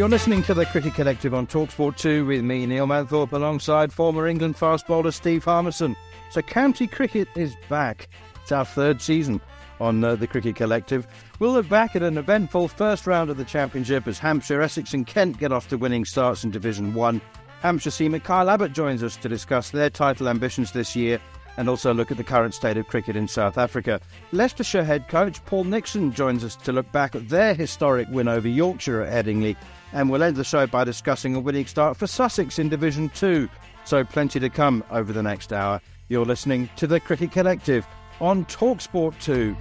You're 0.00 0.08
listening 0.08 0.42
to 0.44 0.54
the 0.54 0.64
Cricket 0.64 0.94
Collective 0.94 1.34
on 1.34 1.46
Talksport 1.46 1.98
2 1.98 2.24
with 2.24 2.40
me, 2.40 2.64
Neil 2.64 2.86
Manthorp, 2.86 3.32
alongside 3.32 3.92
former 3.92 4.26
England 4.26 4.56
fast 4.56 4.86
bowler 4.86 5.10
Steve 5.10 5.44
Harmison. 5.44 5.94
So, 6.30 6.40
county 6.40 6.86
cricket 6.86 7.28
is 7.36 7.54
back. 7.68 8.08
It's 8.40 8.50
our 8.50 8.64
third 8.64 9.02
season 9.02 9.42
on 9.78 10.02
uh, 10.02 10.14
the 10.16 10.26
Cricket 10.26 10.56
Collective. 10.56 11.06
We'll 11.38 11.52
look 11.52 11.68
back 11.68 11.94
at 11.94 12.02
an 12.02 12.16
eventful 12.16 12.68
first 12.68 13.06
round 13.06 13.28
of 13.28 13.36
the 13.36 13.44
Championship 13.44 14.08
as 14.08 14.18
Hampshire, 14.18 14.62
Essex, 14.62 14.94
and 14.94 15.06
Kent 15.06 15.36
get 15.36 15.52
off 15.52 15.68
to 15.68 15.76
winning 15.76 16.06
starts 16.06 16.44
in 16.44 16.50
Division 16.50 16.94
1. 16.94 17.20
Hampshire 17.60 17.90
seamer 17.90 18.24
Kyle 18.24 18.48
Abbott 18.48 18.72
joins 18.72 19.02
us 19.02 19.16
to 19.16 19.28
discuss 19.28 19.68
their 19.68 19.90
title 19.90 20.30
ambitions 20.30 20.72
this 20.72 20.96
year 20.96 21.20
and 21.58 21.68
also 21.68 21.92
look 21.92 22.10
at 22.10 22.16
the 22.16 22.24
current 22.24 22.54
state 22.54 22.78
of 22.78 22.88
cricket 22.88 23.16
in 23.16 23.28
South 23.28 23.58
Africa. 23.58 24.00
Leicestershire 24.32 24.82
head 24.84 25.08
coach 25.08 25.44
Paul 25.44 25.64
Nixon 25.64 26.10
joins 26.10 26.42
us 26.42 26.56
to 26.56 26.72
look 26.72 26.90
back 26.90 27.14
at 27.14 27.28
their 27.28 27.52
historic 27.52 28.08
win 28.08 28.28
over 28.28 28.48
Yorkshire 28.48 29.02
at 29.02 29.26
Headingley 29.26 29.56
and 29.92 30.10
we'll 30.10 30.22
end 30.22 30.36
the 30.36 30.44
show 30.44 30.66
by 30.66 30.84
discussing 30.84 31.34
a 31.34 31.40
winning 31.40 31.66
start 31.66 31.96
for 31.96 32.06
Sussex 32.06 32.58
in 32.58 32.68
Division 32.68 33.08
2. 33.10 33.48
So, 33.84 34.04
plenty 34.04 34.40
to 34.40 34.50
come 34.50 34.84
over 34.90 35.12
the 35.12 35.22
next 35.22 35.52
hour. 35.52 35.80
You're 36.08 36.24
listening 36.24 36.68
to 36.76 36.86
the 36.86 37.00
Cricket 37.00 37.32
Collective 37.32 37.86
on 38.20 38.44
Talksport 38.46 39.18
2. 39.20 39.56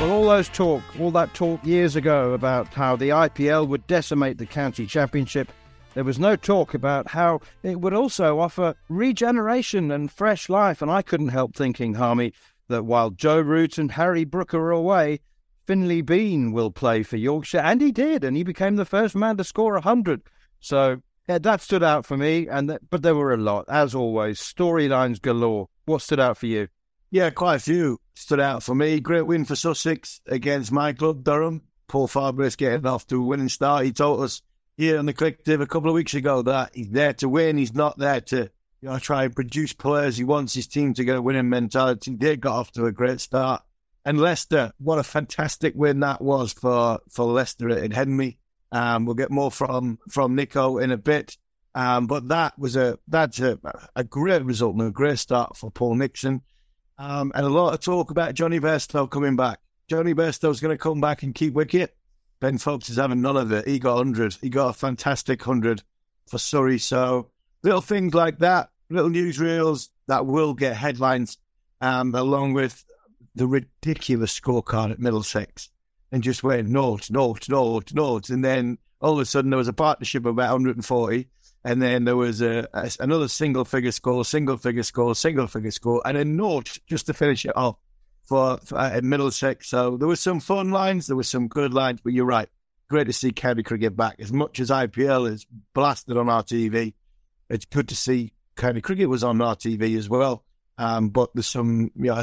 Well, 0.00 0.12
all 0.12 0.28
those 0.28 0.48
talk, 0.48 0.82
all 0.98 1.10
that 1.10 1.34
talk 1.34 1.62
years 1.62 1.94
ago 1.94 2.32
about 2.32 2.68
how 2.68 2.96
the 2.96 3.10
IPL 3.10 3.68
would 3.68 3.86
decimate 3.86 4.38
the 4.38 4.46
county 4.46 4.86
championship, 4.86 5.52
there 5.92 6.04
was 6.04 6.18
no 6.18 6.36
talk 6.36 6.72
about 6.72 7.08
how 7.08 7.40
it 7.62 7.80
would 7.80 7.92
also 7.92 8.38
offer 8.38 8.74
regeneration 8.88 9.90
and 9.90 10.10
fresh 10.10 10.48
life. 10.48 10.80
And 10.80 10.90
I 10.90 11.02
couldn't 11.02 11.28
help 11.28 11.54
thinking, 11.54 11.94
Harmy, 11.94 12.32
that 12.68 12.84
while 12.84 13.10
Joe 13.10 13.40
Root 13.40 13.76
and 13.76 13.92
Harry 13.92 14.24
Brooker 14.24 14.58
are 14.58 14.70
away, 14.70 15.20
Finlay 15.70 16.00
Bean 16.00 16.50
will 16.50 16.72
play 16.72 17.04
for 17.04 17.16
Yorkshire, 17.16 17.60
and 17.60 17.80
he 17.80 17.92
did, 17.92 18.24
and 18.24 18.36
he 18.36 18.42
became 18.42 18.74
the 18.74 18.84
first 18.84 19.14
man 19.14 19.36
to 19.36 19.44
score 19.44 19.76
a 19.76 19.80
hundred. 19.80 20.20
So 20.58 21.00
yeah, 21.28 21.38
that 21.38 21.60
stood 21.60 21.84
out 21.84 22.04
for 22.04 22.16
me. 22.16 22.48
And 22.48 22.70
th- 22.70 22.80
but 22.90 23.02
there 23.02 23.14
were 23.14 23.32
a 23.32 23.36
lot, 23.36 23.66
as 23.68 23.94
always, 23.94 24.40
storylines 24.40 25.22
galore. 25.22 25.68
What 25.84 26.02
stood 26.02 26.18
out 26.18 26.38
for 26.38 26.46
you? 26.46 26.66
Yeah, 27.12 27.30
quite 27.30 27.54
a 27.54 27.60
few 27.60 28.00
stood 28.14 28.40
out 28.40 28.64
for 28.64 28.74
me. 28.74 28.98
Great 28.98 29.28
win 29.28 29.44
for 29.44 29.54
Sussex 29.54 30.20
against 30.26 30.72
my 30.72 30.92
club, 30.92 31.22
Durham. 31.22 31.62
Paul 31.86 32.08
Farbrace 32.08 32.56
getting 32.56 32.84
off 32.84 33.06
to 33.06 33.22
a 33.22 33.24
winning 33.24 33.48
start. 33.48 33.84
He 33.84 33.92
told 33.92 34.22
us 34.22 34.42
here 34.76 34.98
on 34.98 35.06
the 35.06 35.12
collective 35.12 35.60
a 35.60 35.66
couple 35.68 35.88
of 35.88 35.94
weeks 35.94 36.14
ago 36.14 36.42
that 36.42 36.74
he's 36.74 36.90
there 36.90 37.12
to 37.12 37.28
win. 37.28 37.58
He's 37.58 37.76
not 37.76 37.96
there 37.96 38.20
to 38.22 38.50
you 38.80 38.88
know 38.88 38.98
try 38.98 39.22
and 39.22 39.36
produce 39.36 39.72
players. 39.72 40.16
He 40.16 40.24
wants 40.24 40.52
his 40.52 40.66
team 40.66 40.94
to 40.94 41.04
get 41.04 41.14
a 41.14 41.22
winning 41.22 41.48
mentality. 41.48 42.16
They 42.16 42.36
got 42.36 42.58
off 42.58 42.72
to 42.72 42.86
a 42.86 42.92
great 42.92 43.20
start. 43.20 43.62
And 44.04 44.18
Leicester, 44.18 44.72
what 44.78 44.98
a 44.98 45.02
fantastic 45.02 45.74
win 45.76 46.00
that 46.00 46.22
was 46.22 46.52
for, 46.52 47.00
for 47.10 47.26
Leicester 47.26 47.68
in 47.68 47.92
Headingley. 47.92 48.38
Um, 48.72 49.04
we'll 49.04 49.14
get 49.14 49.30
more 49.30 49.50
from, 49.50 49.98
from 50.08 50.34
Nico 50.34 50.78
in 50.78 50.90
a 50.90 50.96
bit. 50.96 51.36
Um, 51.74 52.06
but 52.06 52.28
that 52.28 52.58
was 52.58 52.76
a, 52.76 52.98
that's 53.08 53.38
a, 53.40 53.58
a 53.94 54.04
great 54.04 54.44
result 54.44 54.74
and 54.74 54.88
a 54.88 54.90
great 54.90 55.18
start 55.18 55.56
for 55.56 55.70
Paul 55.70 55.96
Nixon. 55.96 56.42
Um, 56.98 57.32
and 57.34 57.46
a 57.46 57.50
lot 57.50 57.74
of 57.74 57.80
talk 57.80 58.10
about 58.10 58.34
Jonny 58.34 58.60
Bairstow 58.60 59.08
coming 59.10 59.36
back. 59.36 59.60
Jonny 59.88 60.14
Bairstow's 60.14 60.60
going 60.60 60.76
to 60.76 60.82
come 60.82 61.00
back 61.00 61.22
and 61.22 61.34
keep 61.34 61.54
wicket. 61.54 61.96
Ben 62.40 62.58
Foakes 62.58 62.88
is 62.88 62.96
having 62.96 63.20
none 63.20 63.36
of 63.36 63.52
it. 63.52 63.66
He 63.66 63.78
got 63.78 63.96
100. 63.96 64.38
He 64.40 64.48
got 64.48 64.70
a 64.70 64.72
fantastic 64.72 65.46
100 65.46 65.82
for 66.28 66.38
Surrey. 66.38 66.78
So 66.78 67.30
little 67.62 67.80
things 67.80 68.14
like 68.14 68.38
that, 68.38 68.70
little 68.88 69.10
newsreels 69.10 69.88
that 70.08 70.26
will 70.26 70.54
get 70.54 70.76
headlines, 70.76 71.38
um, 71.80 72.14
along 72.14 72.54
with 72.54 72.84
the 73.34 73.46
ridiculous 73.46 74.38
scorecard 74.38 74.90
at 74.90 74.98
Middlesex 74.98 75.70
and 76.12 76.22
just 76.22 76.42
went 76.42 76.68
note, 76.68 77.10
note, 77.10 77.48
note, 77.48 77.94
note. 77.94 78.30
And 78.30 78.44
then 78.44 78.78
all 79.00 79.12
of 79.12 79.18
a 79.18 79.24
sudden 79.24 79.50
there 79.50 79.58
was 79.58 79.68
a 79.68 79.72
partnership 79.72 80.24
of 80.24 80.32
about 80.32 80.52
140. 80.52 81.28
And 81.62 81.82
then 81.82 82.04
there 82.04 82.16
was 82.16 82.40
a, 82.40 82.66
a 82.72 82.90
another 83.00 83.28
single 83.28 83.64
figure 83.64 83.92
score, 83.92 84.24
single 84.24 84.56
figure 84.56 84.82
score, 84.82 85.14
single 85.14 85.46
figure 85.46 85.70
score, 85.70 86.00
and 86.06 86.16
a 86.16 86.24
note 86.24 86.78
just 86.86 87.06
to 87.06 87.14
finish 87.14 87.44
it 87.44 87.54
off 87.54 87.76
for, 88.22 88.58
for 88.64 88.78
uh, 88.78 89.00
Middlesex. 89.02 89.68
So 89.68 89.96
there 89.96 90.08
was 90.08 90.20
some 90.20 90.40
fun 90.40 90.70
lines, 90.70 91.06
there 91.06 91.16
was 91.16 91.28
some 91.28 91.48
good 91.48 91.74
lines, 91.74 92.00
but 92.02 92.12
you're 92.14 92.24
right. 92.24 92.48
Great 92.88 93.08
to 93.08 93.12
see 93.12 93.30
county 93.30 93.62
cricket 93.62 93.94
back. 93.94 94.16
As 94.20 94.32
much 94.32 94.58
as 94.58 94.70
IPL 94.70 95.30
is 95.30 95.46
blasted 95.74 96.16
on 96.16 96.28
our 96.28 96.42
TV, 96.42 96.94
it's 97.50 97.66
good 97.66 97.88
to 97.88 97.96
see 97.96 98.32
county 98.56 98.80
cricket 98.80 99.08
was 99.08 99.22
on 99.22 99.40
our 99.42 99.54
TV 99.54 99.98
as 99.98 100.08
well. 100.08 100.44
Um, 100.78 101.10
but 101.10 101.30
there's 101.34 101.46
some, 101.46 101.90
you 101.94 102.06
know, 102.06 102.22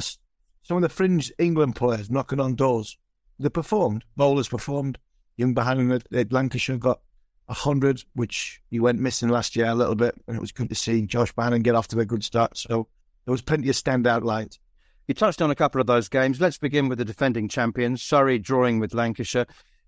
some 0.67 0.78
of 0.78 0.83
the 0.83 0.89
fringe 0.89 1.31
England 1.38 1.78
players 1.78 2.11
knocking 2.11 2.41
on 2.41 2.55
doors. 2.55 2.97
They 3.39 3.47
performed. 3.47 4.03
Bowlers 4.17 4.50
performed. 4.50 4.97
Young 5.38 5.57
at 5.57 6.33
Lancashire 6.33 6.78
got 6.78 7.00
a 7.47 7.53
hundred, 7.53 8.03
which 8.16 8.61
he 8.69 8.79
went 8.79 9.00
missing 9.00 9.29
last 9.29 9.55
year 9.55 9.67
a 9.67 9.75
little 9.75 9.95
bit, 9.95 10.16
and 10.28 10.35
it 10.35 10.41
was 10.41 10.51
good 10.51 10.67
to 10.67 10.75
see 10.75 11.03
Josh 11.03 11.33
Bohannon 11.33 11.63
get 11.63 11.75
off 11.75 11.88
to 11.89 12.00
a 12.00 12.05
good 12.05 12.22
start. 12.22 12.57
So 12.57 12.88
there 13.23 13.31
was 13.31 13.41
plenty 13.41 13.69
of 13.69 13.75
standout 13.75 14.23
lines. 14.23 14.59
You 15.07 15.13
touched 15.13 15.41
on 15.41 15.51
a 15.51 15.55
couple 15.55 15.79
of 15.79 15.88
those 15.88 16.09
games. 16.09 16.41
Let's 16.41 16.57
begin 16.57 16.89
with 16.89 16.97
the 16.97 17.05
defending 17.05 17.47
champions, 17.47 18.01
Surrey 18.01 18.38
drawing 18.38 18.79
with 18.79 18.94
Lancashire. 18.94 19.47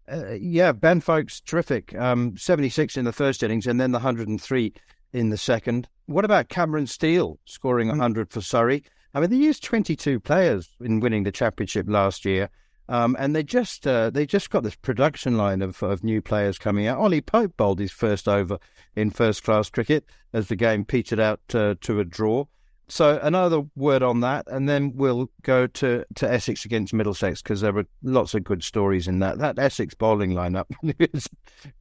Uh, 0.09 0.31
yeah, 0.40 0.72
Ben 0.72 1.01
Foakes, 1.01 1.41
terrific. 1.41 1.94
Um, 1.94 2.38
76 2.38 2.96
in 2.96 3.03
the 3.03 3.11
first 3.11 3.44
innings 3.44 3.67
and 3.67 3.81
then 3.81 3.91
the 3.91 3.97
103 3.97 4.73
in 5.11 5.29
the 5.29 5.38
second. 5.38 5.90
What 6.06 6.23
about 6.23 6.47
Cameron 6.47 6.88
Steel 6.88 7.38
scoring 7.44 7.90
100 7.90 8.31
for 8.31 8.40
Surrey? 8.40 8.84
I 9.14 9.20
mean, 9.20 9.30
they 9.30 9.38
used 9.38 9.64
22 9.64 10.20
players 10.20 10.70
in 10.80 11.00
winning 11.00 11.24
the 11.24 11.31
championship 11.31 11.88
last 11.90 12.25
year, 12.25 12.50
um, 12.88 13.16
and 13.20 13.36
they 13.36 13.44
just 13.44 13.86
uh, 13.88 14.09
they 14.09 14.25
just 14.25 14.50
got 14.50 14.64
this 14.64 14.75
production 14.75 15.38
line 15.38 15.61
of, 15.61 15.82
of 15.84 16.03
new 16.03 16.22
players 16.22 16.58
coming 16.58 16.88
out. 16.88 17.00
Ollie 17.00 17.22
Pope 17.22 17.56
bowled 17.58 17.79
his 17.79 17.91
first 17.91 18.28
over 18.28 18.59
in 18.96 19.09
first 19.11 19.44
class 19.44 19.70
cricket 19.70 20.06
as 20.34 20.47
the 20.47 20.56
game 20.56 20.85
petered 20.85 21.20
out 21.20 21.41
uh, 21.53 21.76
to 21.82 22.00
a 22.00 22.06
draw. 22.06 22.46
So 22.88 23.20
another 23.22 23.61
word 23.76 24.02
on 24.02 24.22
that, 24.22 24.47
and 24.47 24.67
then 24.67 24.94
we'll 24.96 25.29
go 25.44 25.67
to, 25.67 26.03
to 26.16 26.32
Essex 26.32 26.66
against 26.66 26.91
Middlesex 26.91 27.44
because 27.44 27.61
there 27.61 27.72
were 27.72 27.85
lots 28.02 28.34
of 28.34 28.44
good 28.44 28.64
stories 28.64 29.08
in 29.08 29.20
that. 29.20 29.38
That 29.38 29.59
Essex 29.59 29.94
bowling 29.94 30.32
lineup 30.32 30.66
is 31.14 31.28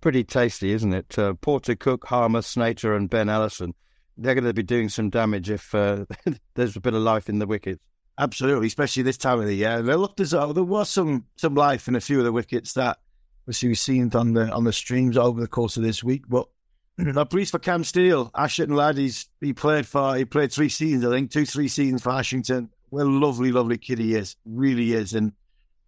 pretty 0.03 0.23
tasty, 0.23 0.73
isn't 0.73 0.93
it? 0.93 1.19
Uh, 1.19 1.33
Porter, 1.33 1.75
Cook, 1.75 2.07
Harmer, 2.07 2.43
Snater, 2.43 2.95
and 2.95 3.09
Ben 3.09 3.31
Allison 3.31 3.75
they're 4.19 4.35
going 4.35 4.45
to 4.45 4.53
be 4.53 4.63
doing 4.63 4.89
some 4.89 5.11
damage 5.11 5.49
if 5.49 5.75
uh, 5.75 6.05
there's 6.55 6.77
a 6.77 6.81
bit 6.81 6.95
of 6.95 7.03
life 7.03 7.29
in 7.29 7.39
the 7.39 7.47
wickets. 7.47 7.83
Absolutely, 8.19 8.67
especially 8.67 9.05
this 9.05 9.17
time 9.17 9.39
of 9.39 9.47
the 9.47 9.55
year. 9.55 9.81
They 9.81 9.95
looked 9.95 10.19
as 10.19 10.33
though 10.33 10.53
there 10.53 10.65
was 10.65 10.91
some 10.91 11.25
some 11.37 11.55
life 11.55 11.87
in 11.87 11.95
a 11.95 12.01
few 12.01 12.19
of 12.19 12.25
the 12.25 12.33
wickets 12.33 12.73
that 12.73 12.99
we've 13.47 13.79
seen 13.79 14.11
on 14.15 14.33
the 14.35 14.51
on 14.51 14.65
the 14.65 14.73
streams 14.73 15.17
over 15.17 15.41
the 15.41 15.47
course 15.47 15.77
of 15.77 15.85
this 15.85 16.03
week. 16.03 16.25
But 16.29 16.49
not 16.99 17.31
pleased 17.31 17.53
for 17.53 17.61
Cam 17.61 17.85
Steel, 17.85 18.33
Ashton 18.35 18.75
lad. 18.75 18.99
He's 18.99 19.29
he 19.41 19.53
played 19.53 19.87
for 19.87 20.17
he 20.17 20.25
played 20.25 20.53
three 20.53 20.69
seasons, 20.69 21.05
I 21.05 21.11
think, 21.11 21.31
two 21.31 21.47
three 21.47 21.69
seasons 21.69 22.03
for 22.03 22.11
Ashington. 22.11 22.71
Well, 22.91 23.09
lovely, 23.09 23.53
lovely 23.53 23.79
kid 23.79 24.01
he 24.01 24.17
is, 24.17 24.35
really 24.45 24.95
is, 24.95 25.15
and 25.15 25.33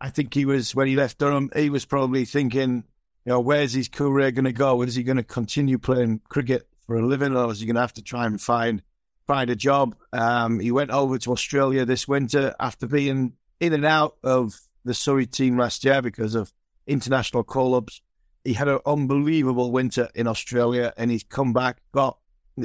I 0.01 0.11
think 0.11 0.33
he 0.33 0.45
was 0.45 0.73
when 0.73 0.87
he 0.87 0.95
left 0.95 1.19
Durham. 1.19 1.51
He 1.57 1.69
was 1.69 1.85
probably 1.85 2.27
thinking, 2.27 2.85
you 3.25 3.33
know, 3.33 3.41
where's 3.41 3.73
his 3.73 3.89
career 3.89 4.31
going 4.31 4.45
to 4.45 4.53
go? 4.53 4.83
Is 4.83 4.95
he 4.95 5.03
going 5.03 5.17
to 5.17 5.25
continue 5.25 5.79
playing 5.79 6.21
cricket 6.29 6.70
for 6.91 6.97
a 6.97 7.07
living, 7.07 7.37
or 7.37 7.55
you're 7.55 7.67
going 7.67 7.77
to 7.77 7.81
have 7.81 7.93
to 7.93 8.03
try 8.03 8.27
and 8.27 8.41
find 8.41 8.83
find 9.29 9.49
a 9.49 9.55
job? 9.55 9.95
Um, 10.13 10.59
he 10.59 10.73
went 10.73 10.91
over 10.91 11.19
to 11.19 11.31
Australia 11.31 11.85
this 11.85 12.09
winter 12.09 12.53
after 12.59 12.89
being 12.89 13.35
in 13.61 13.73
and 13.73 13.85
out 13.85 14.17
of 14.25 14.61
the 14.85 14.93
Surrey 14.93 15.27
team 15.27 15.57
last 15.57 15.85
year 15.85 16.03
because 16.03 16.35
of 16.35 16.53
international 16.89 17.45
call 17.45 17.77
ups. 17.77 18.03
He 18.43 18.55
had 18.55 18.67
an 18.67 18.81
unbelievable 18.85 19.71
winter 19.71 20.09
in 20.17 20.27
Australia, 20.27 20.93
and 20.97 21.13
he's 21.13 21.23
come 21.23 21.53
back. 21.53 21.81
Got 21.93 22.19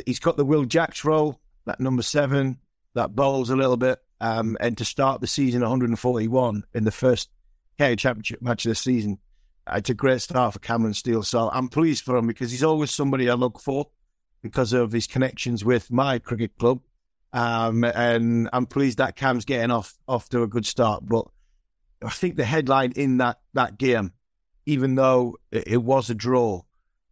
he's 0.07 0.18
got 0.18 0.38
the 0.38 0.45
Will 0.45 0.66
Jacks 0.66 1.06
role, 1.06 1.39
that 1.68 1.80
number 1.80 2.01
seven, 2.01 2.57
that 2.95 3.16
bowls 3.16 3.51
a 3.51 3.56
little 3.56 3.77
bit, 3.77 4.00
um, 4.22 4.57
and 4.60 4.75
to 4.80 4.86
start 4.86 5.22
the 5.22 5.27
season 5.27 5.62
141 5.62 6.63
in 6.74 6.83
the 6.83 6.89
first 6.89 7.30
KO 7.77 7.94
Championship 7.94 8.42
match 8.42 8.66
of 8.66 8.69
the 8.69 8.75
season. 8.75 9.19
It's 9.72 9.92
a 9.92 9.94
great 9.94 10.22
start 10.22 10.54
for 10.54 10.60
Cameron 10.60 10.95
Steel. 10.95 11.22
So 11.22 11.48
I'm 11.54 11.69
pleased 11.69 12.04
for 12.04 12.18
him 12.18 12.25
because 12.25 12.50
he's 12.50 12.63
always 12.63 12.89
somebody 12.89 13.30
I 13.30 13.36
look 13.36 13.60
for 13.60 13.88
because 14.42 14.74
of 14.74 14.92
his 14.92 15.08
connections 15.08 15.66
with 15.66 15.92
my 15.92 16.20
cricket 16.20 16.58
club. 16.58 16.82
Um, 17.34 17.84
and 17.84 18.50
I'm 18.54 18.66
pleased 18.66 19.00
that 19.00 19.16
Cam's 19.16 19.46
getting 19.46 19.72
off 19.72 19.98
off 20.08 20.30
to 20.30 20.44
a 20.44 20.48
good 20.48 20.66
start. 20.66 21.06
But 21.06 21.26
I 22.04 22.10
think 22.10 22.36
the 22.36 22.46
headline 22.46 22.94
in 22.96 23.18
that, 23.18 23.40
that 23.54 23.78
game, 23.78 24.14
even 24.66 24.96
though 24.96 25.38
it, 25.52 25.84
was 25.84 26.10
a 26.10 26.16
draw, 26.16 26.62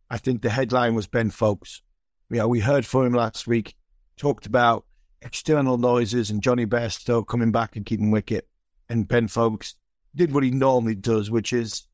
I 0.10 0.18
think 0.18 0.42
the 0.42 0.50
headline 0.50 0.96
was 0.96 1.08
Ben 1.08 1.30
Foakes. 1.30 1.82
Know, 2.30 2.48
we 2.48 2.62
heard 2.62 2.86
from 2.86 3.08
him 3.08 3.14
last 3.14 3.48
week, 3.48 3.76
talked 4.18 4.46
about 4.46 4.86
external 5.22 5.78
noises 5.78 6.30
and 6.30 6.42
Jonny 6.42 6.66
Bairstow 6.66 7.26
coming 7.28 7.52
back 7.52 7.76
and 7.76 7.86
keeping 7.86 8.12
wicket. 8.12 8.48
And 8.90 9.08
Ben 9.08 9.28
Foakes 9.28 9.76
did 10.16 10.34
what 10.34 10.44
he 10.44 10.52
normally 10.52 10.96
does, 10.96 11.30
which 11.32 11.54
is 11.54 11.88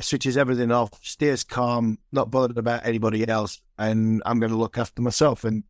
switches 0.00 0.36
everything 0.36 0.72
off, 0.72 0.90
stays 1.02 1.44
calm, 1.44 1.98
not 2.12 2.30
bothered 2.30 2.58
about 2.58 2.86
anybody 2.86 3.26
else, 3.28 3.60
and 3.78 4.22
I'm 4.26 4.40
going 4.40 4.50
to 4.50 4.58
look 4.58 4.78
after 4.78 5.02
myself. 5.02 5.44
And 5.44 5.62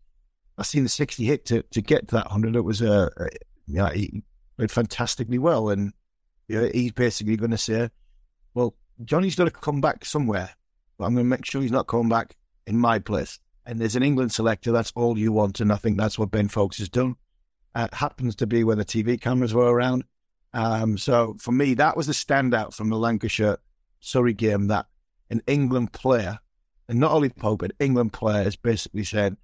I 0.58 0.62
seen 0.62 0.84
the 0.84 0.88
60 0.88 1.24
hit 1.24 1.44
to, 1.46 1.62
to 1.62 1.82
get 1.82 2.08
to 2.08 2.14
that 2.16 2.26
100. 2.26 2.56
It 2.56 2.62
was 2.62 2.80
a, 2.80 3.10
uh, 3.16 3.28
yeah, 3.66 3.92
he 3.92 4.22
played 4.56 4.70
fantastically 4.70 5.38
well. 5.38 5.68
And 5.68 5.92
you 6.48 6.60
know, 6.60 6.70
he's 6.72 6.92
basically 6.92 7.36
going 7.36 7.50
to 7.50 7.58
say, 7.58 7.90
well, 8.54 8.74
Jonny's 9.04 9.36
got 9.36 9.44
to 9.44 9.50
come 9.50 9.80
back 9.80 10.04
somewhere, 10.04 10.50
but 10.96 11.04
I'm 11.04 11.14
going 11.14 11.26
to 11.26 11.30
make 11.30 11.44
sure 11.44 11.60
he's 11.60 11.70
not 11.70 11.86
coming 11.86 12.08
back 12.08 12.36
in 12.66 12.78
my 12.78 12.98
place. 12.98 13.38
And 13.66 13.78
there's 13.80 13.96
an 13.96 14.02
England 14.02 14.32
selector, 14.32 14.72
that's 14.72 14.92
all 14.94 15.18
you 15.18 15.32
want. 15.32 15.60
And 15.60 15.72
I 15.72 15.76
think 15.76 15.98
that's 15.98 16.18
what 16.18 16.30
Ben 16.30 16.48
Foakes 16.48 16.78
has 16.78 16.88
done. 16.88 17.16
Uh, 17.74 17.88
it 17.92 17.94
happens 17.94 18.36
to 18.36 18.46
be 18.46 18.64
when 18.64 18.78
the 18.78 18.84
TV 18.84 19.20
cameras 19.20 19.52
were 19.52 19.66
around. 19.66 20.04
Um, 20.54 20.96
so 20.96 21.36
for 21.38 21.52
me, 21.52 21.74
that 21.74 21.96
was 21.96 22.06
the 22.06 22.14
standout 22.14 22.72
from 22.72 22.88
the 22.88 22.96
Lancashire 22.96 23.58
Surrey 24.06 24.34
game 24.34 24.68
that 24.68 24.86
an 25.30 25.42
England 25.46 25.92
player, 25.92 26.38
and 26.88 27.00
not 27.00 27.12
only 27.12 27.28
Pope, 27.28 27.60
but 27.60 27.72
England 27.80 28.12
player 28.12 28.44
has 28.44 28.56
basically 28.56 29.04
said, 29.04 29.36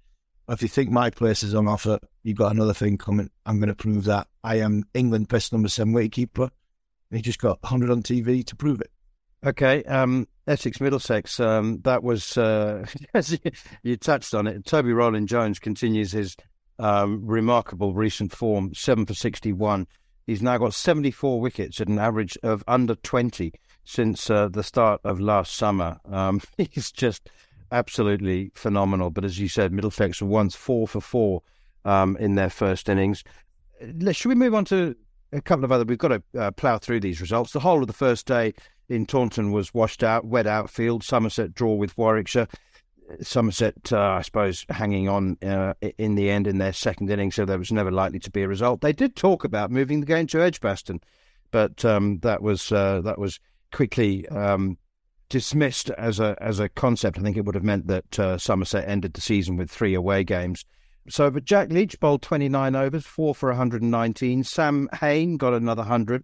if 0.49 0.61
you 0.61 0.67
think 0.67 0.89
my 0.89 1.09
place 1.09 1.43
is 1.43 1.55
on 1.55 1.67
offer, 1.67 1.99
you've 2.23 2.37
got 2.37 2.53
another 2.53 2.73
thing 2.73 2.97
coming. 2.97 3.29
I'm 3.45 3.59
going 3.59 3.69
to 3.69 3.75
prove 3.75 4.05
that 4.05 4.27
I 4.43 4.59
am 4.59 4.83
England 4.93 5.29
best 5.29 5.53
number 5.53 5.69
seven 5.69 5.93
wicketkeeper. 5.93 6.49
And 7.09 7.17
he 7.17 7.21
just 7.21 7.39
got 7.39 7.61
100 7.63 7.89
on 7.89 8.01
TV 8.01 8.45
to 8.45 8.55
prove 8.55 8.81
it. 8.81 8.91
Okay, 9.45 9.83
um, 9.83 10.27
Essex 10.47 10.79
Middlesex. 10.79 11.39
Um, 11.39 11.81
that 11.83 12.01
was 12.01 12.37
uh, 12.37 12.85
you 13.83 13.97
touched 13.97 14.33
on 14.33 14.47
it. 14.47 14.65
Toby 14.65 14.93
Roland 14.93 15.27
Jones 15.27 15.59
continues 15.59 16.13
his 16.13 16.37
um, 16.79 17.25
remarkable 17.25 17.93
recent 17.93 18.33
form, 18.33 18.73
seven 18.73 19.05
for 19.05 19.13
sixty-one. 19.13 19.87
He's 20.25 20.41
now 20.41 20.57
got 20.57 20.73
seventy-four 20.73 21.41
wickets 21.41 21.81
at 21.81 21.89
an 21.89 21.99
average 21.99 22.37
of 22.41 22.63
under 22.69 22.95
twenty 22.95 23.51
since 23.83 24.29
uh, 24.29 24.47
the 24.47 24.63
start 24.63 25.01
of 25.03 25.19
last 25.19 25.55
summer. 25.55 25.99
Um, 26.09 26.41
he's 26.57 26.91
just 26.91 27.29
absolutely 27.71 28.51
phenomenal. 28.53 29.09
But 29.09 29.25
as 29.25 29.39
you 29.39 29.47
said, 29.47 29.73
Middlesex 29.73 30.21
were 30.21 30.27
once 30.27 30.55
four 30.55 30.87
for 30.87 31.01
four 31.01 31.41
um, 31.83 32.15
in 32.17 32.35
their 32.35 32.49
first 32.49 32.87
innings. 32.87 33.23
Should 34.11 34.29
we 34.29 34.35
move 34.35 34.53
on 34.53 34.65
to 34.65 34.95
a 35.33 35.41
couple 35.41 35.65
of 35.65 35.71
other? 35.71 35.83
We've 35.83 35.97
got 35.97 36.09
to 36.09 36.23
uh, 36.39 36.51
plough 36.51 36.77
through 36.77 37.01
these 37.01 37.19
results. 37.19 37.51
The 37.51 37.59
whole 37.59 37.81
of 37.81 37.87
the 37.87 37.93
first 37.93 38.25
day 38.25 38.53
in 38.87 39.05
Taunton 39.05 39.51
was 39.51 39.73
washed 39.73 40.03
out, 40.03 40.25
wet 40.25 40.47
outfield. 40.47 41.03
Somerset 41.03 41.53
draw 41.53 41.73
with 41.73 41.97
Warwickshire. 41.97 42.47
Somerset, 43.21 43.91
uh, 43.91 43.99
I 43.99 44.21
suppose, 44.21 44.65
hanging 44.69 45.09
on 45.09 45.37
uh, 45.43 45.73
in 45.97 46.15
the 46.15 46.29
end 46.29 46.47
in 46.47 46.57
their 46.57 46.71
second 46.71 47.09
inning, 47.09 47.31
so 47.31 47.43
there 47.43 47.57
was 47.57 47.71
never 47.71 47.91
likely 47.91 48.19
to 48.19 48.31
be 48.31 48.43
a 48.43 48.47
result. 48.47 48.79
They 48.79 48.93
did 48.93 49.15
talk 49.15 49.43
about 49.43 49.71
moving 49.71 49.99
the 49.99 50.05
game 50.05 50.25
to 50.27 50.41
Edgbaston, 50.41 51.01
but 51.51 51.83
um, 51.83 52.19
that 52.19 52.41
was 52.41 52.71
uh, 52.71 53.01
that 53.01 53.19
was 53.19 53.39
quickly 53.73 54.27
um, 54.29 54.77
dismissed 55.27 55.89
as 55.91 56.19
a 56.19 56.37
as 56.39 56.59
a 56.59 56.69
concept. 56.69 57.17
I 57.17 57.21
think 57.21 57.35
it 57.35 57.45
would 57.45 57.55
have 57.55 57.63
meant 57.63 57.87
that 57.87 58.19
uh, 58.19 58.37
Somerset 58.37 58.87
ended 58.87 59.13
the 59.13 59.21
season 59.21 59.57
with 59.57 59.69
three 59.69 59.93
away 59.93 60.23
games. 60.23 60.63
So, 61.09 61.29
but 61.29 61.43
Jack 61.43 61.69
Leach 61.69 61.99
bowled 61.99 62.21
29 62.21 62.75
overs, 62.75 63.05
four 63.05 63.35
for 63.35 63.49
119. 63.49 64.45
Sam 64.45 64.87
Hain 65.01 65.35
got 65.35 65.53
another 65.53 65.81
100. 65.81 66.23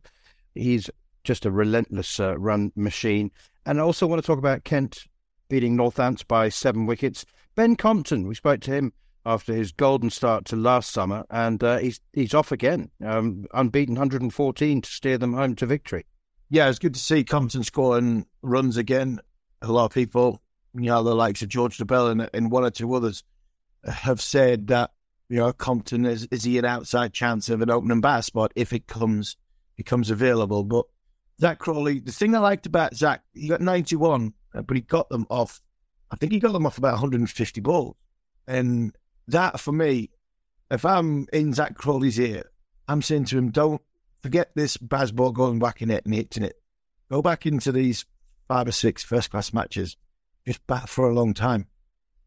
He's 0.56 0.90
just 1.26 1.46
a 1.46 1.52
relentless 1.52 2.20
uh, 2.20 2.38
run 2.38 2.72
machine. 2.78 3.32
And 3.66 3.80
I 3.80 3.84
also 3.84 4.08
want 4.08 4.22
to 4.22 4.26
talk 4.26 4.40
about 4.40 4.64
Kent 4.64 5.06
beating 5.50 5.76
Northants 5.76 6.26
by 6.26 6.48
seven 6.48 6.86
wickets. 6.86 7.26
Ben 7.56 7.76
Compton, 7.76 8.26
we 8.26 8.36
spoke 8.36 8.62
to 8.62 8.72
him 8.72 8.94
after 9.26 9.54
his 9.54 9.74
golden 9.74 10.10
start 10.10 10.46
to 10.46 10.56
last 10.56 10.92
summer, 10.92 11.26
and 11.30 11.62
uh, 11.64 11.78
he's 11.80 12.00
he's 12.14 12.34
off 12.34 12.52
again, 12.52 12.90
um, 13.04 13.46
unbeaten 13.54 13.96
114 13.96 14.82
to 14.82 14.90
steer 14.90 15.18
them 15.18 15.34
home 15.34 15.56
to 15.56 15.66
victory. 15.66 16.06
Yeah, 16.50 16.68
it's 16.70 16.80
good 16.80 16.96
to 16.96 17.00
see 17.00 17.24
Compton 17.24 17.64
scoring 17.64 18.26
runs 18.42 18.78
again. 18.78 19.20
A 19.62 19.72
lot 19.72 19.86
of 19.86 19.94
people, 19.94 20.42
you 20.74 20.88
know, 20.88 21.04
the 21.04 21.14
likes 21.14 21.42
of 21.44 21.50
George 21.50 21.78
Dobell 21.78 22.12
and, 22.12 22.30
and 22.34 22.52
one 22.52 22.64
or 22.64 22.72
two 22.72 22.92
others 22.94 23.24
have 23.86 24.20
said 24.20 24.68
that, 24.68 24.92
you 25.30 25.38
know, 25.38 25.54
Compton 25.54 26.06
is, 26.06 26.28
is 26.32 26.44
he 26.44 26.58
an 26.58 26.66
outside 26.66 27.14
chance 27.14 27.50
of 27.50 27.62
an 27.62 27.70
opening 27.70 28.02
bat 28.02 28.26
spot 28.26 28.52
if 28.56 28.74
it 28.74 28.88
comes 28.88 29.38
becomes 29.78 30.10
available. 30.10 30.64
But 30.64 30.86
Zak 31.40 31.60
Crawley, 31.60 32.00
the 32.00 32.12
thing 32.12 32.36
I 32.36 32.40
liked 32.40 32.66
about 32.66 32.96
Zak, 32.96 33.24
he 33.34 33.48
got 33.48 33.62
91, 33.62 34.34
uh, 34.54 34.62
but 34.64 34.76
he 34.76 34.82
got 34.82 35.08
them 35.10 35.26
off, 35.30 35.62
I 36.12 36.16
think 36.16 36.32
he 36.32 36.40
got 36.40 36.52
them 36.52 36.66
off 36.66 36.78
about 36.78 36.94
150 36.94 37.62
balls. 37.62 37.96
And 38.48 38.94
that 39.28 39.60
for 39.60 39.72
me, 39.72 40.10
if 40.72 40.84
I'm 40.84 41.28
in 41.32 41.54
Zak 41.54 41.76
Crawley's 41.76 42.20
ear, 42.20 42.50
I'm 42.88 43.02
saying 43.02 43.26
to 43.26 43.38
him, 43.38 43.52
don't 43.52 43.82
forget 44.22 44.52
this 44.56 44.78
bazball 44.78 45.34
going 45.34 45.60
back 45.60 45.82
in 45.82 45.92
it 45.92 46.06
and 46.06 46.14
hitting 46.14 46.44
it. 46.44 46.62
Go 47.10 47.22
back 47.22 47.46
into 47.46 47.72
these 47.72 48.06
five 48.48 48.68
or 48.68 48.72
six 48.72 49.04
first 49.04 49.32
class 49.32 49.54
matches. 49.54 49.98
Just 50.46 50.66
bat 50.68 50.90
for 50.90 51.10
a 51.10 51.14
long 51.14 51.34
time. 51.34 51.68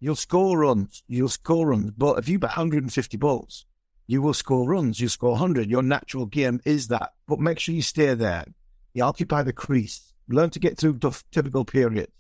You'll 0.00 0.16
score 0.16 0.58
runs. 0.58 1.02
You'll 1.06 1.28
score 1.28 1.68
runs. 1.68 1.92
But 1.92 2.18
if 2.18 2.28
you 2.28 2.38
bat 2.38 2.50
150 2.50 3.16
balls, 3.16 3.66
you 4.06 4.20
will 4.20 4.34
score 4.34 4.68
runs. 4.68 5.00
You 5.00 5.08
score 5.08 5.32
100. 5.32 5.70
Your 5.70 5.82
natural 5.82 6.26
game 6.26 6.60
is 6.64 6.88
that. 6.88 7.12
But 7.28 7.38
make 7.38 7.58
sure 7.58 7.74
you 7.74 7.82
stay 7.82 8.14
there. 8.14 8.44
You 8.94 9.04
occupy 9.04 9.42
the 9.42 9.52
crease. 9.52 10.12
Learn 10.28 10.50
to 10.50 10.58
get 10.58 10.78
through 10.78 10.98
typical 11.30 11.64
periods. 11.64 12.12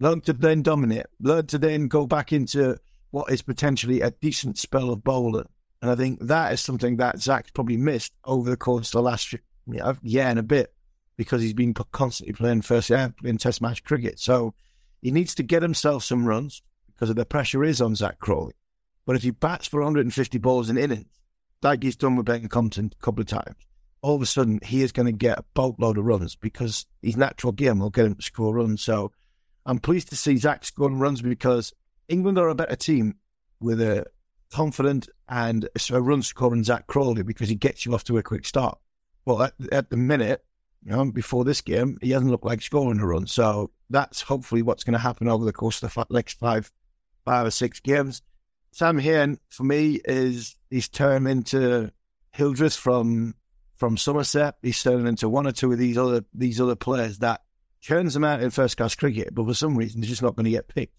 Learn 0.00 0.20
to 0.22 0.32
then 0.32 0.62
dominate. 0.62 1.06
Learn 1.20 1.46
to 1.46 1.58
then 1.58 1.86
go 1.86 2.06
back 2.06 2.32
into 2.32 2.76
what 3.12 3.30
is 3.30 3.42
potentially 3.42 4.00
a 4.00 4.10
decent 4.10 4.58
spell 4.58 4.90
of 4.90 5.04
bowling. 5.04 5.48
And 5.82 5.90
I 5.90 5.96
think 5.96 6.20
that 6.20 6.52
is 6.52 6.60
something 6.60 6.96
that 6.98 7.20
Zak's 7.20 7.50
probably 7.50 7.76
missed 7.76 8.12
over 8.24 8.48
the 8.48 8.56
course 8.56 8.88
of 8.88 8.92
the 8.92 9.02
last 9.02 9.34
year 9.66 10.26
and 10.26 10.38
a 10.38 10.42
bit 10.42 10.72
because 11.16 11.42
he's 11.42 11.52
been 11.52 11.74
constantly 11.74 12.32
playing 12.32 12.62
first 12.62 12.88
year 12.88 13.12
in 13.24 13.36
Test 13.36 13.60
match 13.60 13.82
cricket. 13.82 14.20
So 14.20 14.54
he 15.02 15.10
needs 15.10 15.34
to 15.34 15.42
get 15.42 15.60
himself 15.62 16.04
some 16.04 16.24
runs 16.24 16.62
because 16.86 17.12
the 17.12 17.26
pressure 17.26 17.64
is 17.64 17.80
on 17.80 17.96
Zak 17.96 18.20
Crawley. 18.20 18.54
But 19.04 19.16
if 19.16 19.24
he 19.24 19.30
bats 19.30 19.66
for 19.66 19.80
150 19.80 20.38
balls 20.38 20.70
in 20.70 20.78
innings, 20.78 21.20
like 21.62 21.82
he's 21.82 21.96
done 21.96 22.14
with 22.14 22.26
Ben 22.26 22.46
Compton 22.48 22.92
a 22.96 23.04
couple 23.04 23.20
of 23.20 23.26
times, 23.26 23.56
all 24.02 24.14
of 24.14 24.22
a 24.22 24.26
sudden 24.26 24.60
he 24.62 24.82
is 24.82 24.92
going 24.92 25.06
to 25.06 25.12
get 25.12 25.40
a 25.40 25.44
boatload 25.54 25.98
of 25.98 26.04
runs 26.04 26.36
because 26.36 26.86
his 27.02 27.16
natural 27.16 27.52
game 27.52 27.80
will 27.80 27.90
get 27.90 28.06
him 28.06 28.14
to 28.14 28.22
score 28.22 28.54
runs. 28.54 28.82
So 28.82 29.10
I'm 29.66 29.80
pleased 29.80 30.10
to 30.10 30.16
see 30.16 30.36
Zak 30.36 30.64
scoring 30.64 31.00
runs 31.00 31.22
because 31.22 31.72
England 32.08 32.38
are 32.38 32.48
a 32.48 32.54
better 32.54 32.76
team 32.76 33.16
with 33.60 33.80
a 33.80 34.06
confident 34.52 35.08
and 35.28 35.68
a 35.90 36.02
run 36.02 36.22
scoring 36.22 36.64
Zak 36.64 36.86
Crawley 36.86 37.22
because 37.22 37.48
he 37.48 37.54
gets 37.54 37.86
you 37.86 37.94
off 37.94 38.04
to 38.04 38.18
a 38.18 38.22
quick 38.22 38.46
start. 38.46 38.78
Well, 39.24 39.42
at, 39.42 39.54
at 39.70 39.90
the 39.90 39.96
minute, 39.96 40.44
you 40.84 40.92
know, 40.92 41.10
before 41.10 41.44
this 41.44 41.60
game, 41.60 41.98
he 42.02 42.10
hasn't 42.10 42.30
looked 42.30 42.44
like 42.44 42.60
scoring 42.60 43.00
a 43.00 43.06
run. 43.06 43.26
So 43.26 43.70
that's 43.88 44.20
hopefully 44.20 44.62
what's 44.62 44.84
going 44.84 44.94
to 44.94 44.98
happen 44.98 45.28
over 45.28 45.44
the 45.44 45.52
course 45.52 45.82
of 45.82 45.92
the 45.92 46.06
next 46.10 46.38
five, 46.38 46.72
five 47.24 47.46
or 47.46 47.50
six 47.50 47.80
games. 47.80 48.22
Sam 48.72 48.98
Hain, 48.98 49.38
for 49.48 49.64
me, 49.64 50.00
is 50.04 50.56
he's 50.70 50.88
turned 50.88 51.28
into 51.28 51.92
Hildreth 52.30 52.76
from 52.76 53.34
from 53.76 53.96
Somerset. 53.96 54.56
He's 54.62 54.82
turning 54.82 55.06
into 55.06 55.28
one 55.28 55.46
or 55.46 55.52
two 55.52 55.72
of 55.72 55.78
these 55.78 55.98
other 55.98 56.24
these 56.32 56.60
other 56.60 56.76
players 56.76 57.18
that 57.18 57.42
turns 57.84 58.14
them 58.14 58.24
out 58.24 58.42
in 58.42 58.50
first 58.50 58.76
class 58.76 58.94
cricket, 58.94 59.34
but 59.34 59.46
for 59.46 59.54
some 59.54 59.76
reason 59.76 60.00
they're 60.00 60.08
just 60.08 60.22
not 60.22 60.36
going 60.36 60.44
to 60.44 60.50
get 60.50 60.68
picked. 60.68 60.96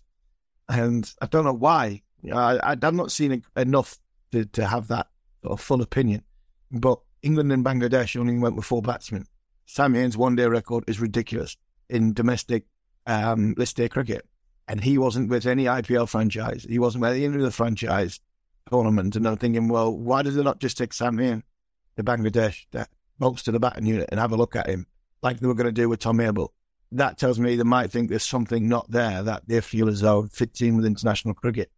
And 0.70 1.10
I 1.22 1.26
don't 1.26 1.46
know 1.46 1.54
why. 1.54 2.04
I, 2.32 2.78
I'm 2.82 2.96
not 2.96 3.12
seen 3.12 3.44
enough 3.56 3.98
to, 4.32 4.46
to 4.46 4.66
have 4.66 4.88
that 4.88 5.08
sort 5.42 5.54
of 5.54 5.62
full 5.62 5.82
opinion. 5.82 6.24
But 6.72 7.00
England 7.22 7.52
and 7.52 7.66
Bangladesh 7.66 8.20
only 8.20 8.38
went 8.38 8.56
with 8.56 8.66
four 8.66 8.82
batsmen. 8.82 9.26
Sam 9.66 9.94
Hain's 9.94 10.18
one 10.18 10.36
day 10.36 10.46
record 10.46 10.84
is 10.88 11.00
ridiculous 11.00 11.58
in 11.90 12.14
domestic 12.14 12.66
um, 13.06 13.54
list 13.58 13.78
day 13.78 13.90
cricket. 13.90 14.26
And 14.68 14.82
he 14.82 14.98
wasn't 14.98 15.30
with 15.30 15.46
any 15.46 15.66
IPL 15.66 16.08
franchise. 16.08 16.66
He 16.68 16.80
wasn't 16.80 17.02
with 17.02 17.14
any 17.14 17.26
of 17.26 17.42
the 17.42 17.52
franchise 17.52 18.20
tournament. 18.70 19.16
And 19.16 19.28
I'm 19.28 19.38
thinking, 19.38 19.68
well, 19.68 19.96
why 19.96 20.22
did 20.22 20.34
they 20.34 20.44
not 20.44 20.60
just 20.60 20.78
take 20.78 20.94
Sam 20.94 21.18
Hain 21.18 21.44
to 21.98 22.04
Bangladesh, 22.04 22.66
that 22.72 22.90
bolts 23.20 23.44
to 23.44 23.52
the 23.52 23.60
batting 23.60 23.86
unit, 23.86 24.10
and 24.10 24.20
have 24.20 24.32
a 24.32 24.38
look 24.38 24.56
at 24.56 24.68
him 24.68 24.88
like 25.22 25.40
they 25.40 25.48
were 25.48 25.54
going 25.54 25.68
to 25.68 25.72
do 25.72 25.90
with 25.90 26.00
Tom 26.00 26.20
Abell? 26.20 26.54
That 26.94 27.18
tells 27.18 27.40
me 27.40 27.56
they 27.56 27.64
might 27.64 27.92
think 27.92 28.10
there's 28.10 28.24
something 28.24 28.70
not 28.70 28.90
there 28.90 29.24
that 29.24 29.44
they 29.48 29.60
feel 29.62 29.90
as 29.90 30.02
though 30.02 30.28
fits 30.28 30.62
in 30.62 30.78
with 30.78 30.86
international 30.86 31.34
cricket. 31.34 31.72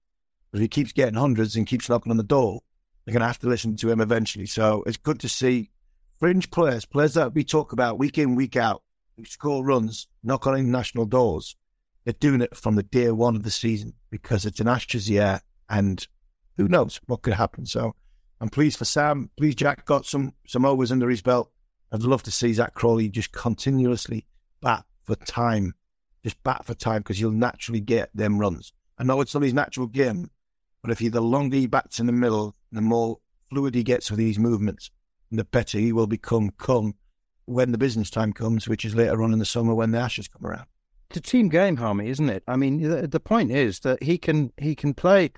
If 0.55 0.61
he 0.61 0.69
keeps 0.69 0.93
getting 0.93 1.15
hundreds 1.15 1.57
and 1.57 1.67
keeps 1.67 1.89
knocking 1.89 2.11
on 2.11 2.17
the 2.17 2.23
door, 2.23 2.61
they're 3.03 3.11
going 3.11 3.19
to 3.19 3.27
have 3.27 3.39
to 3.39 3.49
listen 3.49 3.75
to 3.75 3.89
him 3.89 3.99
eventually. 3.99 4.45
So 4.45 4.83
it's 4.87 4.95
good 4.95 5.19
to 5.19 5.27
see 5.27 5.69
fringe 6.17 6.49
players, 6.49 6.85
players 6.85 7.15
that 7.15 7.33
we 7.33 7.43
talk 7.43 7.73
about 7.73 7.99
week 7.99 8.17
in, 8.17 8.35
week 8.35 8.55
out, 8.55 8.81
who 9.17 9.25
score 9.25 9.65
runs, 9.65 10.07
knock 10.23 10.47
on 10.47 10.57
international 10.57 11.07
doors. 11.07 11.57
They're 12.05 12.13
doing 12.13 12.39
it 12.39 12.55
from 12.55 12.75
the 12.75 12.83
day 12.83 13.11
one 13.11 13.35
of 13.35 13.43
the 13.43 13.51
season 13.51 13.95
because 14.09 14.45
it's 14.45 14.61
an 14.61 14.69
Ashes 14.69 15.09
year 15.09 15.41
and 15.69 16.07
who 16.55 16.69
knows 16.69 17.01
what 17.07 17.21
could 17.21 17.33
happen. 17.33 17.65
So 17.65 17.93
I'm 18.39 18.47
pleased 18.47 18.77
for 18.77 18.85
Sam. 18.85 19.29
Pleased 19.35 19.57
Jack 19.57 19.85
got 19.85 20.05
some 20.05 20.35
some 20.47 20.63
overs 20.63 20.91
under 20.91 21.09
his 21.09 21.21
belt. 21.21 21.51
I'd 21.91 22.03
love 22.03 22.23
to 22.23 22.31
see 22.31 22.53
Zak 22.53 22.75
Crawley 22.75 23.09
just 23.09 23.33
continuously 23.33 24.25
bat 24.61 24.85
for 25.03 25.15
time, 25.15 25.73
just 26.23 26.41
bat 26.43 26.63
for 26.63 26.75
time 26.75 26.99
because 26.99 27.19
you'll 27.19 27.31
naturally 27.31 27.81
get 27.81 28.09
them 28.15 28.39
runs. 28.39 28.71
I 28.97 29.03
know 29.03 29.19
it's 29.19 29.33
not 29.33 29.43
his 29.43 29.53
natural 29.53 29.87
game, 29.87 30.29
but 30.85 30.91
if 30.91 30.99
he 30.99 31.07
the 31.07 31.19
longer 31.19 31.57
he 31.57 31.65
bats 31.65 31.99
in 31.99 32.05
the 32.05 32.11
middle, 32.11 32.55
the 32.71 32.79
more 32.79 33.17
fluid 33.49 33.73
he 33.73 33.81
gets 33.81 34.11
with 34.11 34.19
these 34.19 34.37
movements, 34.37 34.91
the 35.31 35.43
better 35.43 35.79
he 35.79 35.91
will 35.91 36.05
become 36.05 36.51
come 36.59 36.93
when 37.45 37.71
the 37.71 37.77
business 37.79 38.11
time 38.11 38.31
comes, 38.31 38.67
which 38.67 38.85
is 38.85 38.93
later 38.93 39.23
on 39.23 39.33
in 39.33 39.39
the 39.39 39.45
summer 39.45 39.73
when 39.73 39.89
the 39.89 39.97
Ashes 39.97 40.27
come 40.27 40.45
around. 40.45 40.67
It's 41.09 41.17
a 41.17 41.21
team 41.21 41.49
game, 41.49 41.77
Harmy, 41.77 42.09
isn't 42.09 42.29
it? 42.29 42.43
I 42.47 42.55
mean, 42.55 42.87
the, 42.87 43.07
the 43.07 43.19
point 43.19 43.49
is 43.49 43.79
that 43.79 44.03
he 44.03 44.19
can 44.19 44.51
he 44.57 44.75
can 44.75 44.93
play 44.93 45.31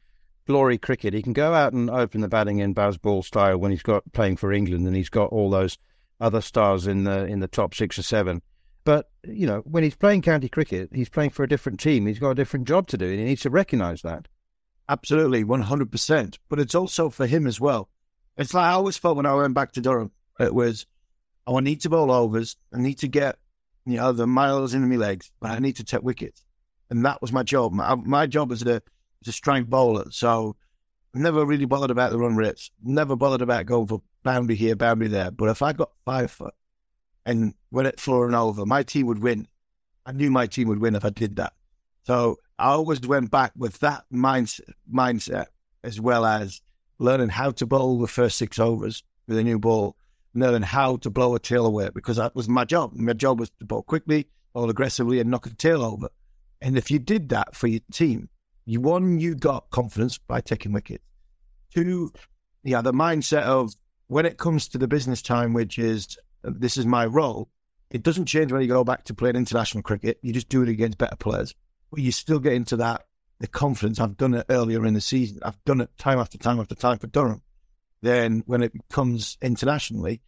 glory 0.48 0.78
cricket. 0.78 1.14
He 1.14 1.22
can 1.22 1.32
go 1.32 1.54
out 1.54 1.72
and 1.72 1.90
open 1.90 2.20
the 2.20 2.28
batting 2.28 2.60
in 2.60 2.76
Bazball 2.76 3.24
style 3.24 3.58
when 3.58 3.72
he's 3.72 3.84
got 3.84 4.12
playing 4.12 4.36
for 4.36 4.52
England 4.52 4.86
and 4.86 4.98
he's 4.98 5.10
got 5.10 5.32
all 5.32 5.50
those 5.50 5.78
other 6.20 6.42
stars 6.42 6.88
in 6.88 7.06
the 7.06 7.24
in 7.24 7.40
the 7.40 7.48
top 7.48 7.74
six 7.74 7.98
or 7.98 8.04
seven. 8.04 8.42
But 8.84 9.12
you 9.24 9.48
know, 9.48 9.60
when 9.60 9.84
he's 9.84 9.96
playing 9.96 10.24
county 10.24 10.50
cricket, 10.50 10.90
he's 10.94 11.08
playing 11.08 11.30
for 11.30 11.44
a 11.44 11.48
different 11.48 11.80
team. 11.80 12.06
He's 12.06 12.20
got 12.20 12.32
a 12.32 12.36
different 12.36 12.68
job 12.68 12.88
to 12.88 12.98
do, 12.98 13.06
and 13.06 13.20
he 13.20 13.24
needs 13.24 13.44
to 13.44 13.50
recognise 13.50 14.02
that. 14.02 14.28
Absolutely, 14.90 15.44
one 15.44 15.62
hundred 15.62 15.92
percent. 15.92 16.40
But 16.50 16.60
it's 16.60 16.76
also 16.76 17.10
for 17.10 17.26
him 17.26 17.48
as 17.48 17.60
well. 17.60 17.90
It's 18.38 18.54
like 18.54 18.66
I 18.66 18.72
always 18.72 18.98
felt 18.98 19.18
when 19.18 19.26
I 19.26 19.34
went 19.34 19.54
back 19.54 19.72
to 19.74 19.82
Durham. 19.82 20.12
It 20.40 20.54
was, 20.54 20.86
oh, 21.46 21.58
I 21.58 21.62
need 21.62 21.82
to 21.82 21.90
bowl 21.90 22.12
overs. 22.12 22.56
I 22.74 22.80
need 22.80 23.00
to 23.00 23.08
get 23.08 23.38
you 23.86 23.98
know 23.98 24.12
the 24.12 24.28
miles 24.28 24.74
in 24.74 24.90
my 24.90 24.96
legs, 24.96 25.32
but 25.40 25.52
I 25.52 25.60
need 25.60 25.78
to 25.78 25.84
take 25.84 26.04
wickets, 26.04 26.44
and 26.90 27.06
that 27.06 27.22
was 27.22 27.34
my 27.34 27.44
job. 27.44 27.74
My, 27.74 27.96
my 27.96 28.28
job 28.28 28.52
as 28.52 28.62
a 28.62 28.82
as 29.22 29.28
a 29.28 29.32
strike 29.32 29.68
bowler. 29.68 30.06
So 30.12 30.56
never 31.14 31.46
really 31.46 31.66
bothered 31.66 31.92
about 31.92 32.12
the 32.12 32.20
run 32.20 32.36
rates. 32.36 32.72
Never 32.84 33.16
bothered 33.16 33.42
about 33.42 33.66
going 33.66 33.88
for 33.88 34.02
boundary 34.24 34.56
here, 34.56 34.76
boundary 34.76 35.08
there. 35.08 35.32
But 35.32 35.50
if 35.50 35.62
I 35.62 35.74
got 35.74 35.92
five 36.06 36.32
foot 36.32 36.54
and 37.26 37.54
went 37.72 37.88
it 37.88 38.00
for 38.00 38.26
and 38.26 38.36
over, 38.36 38.66
my 38.66 38.84
team 38.84 39.08
would 39.08 39.20
win. 39.20 39.48
I 40.06 40.12
knew 40.12 40.32
my 40.32 40.48
team 40.48 40.68
would 40.70 40.80
win 40.80 40.96
if 40.96 41.04
I 41.04 41.10
did 41.10 41.38
that. 41.38 41.54
So 42.04 42.38
I 42.60 42.70
always 42.70 43.02
went 43.02 43.30
back 43.30 43.52
with 43.56 43.80
that 43.80 44.06
mindset, 44.12 44.74
mindset 44.92 45.48
as 45.84 46.02
well 46.02 46.26
as 46.26 46.62
learning 47.00 47.30
how 47.30 47.52
to 47.52 47.66
bowl 47.66 48.00
the 48.00 48.08
first 48.08 48.38
six 48.38 48.58
overs 48.58 49.04
with 49.28 49.38
a 49.38 49.44
new 49.44 49.60
ball, 49.60 49.96
learning 50.34 50.64
how 50.64 50.98
to 50.98 51.10
blow 51.10 51.36
a 51.36 51.40
tail 51.40 51.66
away 51.66 51.90
because 51.94 52.18
that 52.18 52.36
was 52.36 52.50
my 52.50 52.66
job. 52.66 52.94
My 52.94 53.14
job 53.14 53.40
was 53.40 53.52
to 53.60 53.66
bowl 53.66 53.84
quickly, 53.84 54.28
bowl 54.54 54.70
aggressively, 54.70 55.20
and 55.20 55.30
knock 55.30 55.46
a 55.46 55.54
tail 55.54 55.84
over. 55.84 56.10
And 56.62 56.78
if 56.78 56.90
you 56.90 56.98
did 57.00 57.30
that 57.30 57.56
for 57.56 57.68
your 57.68 57.82
team, 57.92 58.30
you 58.66 58.82
one, 58.82 59.20
you 59.20 59.36
got 59.36 59.70
confidence 59.70 60.18
by 60.18 60.42
taking 60.42 60.74
wickets. 60.74 61.04
Two, 61.74 62.12
yeah, 62.64 62.82
the 62.82 62.92
mindset 62.92 63.44
of 63.44 63.74
when 64.08 64.26
it 64.26 64.38
comes 64.38 64.68
to 64.70 64.78
the 64.78 64.88
business 64.88 65.22
time, 65.22 65.54
which 65.54 65.78
is 65.78 66.18
uh, 66.44 66.52
this 66.54 66.76
is 66.78 66.86
my 66.86 67.06
role, 67.06 67.50
it 67.92 68.04
doesn't 68.04 68.26
change 68.26 68.52
when 68.52 68.62
you 68.62 68.68
go 68.68 68.84
back 68.84 69.04
to 69.06 69.14
playing 69.14 69.36
international 69.36 69.84
cricket. 69.84 70.20
You 70.22 70.34
just 70.34 70.50
do 70.50 70.64
it 70.64 70.70
against 70.70 70.98
better 70.98 71.16
players, 71.16 71.54
but 71.92 72.00
you 72.00 72.12
still 72.12 72.40
get 72.40 72.54
into 72.54 72.78
that 72.78 73.08
the 73.40 73.48
confidence. 73.48 74.00
I've 74.00 74.18
done 74.18 74.34
it 74.34 74.46
earlier 74.50 74.86
in 74.86 74.94
the 74.94 75.02
season. 75.02 75.40
I've 75.44 75.64
done 75.64 75.82
it 75.82 75.90
time 75.98 76.20
after 76.20 76.38
time 76.38 76.60
after 76.60 76.76
time 76.76 76.98
for 76.98 77.08
Durham. 77.08 77.42
Then 78.02 78.44
when 78.46 78.64
it 78.64 78.74
comes 78.90 79.38
internationally, 79.42 80.22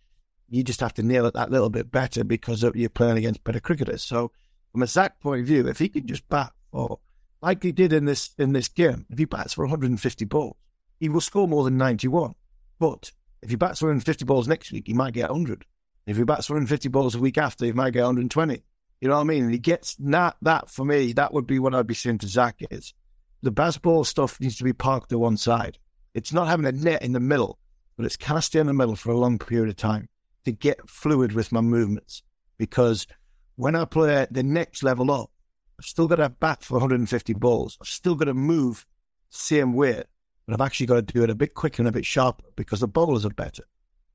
you 0.48 0.64
just 0.64 0.80
have 0.80 0.94
to 0.96 1.04
nail 1.04 1.26
it 1.26 1.34
that 1.36 1.52
little 1.52 1.70
bit 1.70 1.92
better 1.92 2.24
because 2.24 2.64
you're 2.64 2.90
playing 2.90 3.18
against 3.18 3.44
better 3.44 3.60
cricketers. 3.60 4.04
So 4.04 4.32
from 4.72 4.84
a 4.84 4.88
Zak 4.88 5.20
point 5.20 5.42
of 5.42 5.48
view, 5.48 5.68
if 5.68 5.80
he 5.80 5.90
can 5.90 6.08
just 6.08 6.28
bat 6.30 6.52
for 6.72 7.00
like 7.42 7.64
he 7.64 7.72
did 7.72 7.94
in 7.94 8.06
this 8.06 8.32
in 8.38 8.54
this 8.54 8.68
game, 8.68 9.06
if 9.10 9.18
he 9.18 9.26
bats 9.26 9.54
for 9.54 9.64
150 9.64 10.26
balls, 10.26 10.58
he 11.00 11.10
will 11.10 11.22
score 11.22 11.48
more 11.48 11.64
than 11.64 11.78
91. 11.78 12.36
But 12.80 13.12
if 13.42 13.50
he 13.50 13.56
bats 13.56 13.80
for 13.80 13.86
150 13.86 14.26
balls 14.26 14.48
next 14.48 14.72
week, 14.72 14.88
he 14.88 14.94
might 14.94 15.14
get 15.14 15.30
100. 15.30 15.66
If 16.06 16.18
he 16.18 16.24
bats 16.24 16.48
for 16.48 16.54
150 16.54 16.90
balls 16.90 17.16
a 17.16 17.20
week 17.20 17.38
after, 17.38 17.66
he 17.66 17.72
might 17.72 17.94
get 17.94 18.02
120. 18.02 18.64
You 19.02 19.08
know 19.08 19.16
what 19.16 19.22
I 19.22 19.26
mean? 19.26 19.44
And 19.44 19.52
he 19.52 19.60
gets 19.60 19.96
that. 19.96 20.36
That 20.42 20.70
for 20.70 20.86
me, 20.86 21.14
that 21.14 21.34
would 21.34 21.48
be 21.48 21.60
what 21.60 21.74
I'd 21.74 21.88
be 21.88 21.94
saying 21.94 22.20
to 22.20 22.28
Zak 22.28 22.58
is 22.70 22.94
the 23.42 23.52
Bazball 23.52 24.06
stuff 24.06 24.40
needs 24.40 24.58
to 24.58 24.64
be 24.64 24.74
parked 24.74 25.10
to 25.10 25.20
one 25.20 25.38
side. 25.38 25.78
It's 26.14 26.34
not 26.34 26.48
having 26.48 26.66
a 26.66 26.72
net 26.72 27.02
in 27.02 27.14
the 27.14 27.20
middle, 27.20 27.60
but 27.96 28.06
it's 28.06 28.18
can 28.18 28.38
I 28.38 28.40
stay 28.42 28.60
in 28.60 28.68
the 28.68 28.74
middle 28.74 28.96
for 28.96 29.12
a 29.12 29.18
long 29.18 29.38
period 29.38 29.70
of 29.70 29.78
time 29.78 30.10
to 30.46 30.52
get 30.52 30.90
fluid 30.90 31.32
with 31.32 31.52
my 31.52 31.62
movements? 31.62 32.24
Because 32.58 33.08
when 33.56 33.76
I 33.76 33.86
play 33.86 34.28
the 34.30 34.44
next 34.44 34.84
level 34.84 35.12
up, 35.12 35.32
I've 35.80 35.86
still 35.86 36.08
got 36.08 36.18
to 36.18 36.30
bat 36.30 36.64
for 36.64 36.74
150 36.74 37.34
balls. 37.36 37.78
I've 37.82 37.88
still 37.88 38.16
got 38.16 38.26
to 38.26 38.34
move 38.34 38.86
same 39.30 39.74
way, 39.74 40.04
but 40.46 40.54
I've 40.54 40.66
actually 40.66 40.88
got 40.88 40.96
to 40.96 41.14
do 41.14 41.24
it 41.24 41.30
a 41.30 41.36
bit 41.36 41.54
quicker 41.54 41.82
and 41.82 41.88
a 41.88 41.94
bit 41.94 42.06
sharper 42.06 42.44
because 42.58 42.82
the 42.82 42.88
bowlers 42.88 43.26
are 43.26 43.30
better. 43.30 43.64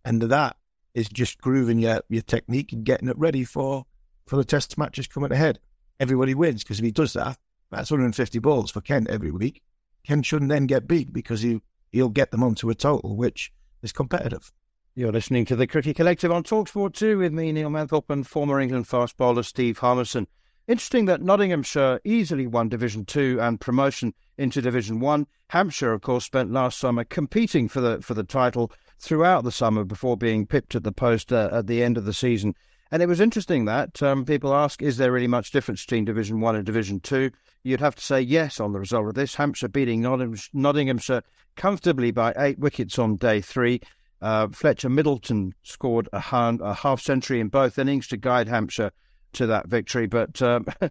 And 0.04 0.20
that 0.20 0.56
is 0.92 1.08
just 1.08 1.40
grooving 1.40 1.78
your, 1.78 2.02
your 2.10 2.22
technique 2.22 2.72
and 2.72 2.84
getting 2.84 3.08
it 3.08 3.18
ready 3.18 3.44
for, 3.44 3.86
for 4.26 4.36
the 4.36 4.44
test 4.44 4.76
matches 4.78 5.06
coming 5.06 5.32
ahead. 5.32 5.58
Everybody 6.00 6.34
wins 6.34 6.62
because 6.62 6.78
if 6.78 6.84
he 6.84 6.90
does 6.90 7.12
that, 7.12 7.38
that's 7.70 7.90
150 7.90 8.38
balls 8.38 8.70
for 8.70 8.80
Kent 8.80 9.08
every 9.08 9.30
week. 9.30 9.62
Kent 10.06 10.26
shouldn't 10.26 10.50
then 10.50 10.66
get 10.66 10.86
beat 10.88 11.12
because 11.12 11.42
he, 11.42 11.60
he'll 11.90 12.08
get 12.08 12.30
them 12.30 12.42
onto 12.42 12.70
a 12.70 12.74
total, 12.74 13.16
which 13.16 13.52
is 13.82 13.92
competitive. 13.92 14.52
You're 14.94 15.12
listening 15.12 15.44
to 15.46 15.56
the 15.56 15.66
Cricket 15.66 15.96
Collective 15.96 16.30
on 16.30 16.44
Talksport 16.44 16.94
2 16.94 17.18
with 17.18 17.32
me, 17.32 17.50
Neil 17.50 17.70
Manthorp, 17.70 18.10
and 18.10 18.26
former 18.26 18.60
England 18.60 18.86
fast 18.86 19.16
bowler 19.16 19.42
Steve 19.42 19.78
Harmison. 19.78 20.28
Interesting 20.66 21.04
that 21.06 21.20
Nottinghamshire 21.20 22.00
easily 22.04 22.46
won 22.46 22.68
Division 22.68 23.04
2 23.04 23.38
and 23.40 23.60
promotion 23.60 24.14
into 24.38 24.62
Division 24.62 25.00
1. 25.00 25.26
Hampshire, 25.48 25.92
of 25.92 26.00
course, 26.00 26.24
spent 26.24 26.52
last 26.52 26.78
summer 26.78 27.04
competing 27.04 27.68
for 27.68 27.80
the 27.80 28.00
for 28.00 28.14
the 28.14 28.24
title 28.24 28.72
throughout 28.98 29.44
the 29.44 29.52
summer 29.52 29.84
before 29.84 30.16
being 30.16 30.46
pipped 30.46 30.74
at 30.74 30.82
the 30.82 30.92
post 30.92 31.32
uh, 31.32 31.50
at 31.52 31.66
the 31.66 31.82
end 31.82 31.98
of 31.98 32.04
the 32.06 32.14
season. 32.14 32.54
And 32.94 33.02
it 33.02 33.08
was 33.08 33.18
interesting 33.18 33.64
that 33.64 34.00
um, 34.04 34.24
people 34.24 34.54
ask, 34.54 34.80
is 34.80 34.98
there 34.98 35.10
really 35.10 35.26
much 35.26 35.50
difference 35.50 35.84
between 35.84 36.04
Division 36.04 36.38
1 36.38 36.54
and 36.54 36.64
Division 36.64 37.00
2? 37.00 37.28
You'd 37.64 37.80
have 37.80 37.96
to 37.96 38.00
say 38.00 38.20
yes 38.20 38.60
on 38.60 38.72
the 38.72 38.78
result 38.78 39.08
of 39.08 39.14
this. 39.14 39.34
Hampshire 39.34 39.66
beating 39.66 40.00
Nottinghamshire 40.00 41.24
comfortably 41.56 42.12
by 42.12 42.32
eight 42.38 42.60
wickets 42.60 42.96
on 42.96 43.16
day 43.16 43.40
three. 43.40 43.80
Uh, 44.22 44.46
Fletcha 44.46 44.88
Middleton 44.88 45.54
scored 45.64 46.08
a, 46.12 46.22
a 46.30 46.72
half 46.72 47.00
century 47.00 47.40
in 47.40 47.48
both 47.48 47.80
innings 47.80 48.06
to 48.06 48.16
guide 48.16 48.46
Hampshire 48.46 48.92
to 49.32 49.46
that 49.48 49.66
victory. 49.66 50.06
But 50.06 50.40
um, 50.40 50.64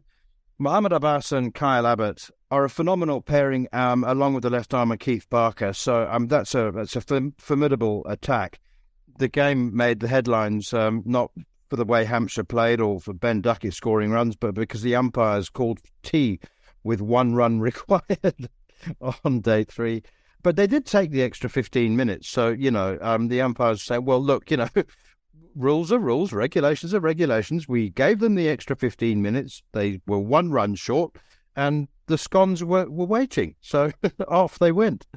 Mohammad 0.59 0.91
Abbas 0.91 1.31
and 1.31 1.53
Kyle 1.53 1.87
Abbott 1.87 2.29
are 2.51 2.65
a 2.65 2.69
phenomenal 2.69 3.21
pairing, 3.21 3.69
um, 3.71 4.03
along 4.03 4.33
with 4.33 4.43
the 4.43 4.49
left 4.49 4.73
armer 4.73 4.97
Keith 4.97 5.29
Barker. 5.29 5.71
So 5.71 6.05
um, 6.11 6.27
that's 6.27 6.53
a 6.53 6.69
that's 6.75 6.97
a 6.97 7.31
formidable 7.37 8.05
attack. 8.09 8.59
The 9.19 9.29
game 9.29 9.73
made 9.73 10.01
the 10.01 10.09
headlines 10.09 10.73
um, 10.73 11.01
not 11.05 11.31
for 11.73 11.77
the 11.77 11.85
way 11.85 12.05
Hampshire 12.05 12.43
played 12.43 12.79
or 12.79 12.99
for 12.99 13.13
Ben 13.15 13.41
Duckett 13.41 13.73
scoring 13.73 14.11
runs, 14.11 14.35
but 14.35 14.53
because 14.53 14.83
the 14.83 14.95
umpires 14.95 15.49
called 15.49 15.79
tea 16.03 16.39
with 16.83 17.01
one 17.01 17.33
run 17.33 17.59
required 17.59 18.47
on 19.23 19.39
day 19.39 19.63
three. 19.63 20.03
But 20.43 20.55
they 20.55 20.67
did 20.67 20.85
take 20.85 21.09
the 21.09 21.23
extra 21.23 21.49
15 21.49 21.95
minutes. 21.95 22.29
So, 22.29 22.49
you 22.49 22.69
know, 22.69 22.99
um, 23.01 23.27
the 23.27 23.41
umpires 23.41 23.81
say, 23.81 23.97
well, 23.97 24.21
look, 24.21 24.51
you 24.51 24.57
know, 24.57 24.69
rules 25.55 25.91
are 25.91 25.97
rules, 25.97 26.31
regulations 26.31 26.93
are 26.93 26.99
regulations. 26.99 27.67
We 27.67 27.89
gave 27.89 28.19
them 28.19 28.35
the 28.35 28.49
extra 28.49 28.75
15 28.75 29.19
minutes. 29.19 29.63
They 29.71 29.99
were 30.05 30.19
one 30.19 30.51
run 30.51 30.75
short, 30.75 31.15
and 31.55 31.87
the 32.05 32.19
scones 32.19 32.63
were, 32.63 32.87
were 32.87 33.07
waiting. 33.07 33.55
So 33.61 33.89
off 34.27 34.59
they 34.59 34.71
went. 34.71 35.07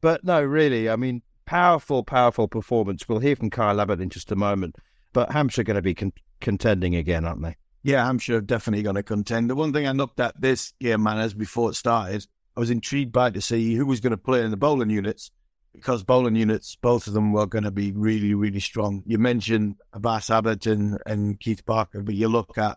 But 0.00 0.24
no, 0.24 0.42
really, 0.42 0.88
I 0.88 0.96
mean, 0.96 1.20
powerful, 1.44 2.04
powerful 2.04 2.48
performance. 2.48 3.06
We'll 3.06 3.18
hear 3.18 3.36
from 3.36 3.50
Kyle 3.50 3.82
Abbott 3.82 4.00
in 4.00 4.08
just 4.08 4.32
a 4.32 4.36
moment. 4.36 4.76
But 5.16 5.32
Hampshire 5.32 5.62
are 5.62 5.64
going 5.64 5.76
to 5.76 5.82
be 5.82 5.94
con- 5.94 6.12
contending 6.42 6.94
again, 6.94 7.24
aren't 7.24 7.40
they? 7.40 7.56
Yeah, 7.82 8.04
Hampshire 8.04 8.36
are 8.36 8.42
definitely 8.42 8.82
going 8.82 8.96
to 8.96 9.02
contend. 9.02 9.48
The 9.48 9.54
one 9.54 9.72
thing 9.72 9.88
I 9.88 9.92
looked 9.92 10.20
at 10.20 10.38
this 10.38 10.74
year, 10.78 10.98
man, 10.98 11.16
Manners, 11.16 11.32
before 11.32 11.70
it 11.70 11.74
started, 11.74 12.26
I 12.54 12.60
was 12.60 12.68
intrigued 12.68 13.12
by 13.12 13.30
to 13.30 13.40
see 13.40 13.74
who 13.74 13.86
was 13.86 14.00
going 14.00 14.10
to 14.10 14.18
play 14.18 14.42
in 14.44 14.50
the 14.50 14.58
bowling 14.58 14.90
units 14.90 15.30
because 15.72 16.04
bowling 16.04 16.36
units, 16.36 16.76
both 16.76 17.06
of 17.06 17.14
them 17.14 17.32
were 17.32 17.46
going 17.46 17.64
to 17.64 17.70
be 17.70 17.92
really, 17.92 18.34
really 18.34 18.60
strong. 18.60 19.04
You 19.06 19.16
mentioned 19.16 19.76
Abbas 19.94 20.28
Abbott 20.28 20.66
and, 20.66 20.98
and 21.06 21.40
Keith 21.40 21.64
Barker, 21.64 22.02
but 22.02 22.14
you 22.14 22.28
look 22.28 22.58
at 22.58 22.76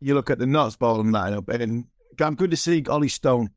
you 0.00 0.14
look 0.14 0.28
at 0.28 0.40
the 0.40 0.46
Notts 0.46 0.74
bowling 0.74 1.12
lineup, 1.12 1.48
and 1.48 1.84
I'm 2.20 2.34
good 2.34 2.50
to 2.50 2.56
see 2.56 2.82
Ollie 2.88 3.06
Stone 3.06 3.50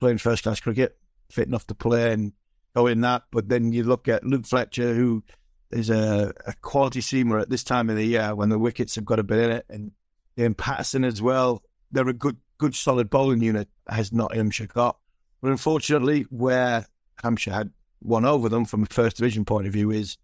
playing 0.00 0.18
first 0.18 0.42
class 0.42 0.58
cricket, 0.58 0.98
fit 1.30 1.46
enough 1.46 1.68
to 1.68 1.74
play 1.76 2.12
and 2.12 2.32
go 2.74 2.88
in 2.88 3.00
that. 3.02 3.22
But 3.30 3.48
then 3.48 3.72
you 3.72 3.84
look 3.84 4.08
at 4.08 4.26
Luke 4.26 4.44
Fletcher, 4.44 4.92
who 4.92 5.22
is 5.70 5.90
a, 5.90 6.32
a 6.46 6.54
quality 6.62 7.00
seamer 7.00 7.40
at 7.40 7.50
this 7.50 7.64
time 7.64 7.90
of 7.90 7.96
the 7.96 8.04
year 8.04 8.34
when 8.34 8.48
the 8.48 8.58
wickets 8.58 8.94
have 8.94 9.04
got 9.04 9.18
a 9.18 9.24
bit 9.24 9.38
in 9.38 9.50
it, 9.50 9.66
and 9.68 9.92
in 10.36 10.54
Paterson 10.54 11.04
as 11.04 11.20
well. 11.20 11.62
They're 11.92 12.08
a 12.08 12.12
good, 12.12 12.36
good, 12.58 12.74
solid 12.74 13.10
bowling 13.10 13.42
unit, 13.42 13.68
has 13.88 14.12
Nottinghamshire 14.12 14.66
got. 14.66 14.98
But 15.40 15.50
unfortunately, 15.50 16.26
where 16.30 16.86
Hampshire 17.22 17.52
had 17.52 17.70
won 18.02 18.24
over 18.24 18.48
them 18.48 18.64
from 18.64 18.82
a 18.82 18.86
first 18.86 19.16
division 19.16 19.44
point 19.44 19.66
of 19.66 19.72
view 19.72 19.90
is 19.90 20.16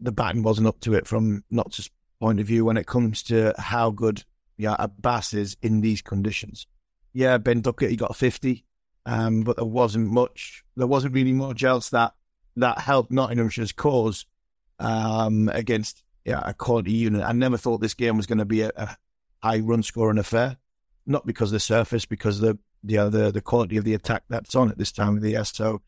the 0.00 0.12
batting 0.12 0.42
wasn't 0.42 0.68
up 0.68 0.80
to 0.80 0.94
it 0.94 1.06
from 1.06 1.44
Notts' 1.50 1.90
point 2.20 2.40
of 2.40 2.46
view 2.46 2.64
when 2.64 2.76
it 2.76 2.86
comes 2.86 3.22
to 3.24 3.54
how 3.58 3.90
good 3.90 4.24
yeah, 4.56 4.76
Abbas 4.78 5.34
is 5.34 5.56
in 5.62 5.80
these 5.80 6.02
conditions. 6.02 6.66
Yeah, 7.12 7.38
Ben 7.38 7.60
Duckett, 7.60 7.90
he 7.90 7.96
got 7.96 8.16
50, 8.16 8.64
um, 9.06 9.42
but 9.42 9.56
there 9.56 9.64
wasn't 9.64 10.10
much, 10.10 10.64
there 10.76 10.86
wasn't 10.86 11.14
really 11.14 11.32
much 11.32 11.64
else 11.64 11.90
that, 11.90 12.14
that 12.56 12.78
helped 12.78 13.10
Nottinghamshire's 13.10 13.72
cause 13.72 14.26
um, 14.78 15.48
against 15.52 16.02
yeah, 16.24 16.42
a 16.44 16.54
quality 16.54 16.92
unit. 16.92 17.22
I 17.22 17.32
never 17.32 17.56
thought 17.56 17.80
this 17.80 17.94
game 17.94 18.16
was 18.16 18.26
going 18.26 18.38
to 18.38 18.44
be 18.44 18.62
a, 18.62 18.70
a 18.76 18.96
high 19.42 19.60
run 19.60 19.82
scoring 19.82 20.18
affair, 20.18 20.56
not 21.06 21.26
because 21.26 21.50
of 21.50 21.54
the 21.54 21.60
surface, 21.60 22.04
because 22.04 22.40
the, 22.40 22.58
the, 22.84 23.08
the, 23.08 23.30
the 23.30 23.40
quality 23.40 23.76
of 23.76 23.84
the 23.84 23.94
attack 23.94 24.24
that's 24.28 24.54
on 24.54 24.70
at 24.70 24.78
this 24.78 24.92
time 24.92 25.16
of 25.16 25.22
the 25.22 25.30
year. 25.30 25.44
So 25.44 25.80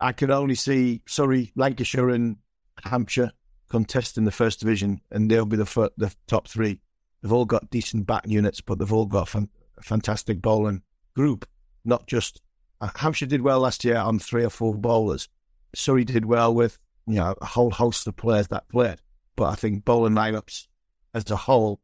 I 0.00 0.12
could 0.12 0.30
only 0.30 0.54
see 0.54 1.02
Surrey, 1.06 1.52
Lancashire, 1.54 2.10
and 2.10 2.36
Hampshire 2.82 3.32
contesting 3.68 4.24
the 4.24 4.30
first 4.30 4.60
division, 4.60 5.00
and 5.10 5.30
they'll 5.30 5.46
be 5.46 5.56
the 5.56 5.92
the 5.96 6.14
top 6.26 6.48
three. 6.48 6.80
They've 7.22 7.32
all 7.32 7.46
got 7.46 7.70
decent 7.70 8.06
back 8.06 8.26
units, 8.26 8.60
but 8.60 8.78
they've 8.78 8.92
all 8.92 9.06
got 9.06 9.34
a 9.34 9.48
fantastic 9.82 10.42
bowling 10.42 10.82
group. 11.14 11.48
Not 11.84 12.06
just 12.06 12.42
uh, 12.80 12.90
Hampshire 12.94 13.26
did 13.26 13.42
well 13.42 13.60
last 13.60 13.84
year 13.84 13.96
on 13.96 14.18
three 14.18 14.44
or 14.44 14.50
four 14.50 14.74
bowlers. 14.74 15.28
Surrey 15.74 16.04
did 16.04 16.24
well 16.24 16.54
with 16.54 16.78
you 17.06 17.16
know 17.16 17.34
a 17.40 17.46
whole 17.46 17.70
host 17.70 18.06
of 18.06 18.16
players 18.16 18.48
that 18.48 18.68
played. 18.68 19.00
But 19.36 19.44
I 19.44 19.54
think 19.54 19.84
bowling 19.84 20.14
lineups 20.14 20.68
as 21.12 21.30
a 21.30 21.36
whole, 21.36 21.80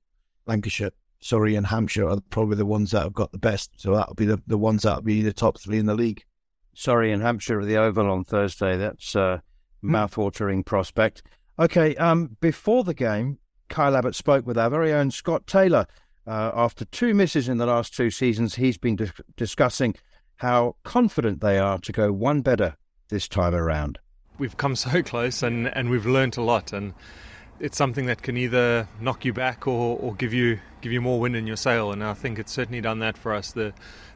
Lancashire, 0.47 0.93
Surrey, 1.21 1.57
and 1.57 1.67
Hampshire 1.67 2.09
are 2.09 2.21
probably 2.31 2.57
the 2.57 2.67
ones 2.67 2.93
that 2.93 3.03
have 3.03 3.13
got 3.13 3.33
the 3.33 3.39
best. 3.39 3.73
So 3.77 3.95
that'll 3.95 4.15
be 4.15 4.27
the, 4.27 4.41
the 4.47 4.59
ones 4.59 4.83
that'll 4.83 5.03
be 5.03 5.23
the 5.23 5.33
top 5.33 5.59
three 5.59 5.79
in 5.79 5.87
the 5.87 5.95
league. 5.95 6.25
Surrey 6.75 7.13
and 7.13 7.23
Hampshire 7.23 7.61
at 7.61 7.67
the 7.67 7.77
Oval 7.77 8.11
on 8.11 8.25
Thursday. 8.25 8.77
That's 8.77 9.15
a 9.15 9.43
hmm. 9.81 9.93
mouth-watering 9.93 10.65
prospect. 10.65 11.23
Okay, 11.59 11.95
um, 11.97 12.37
before 12.41 12.85
the 12.85 12.95
game, 12.95 13.39
Kyle 13.69 13.97
Abbott 13.97 14.15
spoke 14.15 14.47
with 14.47 14.57
our 14.57 14.71
very 14.71 14.93
own 14.93 15.11
Scott 15.11 15.47
Taylor. 15.47 15.87
Uh, 16.27 16.51
after 16.55 16.85
two 16.87 17.15
misses 17.15 17.49
in 17.49 17.59
the 17.59 17.67
last 17.67 17.95
two 17.95 18.11
seasons, 18.11 18.55
he's 18.55 18.79
been 18.79 18.97
di- 18.97 19.11
discussing 19.37 19.95
how 20.37 20.77
confident 20.85 21.41
they 21.41 21.59
are 21.59 21.79
to 21.79 21.93
go 21.93 22.13
one 22.13 22.41
better 22.41 22.77
this 23.09 23.29
time 23.29 23.55
around. 23.55 23.99
We've 24.41 24.57
come 24.57 24.75
so 24.87 25.03
close 25.03 25.45
and, 25.45 25.69
and 25.69 25.89
we've 25.91 26.07
learnt 26.07 26.37
a 26.37 26.43
lot 26.43 26.73
and 26.73 26.95
it's 27.61 27.77
something 27.77 28.07
that 28.07 28.23
can 28.23 28.37
either 28.37 28.89
knock 29.01 29.25
you 29.25 29.33
back 29.33 29.69
or, 29.69 29.99
or 29.99 30.15
give 30.15 30.33
you 30.33 30.59
give 30.81 30.91
you 30.93 31.01
more 31.01 31.21
wind 31.21 31.37
in 31.37 31.47
your 31.47 31.59
sail 31.59 31.93
and 31.93 32.03
I 32.03 32.15
think 32.15 32.39
it's 32.39 32.51
certainly 32.51 32.81
done 32.81 32.99
that 33.01 33.17
for 33.17 33.33
us. 33.35 33.53
The 33.53 33.73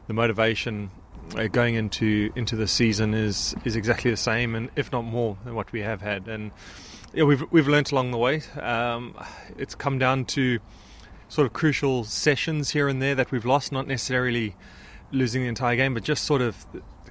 the 0.07 0.13
motivation 0.13 0.91
uh, 1.35 1.47
going 1.47 1.75
into 1.75 2.31
into 2.35 2.55
the 2.55 2.67
season 2.67 3.13
is 3.13 3.55
is 3.63 3.75
exactly 3.75 4.11
the 4.11 4.17
same, 4.17 4.55
and 4.55 4.69
if 4.75 4.91
not 4.91 5.03
more 5.03 5.37
than 5.43 5.55
what 5.55 5.71
we 5.71 5.81
have 5.81 6.01
had. 6.01 6.27
And 6.27 6.51
yeah, 7.13 7.23
we've 7.23 7.43
we've 7.51 7.67
learnt 7.67 7.91
along 7.91 8.11
the 8.11 8.17
way. 8.17 8.41
Um, 8.59 9.15
it's 9.57 9.75
come 9.75 9.97
down 9.97 10.25
to 10.25 10.59
sort 11.27 11.47
of 11.47 11.53
crucial 11.53 12.03
sessions 12.03 12.71
here 12.71 12.87
and 12.87 13.01
there 13.01 13.15
that 13.15 13.31
we've 13.31 13.45
lost, 13.45 13.71
not 13.71 13.87
necessarily 13.87 14.55
losing 15.11 15.41
the 15.41 15.47
entire 15.47 15.75
game, 15.75 15.93
but 15.93 16.03
just 16.03 16.23
sort 16.23 16.41
of 16.41 16.65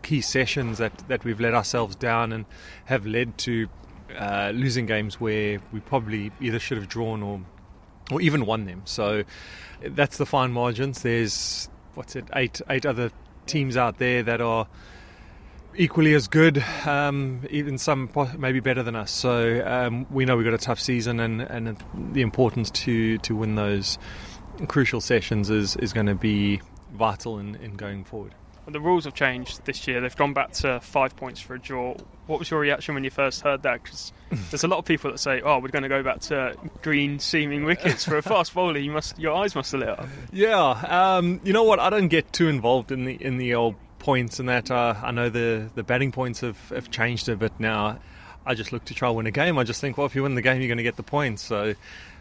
key 0.04 0.20
sessions 0.20 0.78
that, 0.78 0.92
that 1.08 1.24
we've 1.24 1.40
let 1.40 1.54
ourselves 1.54 1.96
down 1.96 2.32
and 2.32 2.44
have 2.84 3.04
led 3.06 3.36
to 3.38 3.68
uh, 4.16 4.52
losing 4.54 4.86
games 4.86 5.20
where 5.20 5.60
we 5.72 5.80
probably 5.80 6.30
either 6.40 6.60
should 6.60 6.78
have 6.78 6.88
drawn 6.88 7.22
or 7.22 7.40
or 8.10 8.20
even 8.20 8.44
won 8.44 8.66
them. 8.66 8.82
So 8.84 9.24
that's 9.82 10.18
the 10.18 10.26
fine 10.26 10.52
margins. 10.52 11.02
There's 11.02 11.68
what's 11.94 12.14
it 12.14 12.26
eight 12.36 12.60
eight 12.68 12.86
other 12.86 13.10
teams 13.46 13.76
out 13.76 13.98
there 13.98 14.22
that 14.22 14.40
are 14.40 14.68
equally 15.76 16.14
as 16.14 16.28
good, 16.28 16.62
um, 16.86 17.40
even 17.50 17.78
some 17.78 18.08
maybe 18.38 18.60
better 18.60 18.82
than 18.82 18.94
us. 18.94 19.10
So 19.10 19.62
um, 19.66 20.06
we 20.10 20.24
know 20.24 20.36
we've 20.36 20.44
got 20.44 20.54
a 20.54 20.58
tough 20.58 20.80
season, 20.80 21.20
and, 21.20 21.42
and 21.42 21.82
the 22.12 22.22
importance 22.22 22.70
to, 22.70 23.18
to 23.18 23.34
win 23.34 23.56
those 23.56 23.98
crucial 24.68 25.00
sessions 25.00 25.50
is, 25.50 25.76
is 25.76 25.92
going 25.92 26.06
to 26.06 26.14
be 26.14 26.60
vital 26.92 27.38
in, 27.38 27.56
in 27.56 27.74
going 27.74 28.04
forward. 28.04 28.34
The 28.66 28.80
rules 28.80 29.04
have 29.04 29.14
changed 29.14 29.64
this 29.64 29.86
year. 29.86 30.00
They've 30.00 30.16
gone 30.16 30.32
back 30.32 30.52
to 30.52 30.80
five 30.80 31.16
points 31.16 31.40
for 31.40 31.54
a 31.54 31.58
draw. 31.58 31.96
What 32.26 32.38
was 32.38 32.50
your 32.50 32.60
reaction 32.60 32.94
when 32.94 33.04
you 33.04 33.10
first 33.10 33.42
heard 33.42 33.62
that? 33.62 33.82
Because 33.82 34.12
there's 34.50 34.64
a 34.64 34.68
lot 34.68 34.78
of 34.78 34.84
people 34.84 35.10
that 35.10 35.18
say, 35.18 35.40
"Oh, 35.42 35.58
we're 35.58 35.68
going 35.68 35.82
to 35.82 35.88
go 35.88 36.02
back 36.02 36.20
to 36.22 36.56
green 36.82 37.18
seaming 37.18 37.64
wickets 37.64 38.04
for 38.04 38.16
a 38.16 38.22
fast 38.22 38.54
bowler." 38.54 38.78
You 38.78 38.92
must, 38.92 39.18
your 39.18 39.34
eyes 39.34 39.54
must 39.54 39.72
have 39.72 39.80
lit 39.80 39.90
up. 39.90 40.08
Yeah, 40.32 40.58
um, 40.58 41.40
you 41.44 41.52
know 41.52 41.64
what? 41.64 41.78
I 41.78 41.90
don't 41.90 42.08
get 42.08 42.32
too 42.32 42.48
involved 42.48 42.90
in 42.90 43.04
the 43.04 43.14
in 43.22 43.36
the 43.36 43.54
old 43.54 43.74
points 43.98 44.38
and 44.38 44.48
that. 44.48 44.70
Uh, 44.70 44.94
I 45.02 45.10
know 45.10 45.28
the 45.28 45.70
the 45.74 45.82
batting 45.82 46.12
points 46.12 46.40
have, 46.40 46.68
have 46.70 46.90
changed 46.90 47.28
a 47.28 47.36
bit 47.36 47.52
now. 47.58 47.98
I 48.46 48.54
just 48.54 48.72
look 48.72 48.84
to 48.86 48.94
try 48.94 49.08
and 49.08 49.16
win 49.16 49.26
a 49.26 49.30
game. 49.30 49.58
I 49.58 49.64
just 49.64 49.80
think, 49.80 49.96
well, 49.96 50.06
if 50.06 50.14
you 50.14 50.22
win 50.22 50.34
the 50.34 50.42
game, 50.42 50.60
you're 50.60 50.68
going 50.68 50.78
to 50.78 50.84
get 50.84 50.96
the 50.96 51.02
points. 51.02 51.42
So 51.42 51.74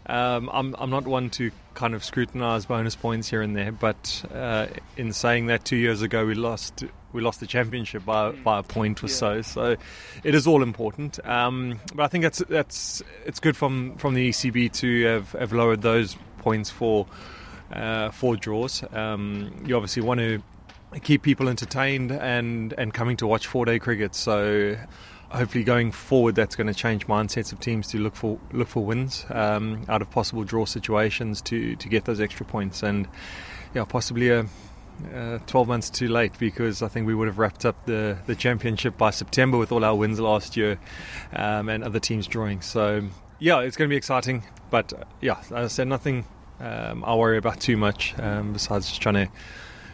um, 0.06 0.50
I'm 0.52 0.74
I'm 0.78 0.90
not 0.90 1.06
one 1.06 1.30
to 1.30 1.50
kind 1.74 1.94
of 1.94 2.04
scrutinise 2.04 2.66
bonus 2.66 2.94
points 2.94 3.28
here 3.28 3.42
and 3.42 3.56
there, 3.56 3.72
but 3.72 4.24
uh, 4.32 4.66
in 4.96 5.12
saying 5.12 5.46
that, 5.46 5.64
two 5.64 5.76
years 5.76 6.02
ago 6.02 6.26
we 6.26 6.34
lost 6.34 6.84
we 7.12 7.22
lost 7.22 7.40
the 7.40 7.46
championship 7.46 8.04
by 8.04 8.32
by 8.32 8.58
a 8.58 8.62
point 8.62 9.02
or 9.02 9.06
yeah. 9.06 9.14
so. 9.14 9.42
So 9.42 9.76
it 10.22 10.34
is 10.34 10.46
all 10.46 10.62
important. 10.62 11.24
Um, 11.26 11.80
but 11.94 12.02
I 12.04 12.08
think 12.08 12.22
that's 12.22 12.38
that's 12.48 13.02
it's 13.24 13.40
good 13.40 13.56
from 13.56 13.96
from 13.96 14.14
the 14.14 14.28
ECB 14.28 14.72
to 14.74 15.04
have, 15.06 15.32
have 15.32 15.52
lowered 15.52 15.82
those 15.82 16.16
points 16.38 16.70
for 16.70 17.06
uh, 17.72 18.10
for 18.10 18.36
draws. 18.36 18.82
Um, 18.92 19.64
you 19.66 19.74
obviously 19.74 20.02
want 20.02 20.20
to 20.20 20.42
keep 21.02 21.22
people 21.22 21.48
entertained 21.48 22.12
and 22.12 22.74
and 22.76 22.92
coming 22.92 23.16
to 23.18 23.26
watch 23.26 23.46
four 23.46 23.64
day 23.64 23.78
cricket. 23.78 24.14
So 24.14 24.76
hopefully 25.30 25.64
going 25.64 25.90
forward 25.90 26.34
that's 26.34 26.56
going 26.56 26.66
to 26.66 26.74
change 26.74 27.06
mindsets 27.06 27.52
of 27.52 27.60
teams 27.60 27.88
to 27.88 27.98
look 27.98 28.14
for 28.14 28.38
look 28.52 28.68
for 28.68 28.84
wins 28.84 29.26
um, 29.30 29.84
out 29.88 30.02
of 30.02 30.10
possible 30.10 30.44
draw 30.44 30.64
situations 30.64 31.40
to 31.40 31.76
to 31.76 31.88
get 31.88 32.04
those 32.04 32.20
extra 32.20 32.46
points 32.46 32.82
and 32.82 33.08
yeah 33.74 33.84
possibly 33.84 34.28
a 34.28 34.46
uh, 35.12 35.38
12 35.46 35.68
months 35.68 35.90
too 35.90 36.06
late 36.06 36.38
because 36.38 36.82
I 36.82 36.88
think 36.88 37.06
we 37.06 37.16
would 37.16 37.26
have 37.26 37.38
wrapped 37.38 37.64
up 37.64 37.84
the, 37.84 38.16
the 38.26 38.36
championship 38.36 38.96
by 38.96 39.10
September 39.10 39.58
with 39.58 39.72
all 39.72 39.84
our 39.84 39.96
wins 39.96 40.20
last 40.20 40.56
year 40.56 40.78
um, 41.32 41.68
and 41.68 41.82
other 41.82 41.98
teams 41.98 42.28
drawing. 42.28 42.60
So, 42.60 43.08
yeah, 43.40 43.60
it's 43.60 43.76
going 43.76 43.88
to 43.88 43.92
be 43.92 43.96
exciting. 43.96 44.44
But, 44.70 44.92
uh, 44.92 45.04
yeah, 45.20 45.40
as 45.40 45.52
I 45.52 45.66
said, 45.66 45.88
nothing 45.88 46.26
um, 46.60 47.04
I 47.04 47.14
worry 47.14 47.38
about 47.38 47.60
too 47.60 47.76
much 47.76 48.14
um, 48.18 48.52
besides 48.52 48.88
just 48.88 49.00
trying 49.00 49.26
to 49.26 49.28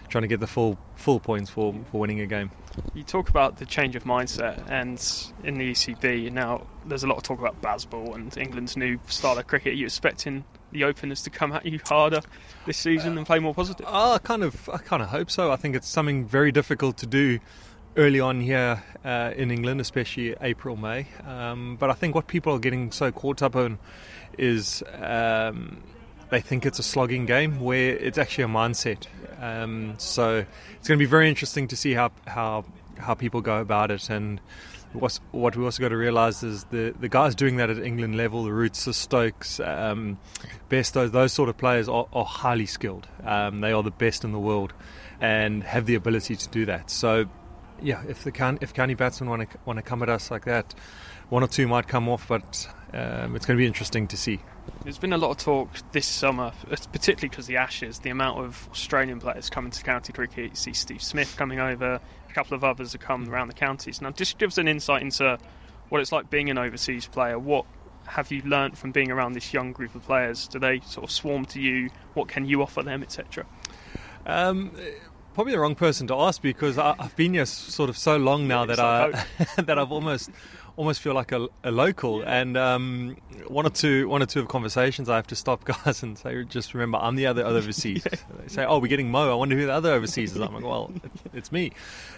trying 0.08 0.22
to 0.22 0.28
get 0.28 0.40
the 0.40 0.46
full 0.46 0.76
full 0.96 1.20
points 1.20 1.50
for, 1.50 1.74
for 1.90 2.00
winning 2.00 2.20
a 2.20 2.26
game. 2.26 2.50
You 2.94 3.02
talk 3.02 3.28
about 3.28 3.58
the 3.58 3.66
change 3.66 3.96
of 3.96 4.04
mindset, 4.04 4.68
and 4.70 5.02
in 5.44 5.58
the 5.58 5.72
ECB 5.72 6.30
now, 6.32 6.66
there's 6.86 7.02
a 7.02 7.06
lot 7.06 7.16
of 7.16 7.22
talk 7.22 7.38
about 7.38 7.60
Bazball 7.60 8.14
and 8.14 8.36
England's 8.36 8.76
new 8.76 8.98
style 9.06 9.38
of 9.38 9.46
cricket. 9.46 9.72
Are 9.72 9.76
you 9.76 9.86
expecting 9.86 10.44
the 10.72 10.84
openers 10.84 11.22
to 11.22 11.30
come 11.30 11.52
at 11.52 11.66
you 11.66 11.80
harder 11.84 12.20
this 12.66 12.78
season 12.78 13.18
and 13.18 13.26
play 13.26 13.38
more 13.38 13.54
positive? 13.54 13.86
Uh, 13.86 14.12
I 14.12 14.18
kind 14.18 14.42
of, 14.42 14.68
I 14.68 14.78
kind 14.78 15.02
of 15.02 15.08
hope 15.08 15.30
so. 15.30 15.50
I 15.50 15.56
think 15.56 15.74
it's 15.74 15.88
something 15.88 16.26
very 16.26 16.52
difficult 16.52 16.96
to 16.98 17.06
do 17.06 17.40
early 17.96 18.20
on 18.20 18.40
here 18.40 18.82
uh, 19.04 19.32
in 19.36 19.50
England, 19.50 19.80
especially 19.80 20.36
April, 20.40 20.76
May. 20.76 21.06
Um, 21.26 21.76
but 21.76 21.90
I 21.90 21.94
think 21.94 22.14
what 22.14 22.28
people 22.28 22.54
are 22.54 22.60
getting 22.60 22.92
so 22.92 23.10
caught 23.10 23.42
up 23.42 23.56
on 23.56 23.78
is. 24.38 24.82
Um, 25.00 25.82
they 26.30 26.40
think 26.40 26.64
it's 26.64 26.78
a 26.78 26.82
slogging 26.84 27.26
game 27.26 27.60
where 27.60 27.96
it's 27.96 28.16
actually 28.16 28.44
a 28.44 28.48
mindset. 28.48 29.06
Um, 29.40 29.94
so 29.98 30.44
it's 30.76 30.88
going 30.88 30.98
to 30.98 31.02
be 31.02 31.10
very 31.10 31.28
interesting 31.28 31.68
to 31.68 31.76
see 31.76 31.92
how 31.94 32.12
how 32.26 32.64
how 32.98 33.14
people 33.14 33.40
go 33.40 33.60
about 33.60 33.90
it. 33.90 34.10
And 34.10 34.40
what 34.92 35.56
we 35.56 35.64
also 35.64 35.80
got 35.80 35.88
to 35.88 35.96
realise 35.96 36.42
is 36.42 36.64
the 36.64 36.94
the 36.98 37.08
guys 37.08 37.34
doing 37.34 37.56
that 37.56 37.70
at 37.70 37.78
England 37.78 38.16
level, 38.16 38.44
the 38.44 38.52
Roots, 38.52 38.84
the 38.84 38.92
Stokes, 38.92 39.60
um, 39.60 40.18
Bairstow, 40.68 41.10
those 41.10 41.32
sort 41.32 41.48
of 41.48 41.56
players 41.56 41.88
are, 41.88 42.06
are 42.12 42.24
highly 42.24 42.66
skilled. 42.66 43.08
Um, 43.24 43.60
they 43.60 43.72
are 43.72 43.82
the 43.82 43.90
best 43.90 44.24
in 44.24 44.32
the 44.32 44.38
world 44.38 44.72
and 45.20 45.62
have 45.64 45.86
the 45.86 45.94
ability 45.94 46.36
to 46.36 46.48
do 46.48 46.66
that. 46.66 46.90
So 46.90 47.26
yeah, 47.82 48.02
if 48.08 48.24
the 48.24 48.58
if 48.60 48.74
county 48.74 48.94
batsmen 48.94 49.30
want 49.30 49.50
to 49.50 49.58
want 49.64 49.78
to 49.78 49.82
come 49.82 50.02
at 50.02 50.08
us 50.08 50.30
like 50.30 50.44
that, 50.44 50.74
one 51.28 51.42
or 51.42 51.48
two 51.48 51.66
might 51.68 51.88
come 51.88 52.08
off, 52.08 52.28
but 52.28 52.68
um, 52.92 53.36
it's 53.36 53.46
going 53.46 53.56
to 53.56 53.62
be 53.62 53.66
interesting 53.66 54.06
to 54.08 54.16
see. 54.16 54.40
There's 54.82 54.98
been 54.98 55.12
a 55.12 55.18
lot 55.18 55.30
of 55.30 55.36
talk 55.38 55.68
this 55.92 56.06
summer, 56.06 56.52
particularly 56.68 57.28
because 57.28 57.46
the 57.46 57.58
Ashes, 57.58 57.98
the 57.98 58.10
amount 58.10 58.38
of 58.38 58.68
Australian 58.70 59.20
players 59.20 59.50
coming 59.50 59.70
to 59.70 59.82
county 59.82 60.12
cricket. 60.12 60.50
You 60.50 60.56
see 60.56 60.72
Steve 60.72 61.02
Smith 61.02 61.36
coming 61.36 61.60
over, 61.60 62.00
a 62.28 62.32
couple 62.32 62.54
of 62.54 62.64
others 62.64 62.92
have 62.92 63.00
come 63.00 63.28
around 63.28 63.48
the 63.48 63.54
counties. 63.54 64.00
Now, 64.00 64.10
just 64.10 64.38
give 64.38 64.48
us 64.48 64.58
an 64.58 64.68
insight 64.68 65.02
into 65.02 65.38
what 65.90 66.00
it's 66.00 66.12
like 66.12 66.30
being 66.30 66.48
an 66.48 66.56
overseas 66.58 67.06
player. 67.06 67.38
What 67.38 67.66
have 68.06 68.32
you 68.32 68.42
learnt 68.42 68.78
from 68.78 68.92
being 68.92 69.10
around 69.10 69.32
this 69.32 69.52
young 69.52 69.72
group 69.72 69.94
of 69.94 70.02
players? 70.02 70.48
Do 70.48 70.58
they 70.58 70.80
sort 70.80 71.04
of 71.04 71.10
swarm 71.10 71.44
to 71.46 71.60
you? 71.60 71.90
What 72.14 72.28
can 72.28 72.46
you 72.46 72.62
offer 72.62 72.82
them, 72.82 73.02
etc.? 73.02 73.46
Um, 74.26 74.72
probably 75.34 75.52
the 75.52 75.60
wrong 75.60 75.74
person 75.74 76.06
to 76.08 76.14
ask 76.14 76.42
because 76.42 76.78
I, 76.78 76.94
have 76.98 77.16
been 77.16 77.34
here 77.34 77.46
sort 77.46 77.90
of 77.90 77.96
so 77.96 78.16
long 78.16 78.48
now 78.48 78.66
that 78.66 78.80
I 78.80 79.24
that 79.56 79.78
I've 79.78 79.92
almost 79.92 80.30
almost 80.80 81.02
feel 81.02 81.12
like 81.12 81.30
a, 81.30 81.46
a 81.62 81.70
local. 81.70 82.20
Yeah. 82.20 82.40
And 82.40 82.56
um, 82.56 83.16
one 83.46 83.66
or 83.66 83.70
two 83.70 84.08
one 84.08 84.22
or 84.22 84.26
two 84.26 84.40
of 84.40 84.48
conversations, 84.48 85.10
I 85.10 85.16
have 85.16 85.26
to 85.26 85.36
stop 85.36 85.64
guys 85.84 86.02
and 86.02 86.16
say, 86.16 86.42
just 86.44 86.72
remember, 86.72 86.98
I'm 86.98 87.16
the 87.16 87.26
other 87.26 87.44
overseas. 87.44 88.06
yeah. 88.10 88.18
They 88.40 88.48
say, 88.48 88.64
oh, 88.64 88.78
we're 88.78 88.88
getting 88.88 89.10
Mo. 89.10 89.30
I 89.30 89.34
wonder 89.34 89.56
who 89.56 89.66
the 89.66 89.74
other 89.74 89.92
overseas 89.92 90.34
is. 90.34 90.40
I'm 90.40 90.54
like, 90.54 90.64
well, 90.64 90.90
it's 91.34 91.52
me, 91.52 91.72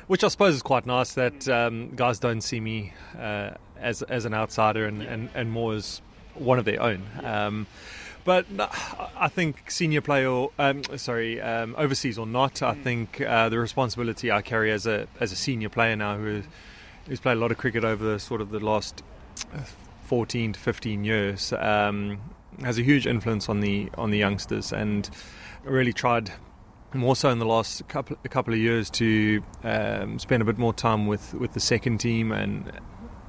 which 0.06 0.22
I 0.22 0.28
suppose 0.28 0.54
is 0.54 0.62
quite 0.62 0.86
nice 0.86 1.14
that 1.14 1.48
um, 1.48 1.90
guys 1.96 2.20
don't 2.20 2.40
see 2.40 2.60
me 2.60 2.92
uh, 3.18 3.50
as 3.78 4.02
as 4.02 4.24
an 4.24 4.32
outsider 4.32 4.86
and, 4.86 5.02
and, 5.02 5.28
and 5.34 5.50
more 5.50 5.74
as 5.74 6.00
one 6.34 6.60
of 6.60 6.64
their 6.64 6.80
own. 6.80 7.02
Um, 7.24 7.66
but 8.24 8.46
I 9.16 9.26
think 9.26 9.68
senior 9.72 10.00
player, 10.00 10.46
um, 10.56 10.84
sorry, 10.96 11.40
um, 11.40 11.74
overseas 11.76 12.16
or 12.16 12.26
not, 12.26 12.62
I 12.62 12.76
mm. 12.76 12.82
think 12.84 13.20
uh, 13.20 13.48
the 13.48 13.58
responsibility 13.58 14.30
I 14.30 14.42
carry 14.42 14.70
as 14.70 14.86
a 14.86 15.08
as 15.18 15.32
a 15.32 15.36
senior 15.36 15.68
player 15.68 15.96
now, 15.96 16.16
who 16.16 16.42
who's 17.06 17.20
played 17.20 17.36
a 17.36 17.40
lot 17.40 17.50
of 17.50 17.58
cricket 17.58 17.84
over 17.84 18.04
the 18.04 18.18
sort 18.18 18.40
of 18.40 18.50
the 18.50 18.60
last 18.60 19.02
uh, 19.54 19.62
14 20.04 20.52
to 20.54 20.60
15 20.60 21.04
years, 21.04 21.52
um, 21.54 22.20
has 22.62 22.78
a 22.78 22.82
huge 22.82 23.06
influence 23.06 23.48
on 23.48 23.60
the 23.60 23.90
on 23.96 24.10
the 24.10 24.18
youngsters, 24.18 24.72
and 24.72 25.08
really 25.64 25.92
tried 25.92 26.30
more 26.94 27.16
so 27.16 27.30
in 27.30 27.38
the 27.38 27.46
last 27.46 27.86
couple 27.88 28.16
a 28.24 28.28
couple 28.28 28.52
of 28.52 28.60
years 28.60 28.90
to 28.90 29.42
um, 29.64 30.18
spend 30.18 30.42
a 30.42 30.44
bit 30.44 30.58
more 30.58 30.74
time 30.74 31.06
with, 31.06 31.34
with 31.34 31.52
the 31.54 31.60
second 31.60 31.98
team 31.98 32.32
and 32.32 32.70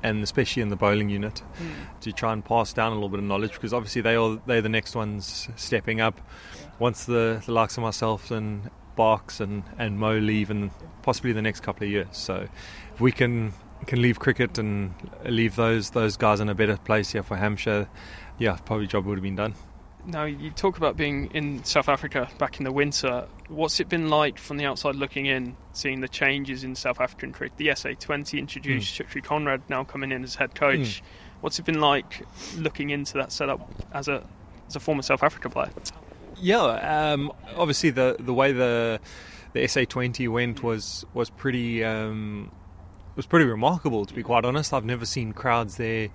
and 0.03 0.21
especially 0.21 0.61
in 0.61 0.67
the 0.67 0.75
bowling 0.75 1.09
unit 1.09 1.41
mm. 1.57 1.99
to 2.01 2.11
try 2.11 2.33
and 2.33 2.43
pass 2.43 2.73
down 2.73 2.91
a 2.91 2.95
little 2.95 3.09
bit 3.09 3.19
of 3.19 3.25
knowledge 3.25 3.53
because 3.53 3.73
obviously 3.73 4.01
they 4.01 4.15
are 4.15 4.37
they're 4.45 4.61
the 4.61 4.69
next 4.69 4.95
ones 4.95 5.47
stepping 5.55 6.01
up. 6.01 6.19
Once 6.77 7.05
the, 7.05 7.41
the 7.45 7.51
likes 7.53 7.77
of 7.77 7.83
myself 7.83 8.29
and 8.29 8.69
Barks 8.95 9.39
and, 9.39 9.63
and 9.77 9.97
Mo 9.97 10.17
leave 10.17 10.49
and 10.51 10.71
possibly 11.01 11.31
the 11.31 11.41
next 11.41 11.61
couple 11.61 11.85
of 11.85 11.91
years. 11.91 12.07
So 12.11 12.47
we 12.99 13.11
can 13.11 13.53
can 13.87 14.01
leave 14.01 14.19
cricket 14.19 14.57
and 14.57 14.93
leave 15.25 15.55
those 15.55 15.91
those 15.91 16.15
guys 16.17 16.39
in 16.39 16.49
a 16.49 16.55
better 16.55 16.77
place 16.77 17.11
here 17.11 17.23
for 17.23 17.35
Hampshire 17.35 17.87
yeah 18.37 18.57
probably 18.65 18.87
job 18.87 19.05
would 19.05 19.17
have 19.17 19.23
been 19.23 19.35
done 19.35 19.53
now 20.05 20.25
you 20.25 20.51
talk 20.51 20.77
about 20.77 20.97
being 20.97 21.29
in 21.33 21.63
South 21.63 21.87
Africa 21.87 22.29
back 22.37 22.57
in 22.57 22.65
the 22.65 22.71
winter. 22.71 23.27
What's 23.47 23.79
it 23.79 23.87
been 23.87 24.09
like 24.09 24.37
from 24.37 24.57
the 24.57 24.65
outside 24.65 24.95
looking 24.95 25.25
in, 25.27 25.55
seeing 25.71 26.01
the 26.01 26.07
changes 26.07 26.63
in 26.63 26.75
South 26.75 26.99
African 26.99 27.31
cricket? 27.31 27.57
The 27.57 27.67
SA20 27.67 28.37
introduced 28.37 28.93
mm. 28.93 29.05
Shukri 29.05 29.23
Conrad 29.23 29.61
now 29.69 29.83
coming 29.83 30.11
in 30.11 30.23
as 30.23 30.35
head 30.35 30.55
coach. 30.55 30.79
Mm. 30.79 31.01
What's 31.41 31.59
it 31.59 31.65
been 31.65 31.79
like 31.79 32.25
looking 32.57 32.89
into 32.89 33.13
that 33.13 33.31
setup 33.31 33.69
as 33.93 34.07
a 34.07 34.25
as 34.67 34.75
a 34.75 34.79
former 34.79 35.01
South 35.01 35.23
Africa 35.23 35.49
player? 35.49 35.71
Yeah, 36.37 36.61
um, 37.13 37.31
obviously 37.55 37.89
the 37.89 38.17
the 38.19 38.33
way 38.33 38.51
the 38.51 38.99
the 39.53 39.61
SA20 39.61 40.27
went 40.29 40.63
was 40.63 41.05
was 41.13 41.29
pretty 41.29 41.83
um, 41.83 42.51
was 43.15 43.25
pretty 43.25 43.45
remarkable. 43.45 44.05
To 44.05 44.13
be 44.13 44.23
quite 44.23 44.45
honest, 44.45 44.73
I've 44.73 44.85
never 44.85 45.05
seen 45.05 45.33
crowds 45.33 45.77
there 45.77 46.09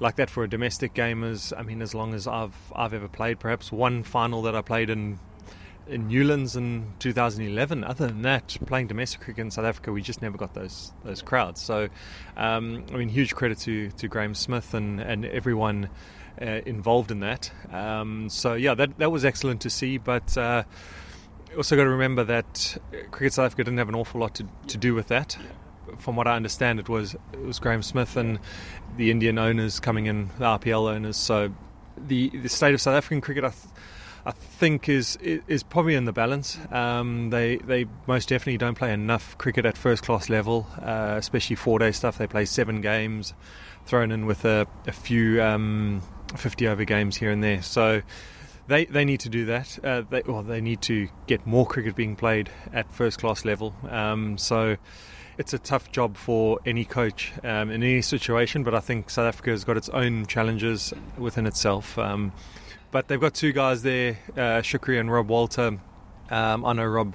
like 0.00 0.16
that 0.16 0.30
for 0.30 0.44
a 0.44 0.48
domestic 0.48 0.94
game 0.94 1.24
As 1.24 1.52
I 1.56 1.62
mean, 1.62 1.82
as 1.82 1.94
long 1.94 2.14
as 2.14 2.26
I've 2.26 2.56
I've 2.74 2.94
ever 2.94 3.08
played. 3.08 3.40
Perhaps 3.40 3.72
one 3.72 4.02
final 4.02 4.42
that 4.42 4.54
I 4.54 4.62
played 4.62 4.90
in 4.90 5.18
in 5.88 6.08
Newlands 6.08 6.54
in 6.54 6.92
2011. 6.98 7.82
Other 7.82 8.08
than 8.08 8.22
that, 8.22 8.56
playing 8.66 8.88
domestic 8.88 9.22
cricket 9.22 9.40
in 9.40 9.50
South 9.50 9.64
Africa, 9.64 9.90
we 9.90 10.02
just 10.02 10.22
never 10.22 10.36
got 10.36 10.54
those 10.54 10.92
those 11.04 11.22
crowds. 11.22 11.60
So, 11.60 11.88
um, 12.36 12.84
I 12.92 12.96
mean, 12.96 13.08
huge 13.08 13.34
credit 13.34 13.58
to 13.60 13.90
to 13.90 14.08
Graeme 14.08 14.34
Smith 14.34 14.74
and 14.74 15.00
and 15.00 15.24
everyone. 15.24 15.90
Uh, 16.40 16.62
involved 16.66 17.10
in 17.10 17.18
that, 17.18 17.50
um, 17.72 18.28
so 18.28 18.54
yeah, 18.54 18.72
that 18.72 18.96
that 18.98 19.10
was 19.10 19.24
excellent 19.24 19.60
to 19.60 19.68
see. 19.68 19.98
But 19.98 20.38
uh, 20.38 20.62
also 21.56 21.74
got 21.74 21.82
to 21.82 21.90
remember 21.90 22.22
that 22.22 22.78
Cricket 23.10 23.32
South 23.32 23.46
Africa 23.46 23.64
didn't 23.64 23.78
have 23.78 23.88
an 23.88 23.96
awful 23.96 24.20
lot 24.20 24.36
to, 24.36 24.46
to 24.68 24.78
do 24.78 24.94
with 24.94 25.08
that 25.08 25.36
from 25.98 26.16
what 26.16 26.26
I 26.26 26.36
understand, 26.36 26.80
it 26.80 26.88
was 26.88 27.14
it 27.32 27.40
was 27.40 27.58
Graeme 27.58 27.82
Smith 27.82 28.16
and 28.16 28.38
the 28.96 29.10
Indian 29.10 29.38
owners 29.38 29.80
coming 29.80 30.06
in, 30.06 30.28
the 30.38 30.44
IPL 30.44 30.90
owners. 30.90 31.16
So 31.16 31.52
the 31.96 32.30
the 32.30 32.48
state 32.48 32.74
of 32.74 32.80
South 32.80 32.94
African 32.94 33.20
cricket, 33.20 33.44
I, 33.44 33.50
th- 33.50 33.74
I 34.26 34.30
think, 34.32 34.88
is 34.88 35.16
is 35.22 35.62
probably 35.62 35.94
in 35.94 36.04
the 36.04 36.12
balance. 36.12 36.58
Um, 36.70 37.30
they 37.30 37.56
they 37.56 37.86
most 38.06 38.28
definitely 38.28 38.58
don't 38.58 38.76
play 38.76 38.92
enough 38.92 39.36
cricket 39.38 39.64
at 39.66 39.76
first 39.76 40.02
class 40.02 40.28
level, 40.28 40.66
uh, 40.80 41.14
especially 41.16 41.56
four 41.56 41.78
day 41.78 41.92
stuff. 41.92 42.18
They 42.18 42.26
play 42.26 42.44
seven 42.44 42.80
games, 42.80 43.34
thrown 43.86 44.10
in 44.10 44.26
with 44.26 44.44
a, 44.44 44.66
a 44.86 44.92
few 44.92 45.42
um, 45.42 46.02
fifty 46.36 46.68
over 46.68 46.84
games 46.84 47.16
here 47.16 47.30
and 47.30 47.42
there. 47.42 47.62
So. 47.62 48.02
They, 48.68 48.84
they 48.84 49.06
need 49.06 49.20
to 49.20 49.30
do 49.30 49.46
that. 49.46 49.78
Uh, 49.82 50.02
they, 50.02 50.20
well, 50.26 50.42
they 50.42 50.60
need 50.60 50.82
to 50.82 51.08
get 51.26 51.46
more 51.46 51.66
cricket 51.66 51.96
being 51.96 52.16
played 52.16 52.50
at 52.70 52.92
first 52.92 53.18
class 53.18 53.46
level. 53.46 53.74
Um, 53.88 54.36
so, 54.36 54.76
it's 55.38 55.54
a 55.54 55.58
tough 55.58 55.90
job 55.92 56.16
for 56.16 56.58
any 56.66 56.84
coach 56.84 57.32
um, 57.44 57.70
in 57.70 57.82
any 57.82 58.02
situation, 58.02 58.64
but 58.64 58.74
I 58.74 58.80
think 58.80 59.08
South 59.08 59.26
Africa 59.26 59.50
has 59.50 59.64
got 59.64 59.76
its 59.76 59.88
own 59.88 60.26
challenges 60.26 60.92
within 61.16 61.46
itself. 61.46 61.96
Um, 61.96 62.32
but 62.90 63.06
they've 63.06 63.20
got 63.20 63.34
two 63.34 63.52
guys 63.52 63.82
there, 63.82 64.18
uh, 64.34 64.60
Shukri 64.62 64.98
and 64.98 65.10
Rob 65.10 65.28
Walter. 65.28 65.78
Um, 66.30 66.64
I 66.64 66.72
know 66.72 66.84
Rob 66.84 67.14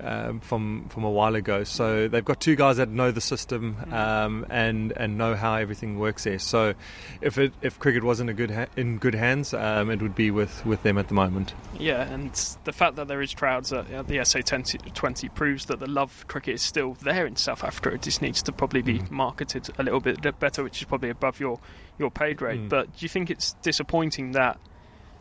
um, 0.00 0.40
from 0.40 0.88
from 0.88 1.04
a 1.04 1.10
while 1.10 1.34
ago. 1.34 1.64
So 1.64 2.08
they've 2.08 2.24
got 2.24 2.40
two 2.40 2.56
guys 2.56 2.76
that 2.76 2.88
know 2.88 3.10
the 3.10 3.20
system 3.20 3.76
um, 3.92 4.46
and 4.50 4.92
and 4.96 5.18
know 5.18 5.34
how 5.34 5.54
everything 5.54 5.98
works 5.98 6.24
there. 6.24 6.38
So 6.38 6.74
if 7.20 7.38
it 7.38 7.52
if 7.62 7.78
cricket 7.78 8.04
wasn't 8.04 8.30
a 8.30 8.34
good 8.34 8.50
ha- 8.50 8.66
in 8.76 8.98
good 8.98 9.14
hands, 9.14 9.54
um, 9.54 9.90
it 9.90 10.02
would 10.02 10.14
be 10.14 10.30
with, 10.30 10.64
with 10.66 10.82
them 10.82 10.98
at 10.98 11.08
the 11.08 11.14
moment. 11.14 11.54
Yeah, 11.78 12.02
and 12.02 12.32
the 12.64 12.72
fact 12.72 12.96
that 12.96 13.08
there 13.08 13.22
is 13.22 13.34
crowds 13.34 13.72
at 13.72 13.88
the 14.08 14.18
SA20 14.18 15.34
proves 15.34 15.66
that 15.66 15.80
the 15.80 15.88
love 15.88 16.12
for 16.12 16.26
cricket 16.26 16.54
is 16.54 16.62
still 16.62 16.94
there 17.02 17.26
in 17.26 17.36
South 17.36 17.64
Africa. 17.64 17.90
It 17.90 18.02
just 18.02 18.22
needs 18.22 18.42
to 18.42 18.52
probably 18.52 18.82
be 18.82 18.98
mm. 18.98 19.10
marketed 19.10 19.68
a 19.78 19.82
little 19.82 20.00
bit 20.00 20.38
better, 20.38 20.62
which 20.62 20.80
is 20.80 20.86
probably 20.86 21.10
above 21.10 21.40
your 21.40 21.58
your 21.98 22.10
pay 22.10 22.34
grade. 22.34 22.60
Mm. 22.60 22.68
But 22.68 22.96
do 22.96 23.04
you 23.04 23.08
think 23.08 23.30
it's 23.30 23.54
disappointing 23.62 24.32
that? 24.32 24.58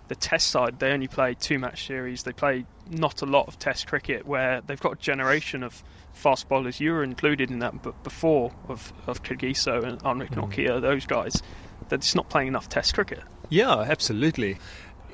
the 0.07 0.15
test 0.15 0.49
side, 0.49 0.79
they 0.79 0.91
only 0.91 1.07
play 1.07 1.33
two 1.33 1.59
match 1.59 1.87
series. 1.87 2.23
They 2.23 2.33
play 2.33 2.65
not 2.89 3.21
a 3.21 3.25
lot 3.25 3.47
of 3.47 3.57
test 3.59 3.87
cricket 3.87 4.25
where 4.25 4.61
they've 4.61 4.79
got 4.79 4.93
a 4.93 4.95
generation 4.97 5.63
of 5.63 5.83
fast 6.13 6.47
bowlers. 6.47 6.79
You 6.79 6.93
were 6.93 7.03
included 7.03 7.51
in 7.51 7.59
that, 7.59 7.81
but 7.81 8.01
before 8.03 8.51
of, 8.67 8.93
of 9.07 9.23
Kagiso 9.23 9.83
and 9.83 9.99
Anrich 10.03 10.31
mm. 10.31 10.49
Nortje, 10.49 10.81
those 10.81 11.05
guys, 11.05 11.41
they're 11.89 11.97
just 11.97 12.15
not 12.15 12.29
playing 12.29 12.47
enough 12.47 12.69
test 12.69 12.93
cricket. 12.93 13.21
Yeah, 13.49 13.79
absolutely. 13.79 14.57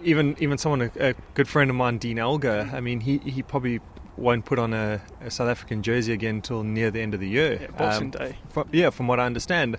Even 0.04 0.36
even 0.40 0.58
someone, 0.58 0.82
a, 0.82 1.10
a 1.10 1.14
good 1.34 1.48
friend 1.48 1.70
of 1.70 1.76
mine, 1.76 1.98
Dean 1.98 2.18
Elgar, 2.18 2.72
I 2.74 2.82
mean, 2.82 3.02
he, 3.02 3.20
he 3.20 3.44
probably 3.44 3.80
won't 4.18 4.46
put 4.46 4.60
on 4.60 4.74
a, 4.74 5.02
a, 5.22 5.32
South 5.32 5.50
African 5.50 5.82
jersey 5.84 6.14
again 6.14 6.36
until 6.36 6.64
near 6.64 6.92
the 6.92 7.02
end 7.02 7.14
of 7.14 7.20
the 7.20 7.30
year. 7.30 7.60
Yeah, 7.62 7.68
Boxing 7.78 8.04
um, 8.04 8.12
Day. 8.12 8.38
From, 8.50 8.70
yeah, 8.72 8.90
from 8.90 9.08
what 9.08 9.20
I 9.20 9.26
understand. 9.26 9.78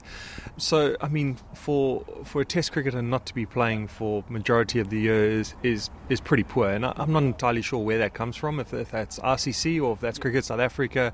So, 0.57 0.97
I 1.01 1.09
mean, 1.09 1.38
for 1.55 2.05
for 2.25 2.40
a 2.40 2.45
Test 2.45 2.73
cricketer 2.73 3.03
not 3.03 3.27
to 3.27 3.35
be 3.35 3.47
playing 3.47 3.88
for 3.88 4.25
majority 4.29 4.81
of 4.81 4.90
the 4.90 5.01
year 5.01 5.25
is 5.25 5.55
is, 5.62 5.90
is 6.09 6.21
pretty 6.21 6.45
poor, 6.45 6.68
and 6.68 6.85
I, 6.85 6.95
am 6.99 7.12
not 7.12 7.23
entirely 7.23 7.62
sure 7.62 7.81
where 7.81 7.99
that 7.99 8.14
comes 8.14 8.37
from. 8.37 8.61
If, 8.61 8.73
if, 8.73 8.90
that's 8.90 9.18
ICC 9.18 9.83
or 9.83 9.95
if 9.95 10.01
that's 10.01 10.18
Cricket 10.18 10.45
South 10.45 10.61
Africa, 10.61 11.12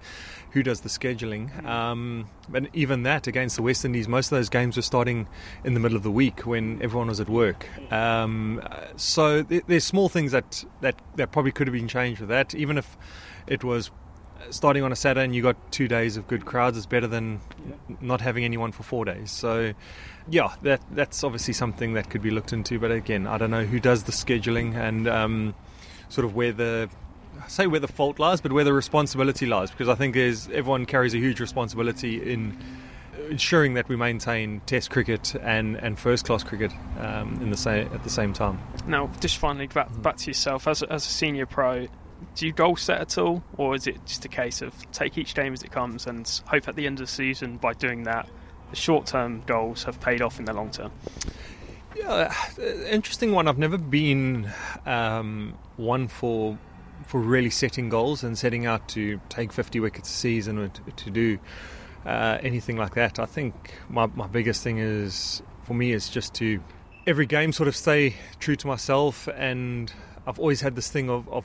who 0.52 0.62
does 0.62 0.80
the 0.80 0.88
scheduling? 0.88 1.64
Um, 1.64 2.28
but 2.48 2.66
even 2.72 3.02
that 3.02 3.26
against 3.26 3.56
the 3.56 3.62
West 3.62 3.84
Indies, 3.84 4.08
most 4.08 4.32
of 4.32 4.38
those 4.38 4.48
games 4.48 4.76
were 4.76 4.82
starting 4.82 5.28
in 5.64 5.74
the 5.74 5.80
middle 5.80 5.96
of 5.96 6.02
the 6.02 6.10
week 6.10 6.46
when 6.46 6.80
everyone 6.82 7.08
was 7.08 7.20
at 7.20 7.28
work. 7.28 7.66
Um, 7.92 8.62
so 8.96 9.42
th- 9.42 9.64
there's 9.66 9.84
small 9.84 10.08
things 10.08 10.32
that, 10.32 10.64
that 10.80 11.00
that 11.16 11.32
probably 11.32 11.52
could 11.52 11.66
have 11.66 11.74
been 11.74 11.88
changed 11.88 12.20
with 12.20 12.30
that, 12.30 12.54
even 12.54 12.78
if 12.78 12.96
it 13.48 13.64
was 13.64 13.90
starting 14.50 14.82
on 14.82 14.92
a 14.92 14.96
Saturday 14.96 15.24
and 15.24 15.34
you 15.34 15.42
got 15.42 15.56
two 15.72 15.88
days 15.88 16.16
of 16.16 16.26
good 16.28 16.44
crowds 16.44 16.76
is 16.76 16.86
better 16.86 17.06
than 17.06 17.40
not 18.00 18.20
having 18.20 18.44
anyone 18.44 18.72
for 18.72 18.82
four 18.82 19.04
days. 19.04 19.30
So, 19.30 19.74
yeah, 20.28 20.54
that 20.62 20.80
that's 20.92 21.24
obviously 21.24 21.54
something 21.54 21.94
that 21.94 22.10
could 22.10 22.22
be 22.22 22.30
looked 22.30 22.52
into. 22.52 22.78
But 22.78 22.90
again, 22.90 23.26
I 23.26 23.38
don't 23.38 23.50
know 23.50 23.64
who 23.64 23.80
does 23.80 24.04
the 24.04 24.12
scheduling 24.12 24.74
and 24.74 25.08
um, 25.08 25.54
sort 26.08 26.24
of 26.24 26.34
where 26.34 26.52
the 26.52 26.88
say 27.46 27.66
where 27.66 27.80
the 27.80 27.88
fault 27.88 28.18
lies, 28.18 28.40
but 28.40 28.52
where 28.52 28.64
the 28.64 28.72
responsibility 28.72 29.46
lies, 29.46 29.70
because 29.70 29.88
I 29.88 29.94
think 29.94 30.14
there's 30.14 30.48
everyone 30.48 30.86
carries 30.86 31.14
a 31.14 31.18
huge 31.18 31.40
responsibility 31.40 32.32
in 32.32 32.56
ensuring 33.30 33.74
that 33.74 33.88
we 33.88 33.96
maintain 33.96 34.60
Test 34.66 34.90
cricket 34.90 35.34
and, 35.42 35.76
and 35.76 35.98
first 35.98 36.24
class 36.24 36.42
cricket 36.44 36.72
um, 36.98 37.38
in 37.42 37.50
the 37.50 37.56
same 37.56 37.92
at 37.92 38.04
the 38.04 38.10
same 38.10 38.32
time. 38.32 38.60
Now, 38.86 39.10
just 39.20 39.38
finally 39.38 39.66
back, 39.66 39.88
back 40.00 40.16
to 40.18 40.26
yourself 40.28 40.66
as 40.66 40.82
a, 40.82 40.92
as 40.92 41.04
a 41.06 41.10
senior 41.10 41.46
pro 41.46 41.88
do 42.34 42.46
you 42.46 42.52
goal 42.52 42.76
set 42.76 43.00
at 43.00 43.18
all, 43.18 43.42
or 43.56 43.74
is 43.74 43.86
it 43.86 44.04
just 44.06 44.24
a 44.24 44.28
case 44.28 44.62
of 44.62 44.74
take 44.92 45.18
each 45.18 45.34
game 45.34 45.52
as 45.52 45.62
it 45.62 45.70
comes 45.70 46.06
and 46.06 46.40
hope 46.46 46.68
at 46.68 46.76
the 46.76 46.86
end 46.86 47.00
of 47.00 47.06
the 47.06 47.12
season 47.12 47.56
by 47.56 47.72
doing 47.72 48.04
that, 48.04 48.28
the 48.70 48.76
short 48.76 49.06
term 49.06 49.42
goals 49.46 49.84
have 49.84 50.00
paid 50.00 50.22
off 50.22 50.38
in 50.38 50.44
the 50.44 50.52
long 50.52 50.70
term? 50.70 50.92
Yeah, 51.96 52.32
uh, 52.58 52.62
interesting 52.88 53.32
one. 53.32 53.48
I've 53.48 53.58
never 53.58 53.78
been 53.78 54.50
um, 54.86 55.54
one 55.76 56.08
for 56.08 56.58
for 57.04 57.20
really 57.20 57.50
setting 57.50 57.88
goals 57.88 58.22
and 58.22 58.36
setting 58.36 58.66
out 58.66 58.88
to 58.88 59.20
take 59.28 59.52
50 59.52 59.80
wickets 59.80 60.10
a 60.10 60.12
season 60.12 60.58
or 60.58 60.68
to, 60.68 60.82
to 60.90 61.10
do 61.10 61.38
uh, 62.04 62.38
anything 62.42 62.76
like 62.76 62.94
that. 62.94 63.18
I 63.18 63.24
think 63.24 63.74
my, 63.88 64.06
my 64.06 64.26
biggest 64.26 64.62
thing 64.62 64.78
is 64.78 65.42
for 65.62 65.74
me 65.74 65.92
is 65.92 66.08
just 66.08 66.34
to 66.34 66.60
every 67.06 67.26
game 67.26 67.52
sort 67.52 67.68
of 67.68 67.74
stay 67.74 68.14
true 68.38 68.56
to 68.56 68.66
myself, 68.66 69.28
and 69.34 69.92
I've 70.26 70.38
always 70.38 70.60
had 70.60 70.76
this 70.76 70.90
thing 70.90 71.08
of 71.10 71.28
of, 71.28 71.44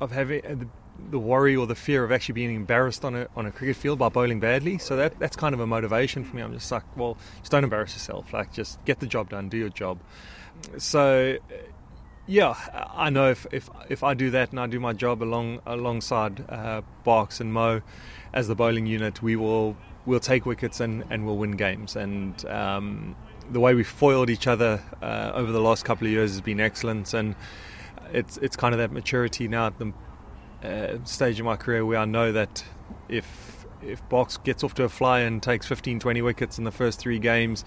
of 0.00 0.12
having 0.12 0.44
uh, 0.44 0.54
the, 0.54 0.68
the 1.10 1.18
worry 1.18 1.56
or 1.56 1.66
the 1.66 1.74
fear 1.74 2.04
of 2.04 2.12
actually 2.12 2.34
being 2.34 2.54
embarrassed 2.54 3.04
on 3.04 3.14
a 3.14 3.26
on 3.36 3.46
a 3.46 3.50
cricket 3.50 3.76
field 3.76 3.98
by 3.98 4.08
bowling 4.08 4.40
badly. 4.40 4.78
So 4.78 4.96
that 4.96 5.18
that's 5.18 5.36
kind 5.36 5.54
of 5.54 5.60
a 5.60 5.66
motivation 5.66 6.24
for 6.24 6.36
me. 6.36 6.42
I'm 6.42 6.52
just 6.52 6.70
like, 6.70 6.84
well, 6.96 7.16
just 7.38 7.52
don't 7.52 7.64
embarrass 7.64 7.94
yourself. 7.94 8.32
Like, 8.32 8.52
just 8.52 8.84
get 8.84 9.00
the 9.00 9.06
job 9.06 9.30
done, 9.30 9.48
do 9.48 9.56
your 9.56 9.68
job. 9.68 9.98
So 10.78 11.38
yeah, 12.26 12.54
I 12.94 13.10
know 13.10 13.30
if, 13.30 13.46
if 13.50 13.68
if 13.88 14.04
I 14.04 14.14
do 14.14 14.30
that 14.30 14.50
and 14.50 14.60
I 14.60 14.66
do 14.66 14.78
my 14.78 14.92
job 14.92 15.22
along 15.22 15.60
alongside 15.66 16.44
uh, 16.48 16.82
Barks 17.02 17.40
and 17.40 17.52
Mo 17.52 17.82
as 18.32 18.46
the 18.46 18.54
bowling 18.54 18.86
unit, 18.86 19.20
we 19.22 19.36
will 19.36 19.76
we'll 20.06 20.20
take 20.20 20.46
wickets 20.46 20.80
and, 20.80 21.04
and 21.10 21.26
we'll 21.26 21.36
win 21.36 21.52
games. 21.52 21.96
And 21.96 22.44
um, 22.46 23.16
the 23.50 23.60
way 23.60 23.74
we've 23.74 23.86
foiled 23.86 24.30
each 24.30 24.46
other 24.46 24.80
uh, 25.02 25.32
over 25.34 25.50
the 25.52 25.60
last 25.60 25.84
couple 25.84 26.06
of 26.06 26.12
years 26.12 26.30
has 26.30 26.40
been 26.40 26.60
excellent. 26.60 27.12
And 27.14 27.34
it's 28.12 28.36
it's 28.38 28.56
kind 28.56 28.74
of 28.74 28.78
that 28.78 28.92
maturity 28.92 29.48
now 29.48 29.66
at 29.66 29.78
the 29.78 29.92
uh, 30.62 31.04
stage 31.04 31.38
of 31.40 31.46
my 31.46 31.56
career 31.56 31.84
where 31.84 31.98
I 31.98 32.04
know 32.04 32.32
that 32.32 32.64
if 33.08 33.66
if 33.82 34.06
Barks 34.08 34.36
gets 34.38 34.62
off 34.62 34.74
to 34.74 34.84
a 34.84 34.88
fly 34.88 35.20
and 35.20 35.42
takes 35.42 35.66
15, 35.66 36.00
20 36.00 36.22
wickets 36.22 36.58
in 36.58 36.64
the 36.64 36.70
first 36.70 36.98
three 36.98 37.18
games, 37.18 37.64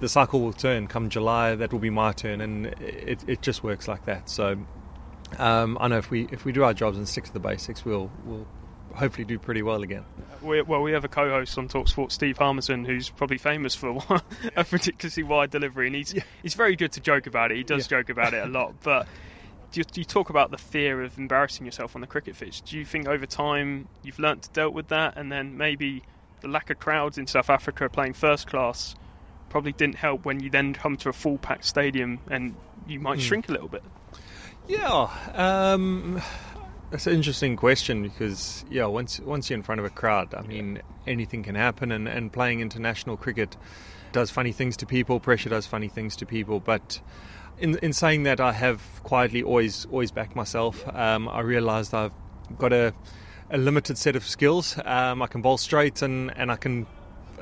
the 0.00 0.08
cycle 0.08 0.40
will 0.40 0.52
turn 0.52 0.88
come 0.88 1.08
July. 1.08 1.54
That 1.54 1.72
will 1.72 1.78
be 1.78 1.90
my 1.90 2.12
turn, 2.12 2.40
and 2.40 2.66
it, 2.66 3.22
it 3.26 3.42
just 3.42 3.62
works 3.62 3.86
like 3.86 4.04
that. 4.06 4.28
So 4.28 4.58
um, 5.38 5.78
I 5.80 5.88
know 5.88 5.98
if 5.98 6.10
we 6.10 6.26
if 6.32 6.44
we 6.44 6.52
do 6.52 6.64
our 6.64 6.74
jobs 6.74 6.98
and 6.98 7.08
stick 7.08 7.24
to 7.24 7.32
the 7.32 7.40
basics, 7.40 7.84
we'll 7.84 8.10
we'll 8.24 8.46
hopefully 8.94 9.24
do 9.24 9.38
pretty 9.38 9.62
well 9.62 9.82
again. 9.82 10.04
We, 10.42 10.60
well, 10.62 10.82
we 10.82 10.92
have 10.92 11.04
a 11.04 11.08
co-host 11.08 11.56
on 11.56 11.68
Talksport, 11.68 12.12
Steve 12.12 12.36
Harmison, 12.36 12.84
who's 12.84 13.08
probably 13.08 13.38
famous 13.38 13.74
for 13.74 14.02
a 14.56 14.66
ridiculously 14.70 15.22
wide 15.22 15.50
delivery, 15.50 15.86
and 15.86 15.96
he's 15.96 16.12
yeah. 16.14 16.22
he's 16.42 16.54
very 16.54 16.76
good 16.76 16.92
to 16.92 17.00
joke 17.00 17.26
about 17.26 17.52
it. 17.52 17.56
He 17.56 17.62
does 17.62 17.90
yeah. 17.90 17.98
joke 17.98 18.10
about 18.10 18.34
it 18.34 18.44
a 18.44 18.48
lot, 18.48 18.74
but. 18.82 19.06
Do 19.72 19.80
you, 19.80 19.84
you, 19.94 20.04
talk 20.04 20.30
about 20.30 20.50
the 20.50 20.58
fear 20.58 21.02
of 21.02 21.18
embarrassing 21.18 21.64
yourself 21.64 21.94
on 21.94 22.02
the 22.02 22.06
cricket 22.06 22.38
pitch? 22.38 22.62
Do 22.62 22.76
you 22.76 22.84
think 22.84 23.08
over 23.08 23.24
time 23.24 23.88
you've 24.02 24.18
learnt 24.18 24.42
to 24.42 24.50
deal 24.50 24.70
with 24.70 24.88
that, 24.88 25.16
and 25.16 25.32
then 25.32 25.56
maybe 25.56 26.02
the 26.42 26.48
lack 26.48 26.68
of 26.70 26.78
crowds 26.78 27.16
in 27.16 27.26
South 27.26 27.48
Africa 27.48 27.88
playing 27.88 28.12
first 28.12 28.46
class 28.46 28.94
probably 29.48 29.72
didn't 29.72 29.96
help 29.96 30.24
when 30.24 30.40
you 30.40 30.50
then 30.50 30.74
come 30.74 30.96
to 30.96 31.08
a 31.08 31.12
full 31.12 31.38
packed 31.38 31.64
stadium 31.64 32.18
and 32.30 32.54
you 32.86 32.98
might 32.98 33.18
mm. 33.18 33.22
shrink 33.22 33.48
a 33.48 33.52
little 33.52 33.68
bit. 33.68 33.82
Yeah, 34.66 35.08
um, 35.34 36.22
that's 36.90 37.06
an 37.06 37.14
interesting 37.14 37.56
question 37.56 38.02
because 38.02 38.64
yeah, 38.70 38.86
once 38.86 39.20
once 39.20 39.48
you're 39.48 39.56
in 39.56 39.62
front 39.62 39.80
of 39.80 39.84
a 39.84 39.90
crowd, 39.90 40.34
I 40.34 40.42
mean 40.42 40.82
anything 41.06 41.42
can 41.42 41.54
happen, 41.54 41.92
and, 41.92 42.06
and 42.08 42.32
playing 42.32 42.60
international 42.60 43.16
cricket 43.16 43.56
does 44.12 44.30
funny 44.30 44.52
things 44.52 44.76
to 44.78 44.86
people. 44.86 45.18
Pressure 45.18 45.48
does 45.48 45.66
funny 45.66 45.88
things 45.88 46.16
to 46.16 46.26
people, 46.26 46.60
but. 46.60 47.00
In, 47.62 47.78
in 47.78 47.92
saying 47.92 48.24
that, 48.24 48.40
I 48.40 48.52
have 48.52 48.82
quietly 49.04 49.40
always 49.44 49.86
always 49.86 50.10
backed 50.10 50.34
myself. 50.34 50.84
Um, 50.92 51.28
I 51.28 51.42
realised 51.42 51.94
I've 51.94 52.12
got 52.58 52.72
a, 52.72 52.92
a 53.50 53.56
limited 53.56 53.96
set 53.96 54.16
of 54.16 54.24
skills. 54.24 54.76
Um, 54.84 55.22
I 55.22 55.28
can 55.28 55.42
bowl 55.42 55.58
straight 55.58 56.02
and, 56.02 56.36
and 56.36 56.50
I 56.50 56.56
can 56.56 56.88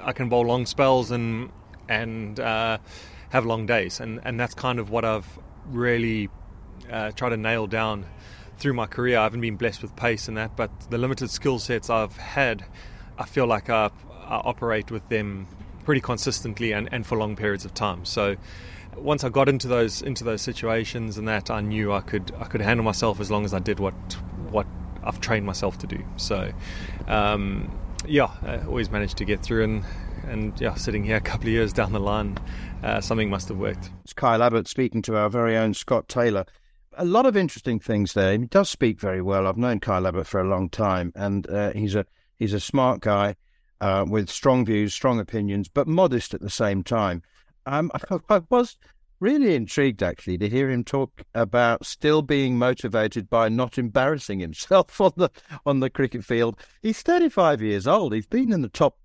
I 0.03 0.13
can 0.13 0.29
bowl 0.29 0.45
long 0.45 0.67
spells 0.67 1.11
and 1.11 1.51
and 1.89 2.39
uh, 2.39 2.77
have 3.31 3.47
long 3.47 3.65
days. 3.65 3.99
And, 3.99 4.21
and 4.23 4.39
that's 4.39 4.53
kind 4.53 4.79
of 4.79 4.91
what 4.91 5.07
I've 5.07 5.27
really 5.71 6.29
uh, 6.91 7.13
tried 7.13 7.31
to 7.31 7.39
nail 7.39 7.67
down 7.67 8.05
through 8.59 8.75
my 8.75 8.87
career. 8.87 9.19
I 9.19 9.23
haven't 9.23 9.41
been 9.41 9.57
blessed 9.57 9.81
with 9.81 9.97
pace 9.97 10.29
and 10.29 10.37
that, 10.37 10.55
but 10.55 10.71
the 10.91 10.99
limited 10.99 11.31
skill 11.31 11.59
sets 11.59 11.89
I've 11.89 12.19
had, 12.19 12.67
I 13.17 13.25
feel 13.25 13.47
like 13.47 13.71
I, 13.71 13.87
I 14.27 14.37
operate 14.37 14.91
with 14.91 15.09
them 15.09 15.47
pretty 15.87 16.03
consistently 16.03 16.73
and, 16.73 16.91
and 16.93 17.07
for 17.07 17.17
long 17.17 17.37
periods 17.37 17.65
of 17.65 17.73
time. 17.73 18.05
So 18.05 18.37
once 18.97 19.25
I 19.25 19.29
got 19.29 19.49
into 19.49 19.69
those 19.69 20.03
into 20.03 20.25
those 20.25 20.43
situations 20.43 21.19
and 21.19 21.27
that, 21.29 21.51
I 21.51 21.61
knew 21.61 21.93
I 21.93 22.01
could 22.01 22.33
I 22.39 22.45
could 22.45 22.61
handle 22.61 22.85
myself 22.85 23.21
as 23.21 23.31
long 23.31 23.45
as 23.45 23.55
I 23.55 23.59
did 23.59 23.81
what 23.81 23.95
what 24.51 24.67
I've 25.03 25.21
trained 25.21 25.47
myself 25.47 25.79
to 25.79 25.87
do. 25.87 26.05
So 26.17 26.53
um, 27.09 27.71
yeah, 28.07 28.31
I 28.43 28.59
always 28.65 28.91
managed 28.91 29.17
to 29.19 29.25
get 29.25 29.43
through 29.43 29.65
and 29.65 29.85
and 30.25 30.61
yeah, 30.61 30.75
sitting 30.75 31.05
here 31.05 31.17
a 31.17 31.21
couple 31.21 31.47
of 31.47 31.53
years 31.53 31.73
down 31.73 31.93
the 31.93 32.01
line, 32.01 32.39
uh, 32.83 33.01
something 33.01 33.31
must 33.31 33.49
have 33.49 33.59
worked. 33.59 33.91
It's 34.05 34.13
Kyle 34.13 34.43
Abbott 34.43 34.69
speaking 34.69 35.03
to 35.03 35.17
our 35.17 35.29
very 35.29 35.57
own 35.57 35.75
Scott 35.75 36.09
Taylor. 36.09 36.45
A 36.97 37.05
lot 37.05 37.27
of 37.27 37.37
interesting 37.37 37.81
things 37.81 38.15
there. 38.15 38.33
He 38.33 38.39
does 38.39 38.69
speak 38.69 39.01
very 39.01 39.23
well. 39.23 39.47
I've 39.47 39.57
known 39.57 39.81
Kyle 39.81 40.07
Abbott 40.07 40.27
for 40.27 40.41
a 40.41 40.49
long 40.49 40.69
time, 40.69 41.13
and 41.15 41.49
uh, 41.49 41.73
he's 41.73 41.95
a 41.95 42.07
he's 42.37 42.53
a 42.53 42.61
smart 42.61 43.01
guy 43.01 43.37
uh, 43.81 44.05
with 44.09 44.29
strong 44.29 44.65
views, 44.65 44.95
strong 44.95 45.19
opinions, 45.19 45.69
but 45.69 45.87
modest 45.87 46.35
at 46.35 46.41
the 46.41 46.51
same 46.51 46.83
time. 46.83 47.23
Um, 47.71 47.93
I, 47.95 48.19
I 48.29 48.43
was 48.51 48.77
really 49.21 49.55
intrigued 49.55 50.03
actually 50.03 50.39
to 50.39 50.49
hear 50.49 50.71
him 50.71 50.83
talk 50.83 51.23
about 51.35 51.87
still 51.87 52.21
being 52.21 52.59
motivated 52.59 53.31
by 53.31 53.49
not 53.49 53.79
embarrassing 53.79 54.41
himself 54.41 55.01
on 55.01 55.13
the 55.17 55.31
on 55.65 55.79
the 55.79 55.89
cricket 55.89 56.25
field. 56.25 56.59
He's 56.83 57.03
35 57.03 57.63
years 57.63 57.87
old. 57.87 58.13
He's 58.13 58.27
been 58.27 58.53
in 58.53 58.63
the 58.63 58.69
top 58.69 58.99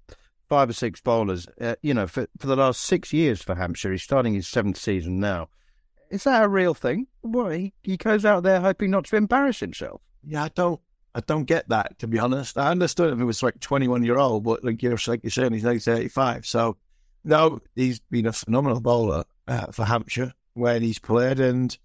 five 0.50 0.70
or 0.70 0.74
six 0.74 1.00
bowlers, 1.00 1.48
uh, 1.62 1.76
you 1.84 1.94
know, 1.94 2.08
for, 2.08 2.28
for 2.40 2.48
the 2.48 2.56
last 2.56 2.82
six 2.82 3.14
years 3.14 3.42
for 3.42 3.54
Hampshire. 3.54 3.92
He's 3.92 4.04
starting 4.04 4.34
his 4.34 4.48
seventh 4.48 4.78
season 4.78 5.20
now. 5.20 5.50
Is 6.10 6.24
that 6.24 6.44
a 6.44 6.48
real 6.48 6.74
thing? 6.74 7.08
Well, 7.22 7.50
he, 7.50 7.74
he 7.84 7.98
goes 7.98 8.26
out 8.26 8.44
there 8.44 8.62
hoping 8.62 8.92
not 8.92 9.06
to 9.06 9.16
embarrass 9.16 9.60
himself. 9.60 10.02
Yeah, 10.24 10.44
I 10.44 10.50
don't, 10.50 10.80
I 11.14 11.20
don't 11.22 11.46
get 11.46 11.70
that 11.70 12.00
to 12.00 12.08
be 12.08 12.20
honest. 12.20 12.58
I 12.58 12.72
understood 12.72 13.12
if 13.12 13.20
he 13.20 13.26
was 13.26 13.44
like 13.44 13.60
twenty 13.60 13.88
one 13.88 14.04
year 14.04 14.18
old, 14.18 14.44
but 14.44 14.64
like 14.64 14.82
you're 14.82 14.98
like 15.08 15.24
you're 15.24 15.32
saying, 15.32 15.54
he's 15.54 15.66
only 15.66 15.80
thirty 15.80 16.08
five. 16.08 16.46
So 16.46 16.78
no, 17.26 17.60
he's 17.76 18.00
been 18.00 18.28
a 18.28 18.34
phenomenal 18.34 18.80
bowler 18.80 19.26
uh, 19.48 19.68
for 19.72 19.84
Hampshire 19.84 20.34
when 20.54 20.82
he's 20.82 21.00
played, 21.00 21.40
and 21.40 21.78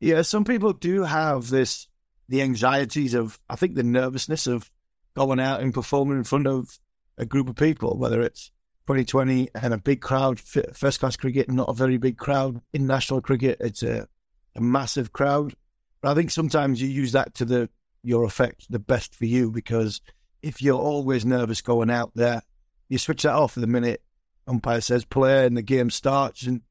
yeah, 0.00 0.22
some 0.22 0.44
people 0.44 0.72
do 0.72 1.02
have 1.02 1.50
this 1.50 1.88
the 2.28 2.42
anxieties 2.42 3.14
of 3.14 3.38
I 3.48 3.56
think 3.56 3.74
the 3.74 3.82
nervousness 3.82 4.46
of 4.46 4.70
going 5.14 5.40
out 5.40 5.60
and 5.60 5.74
performing 5.74 6.18
in 6.18 6.24
front 6.24 6.46
of 6.46 6.78
a 7.18 7.26
group 7.26 7.48
of 7.48 7.56
people, 7.56 7.96
whether 7.98 8.20
it's 8.20 8.50
2020 8.86 9.48
and 9.54 9.74
a 9.74 9.78
big 9.78 10.00
crowd, 10.00 10.38
first 10.38 11.00
class 11.00 11.16
cricket, 11.16 11.50
not 11.50 11.68
a 11.68 11.74
very 11.74 11.96
big 11.96 12.18
crowd. 12.18 12.60
In 12.72 12.86
national 12.86 13.20
cricket, 13.20 13.56
it's 13.60 13.82
a, 13.82 14.06
a 14.54 14.60
massive 14.60 15.12
crowd. 15.12 15.54
But 16.00 16.12
I 16.12 16.14
think 16.14 16.30
sometimes 16.30 16.80
you 16.80 16.88
use 16.88 17.12
that 17.12 17.34
to 17.36 17.44
the 17.44 17.68
your 18.02 18.24
effect, 18.24 18.70
the 18.70 18.78
best 18.78 19.14
for 19.16 19.24
you, 19.24 19.50
because 19.50 20.00
if 20.42 20.62
you're 20.62 20.80
always 20.80 21.24
nervous 21.24 21.60
going 21.60 21.90
out 21.90 22.12
there, 22.14 22.42
you 22.88 22.98
switch 22.98 23.22
that 23.22 23.34
off 23.34 23.54
for 23.54 23.60
the 23.60 23.66
minute 23.66 24.02
umpire 24.46 24.80
says 24.80 25.04
play 25.04 25.46
and 25.46 25.56
the 25.56 25.62
game 25.62 25.90
starts, 25.90 26.46
and 26.46 26.62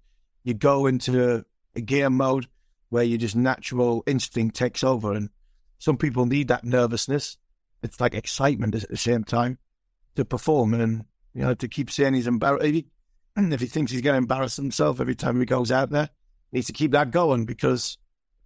you 0.43 0.53
go 0.53 0.85
into 0.85 1.43
a, 1.75 1.81
game 1.81 2.15
mode 2.15 2.47
where 2.87 3.03
your 3.03 3.17
just 3.17 3.35
natural 3.35 4.01
instinct 4.07 4.55
takes 4.55 4.81
over. 4.81 5.11
And 5.11 5.29
some 5.77 5.97
people 5.97 6.25
need 6.25 6.47
that 6.47 6.63
nervousness. 6.63 7.37
It's 7.83 7.99
like 7.99 8.13
excitement 8.13 8.75
at 8.75 8.89
the 8.89 8.95
same 8.95 9.25
time 9.25 9.57
to 10.15 10.23
perform 10.23 10.73
and 10.73 11.03
you 11.33 11.41
know 11.41 11.53
to 11.55 11.67
keep 11.67 11.91
saying 11.91 12.13
he's 12.13 12.27
embarrassed. 12.27 12.65
If 13.37 13.59
he 13.59 13.67
thinks 13.67 13.91
he's 13.91 13.99
going 13.99 14.13
to 14.13 14.19
embarrass 14.19 14.55
himself 14.55 15.01
every 15.01 15.15
time 15.15 15.37
he 15.37 15.45
goes 15.45 15.69
out 15.69 15.89
there, 15.89 16.09
he 16.51 16.59
needs 16.59 16.67
to 16.67 16.73
keep 16.73 16.91
that 16.91 17.11
going 17.11 17.45
because 17.45 17.97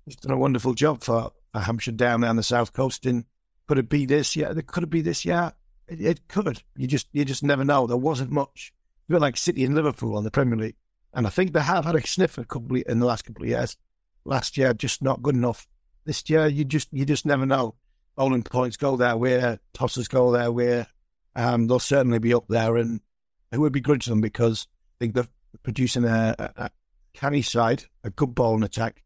he's 0.05 0.15
done 0.15 0.33
a 0.33 0.37
wonderful 0.37 0.73
job 0.73 1.03
for, 1.03 1.31
for 1.53 1.59
Hampshire 1.59 1.91
down 1.91 2.21
there 2.21 2.29
on 2.31 2.37
the 2.37 2.41
south 2.41 2.73
coast. 2.73 3.05
And 3.05 3.25
could 3.67 3.77
it 3.77 3.87
be 3.87 4.07
this? 4.07 4.35
Yeah, 4.35 4.51
could 4.65 4.81
it 4.81 4.89
be 4.89 5.01
this? 5.01 5.25
Yeah, 5.25 5.51
it, 5.87 6.01
it 6.01 6.27
could. 6.27 6.63
You 6.75 6.87
just 6.87 7.07
you 7.11 7.23
just 7.23 7.43
never 7.43 7.63
know. 7.63 7.85
There 7.85 7.97
wasn't 7.97 8.31
much. 8.31 8.73
A 9.09 9.13
bit 9.13 9.21
like 9.21 9.37
City 9.37 9.65
and 9.65 9.73
Liverpool 9.73 10.15
on 10.15 10.23
the 10.23 10.29
Premier 10.29 10.55
League, 10.55 10.75
and 11.13 11.25
I 11.25 11.31
think 11.31 11.51
they 11.51 11.61
have 11.61 11.85
had 11.85 11.95
a 11.95 12.05
sniff 12.05 12.37
a 12.37 12.45
couple 12.45 12.77
in 12.77 12.99
the 12.99 13.07
last 13.07 13.23
couple 13.23 13.41
of 13.43 13.49
years. 13.49 13.75
Last 14.23 14.55
year, 14.55 14.71
just 14.73 15.01
not 15.01 15.23
good 15.23 15.33
enough. 15.33 15.67
This 16.05 16.29
year, 16.29 16.45
you 16.45 16.63
just 16.63 16.89
you 16.91 17.05
just 17.05 17.25
never 17.25 17.47
know. 17.47 17.73
Bowling 18.15 18.43
points 18.43 18.77
go 18.77 18.95
their 18.97 19.17
way, 19.17 19.57
tosses 19.73 20.07
go 20.07 20.31
their 20.31 20.51
way, 20.51 20.85
um, 21.35 21.65
they'll 21.65 21.79
certainly 21.79 22.19
be 22.19 22.35
up 22.35 22.45
there, 22.49 22.77
and 22.77 23.01
it 23.51 23.57
would 23.57 23.73
begrudge 23.73 24.05
them 24.05 24.21
because 24.21 24.67
I 24.69 25.05
think 25.05 25.15
they're 25.15 25.27
producing 25.63 26.05
a, 26.05 26.35
a, 26.37 26.63
a 26.65 26.71
canny 27.13 27.41
side, 27.41 27.85
a 28.03 28.11
good 28.11 28.35
bowling 28.35 28.63
attack. 28.63 29.01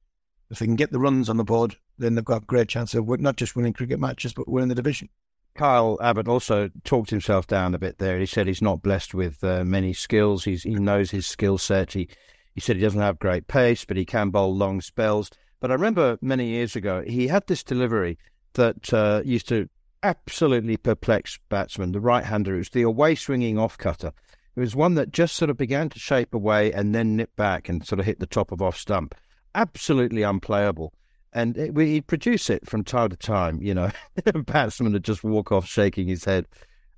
If 0.50 0.60
they 0.60 0.66
can 0.66 0.76
get 0.76 0.92
the 0.92 1.00
runs 1.00 1.30
on 1.30 1.38
the 1.38 1.46
board, 1.46 1.78
then 1.98 2.16
they've 2.16 2.26
got 2.26 2.44
a 2.44 2.46
great 2.46 2.68
chance 2.68 2.94
of 2.94 3.08
not 3.22 3.38
just 3.38 3.56
winning 3.56 3.72
cricket 3.72 4.00
matches, 4.00 4.34
but 4.34 4.50
winning 4.50 4.70
the 4.70 4.76
division. 4.76 5.08
Kyle 5.56 5.98
Abbott 6.02 6.28
also 6.28 6.70
talked 6.84 7.10
himself 7.12 7.46
down 7.46 7.76
a 7.76 7.80
bit 7.80 8.00
there. 8.00 8.20
He 8.20 8.26
said 8.26 8.48
he's 8.48 8.62
not 8.62 8.82
blessed 8.82 9.14
with 9.14 9.44
uh, 9.44 9.64
many 9.64 9.94
skills. 9.94 10.46
He's, 10.46 10.64
he 10.64 10.74
knows 10.74 11.12
his 11.12 11.28
skill 11.28 11.58
set. 11.58 11.94
He, 11.94 12.10
he 12.56 12.62
said 12.62 12.76
he 12.76 12.82
doesn't 12.82 13.00
have 13.00 13.20
great 13.20 13.48
pace, 13.48 13.86
but 13.86 13.98
he 13.98 14.06
can 14.06 14.30
bowl 14.30 14.56
long 14.56 14.82
spells. 14.82 15.30
But 15.60 15.72
I 15.72 15.76
remember 15.76 16.18
many 16.22 16.48
years 16.48 16.76
ago, 16.76 17.04
he 17.06 17.28
had 17.28 17.48
this 17.48 17.64
delivery 17.64 18.18
that 18.54 18.94
uh, 18.94 19.22
used 19.24 19.48
to 19.50 19.70
absolutely 20.02 20.78
perplex 20.78 21.40
batsmen, 21.50 21.92
the 21.92 22.02
right 22.02 22.26
hander. 22.26 22.56
It 22.56 22.60
was 22.60 22.70
the 22.70 22.82
away 22.82 23.16
swinging 23.16 23.58
off 23.58 23.78
cutter. 23.78 24.12
It 24.56 24.60
was 24.60 24.76
one 24.76 24.96
that 24.96 25.12
just 25.12 25.36
sort 25.36 25.50
of 25.50 25.58
began 25.58 25.90
to 25.90 26.00
shape 26.00 26.34
away 26.34 26.72
and 26.72 26.94
then 26.94 27.16
nip 27.16 27.36
back 27.36 27.70
and 27.70 27.86
sort 27.86 28.00
of 28.00 28.06
hit 28.06 28.20
the 28.20 28.28
top 28.28 28.52
of 28.52 28.62
off 28.62 28.78
stump. 28.78 29.16
Absolutely 29.56 30.24
unplayable. 30.24 30.94
And 31.34 31.58
it, 31.58 31.76
he'd 31.76 32.08
produce 32.08 32.50
it 32.50 32.68
from 32.68 32.84
time 32.84 33.10
to 33.10 33.18
time, 33.18 33.62
you 33.62 33.74
know. 33.74 33.92
batsman 34.46 34.94
would 34.94 35.04
just 35.04 35.24
walk 35.24 35.52
off 35.52 35.66
shaking 35.66 36.08
his 36.08 36.26
head. 36.26 36.46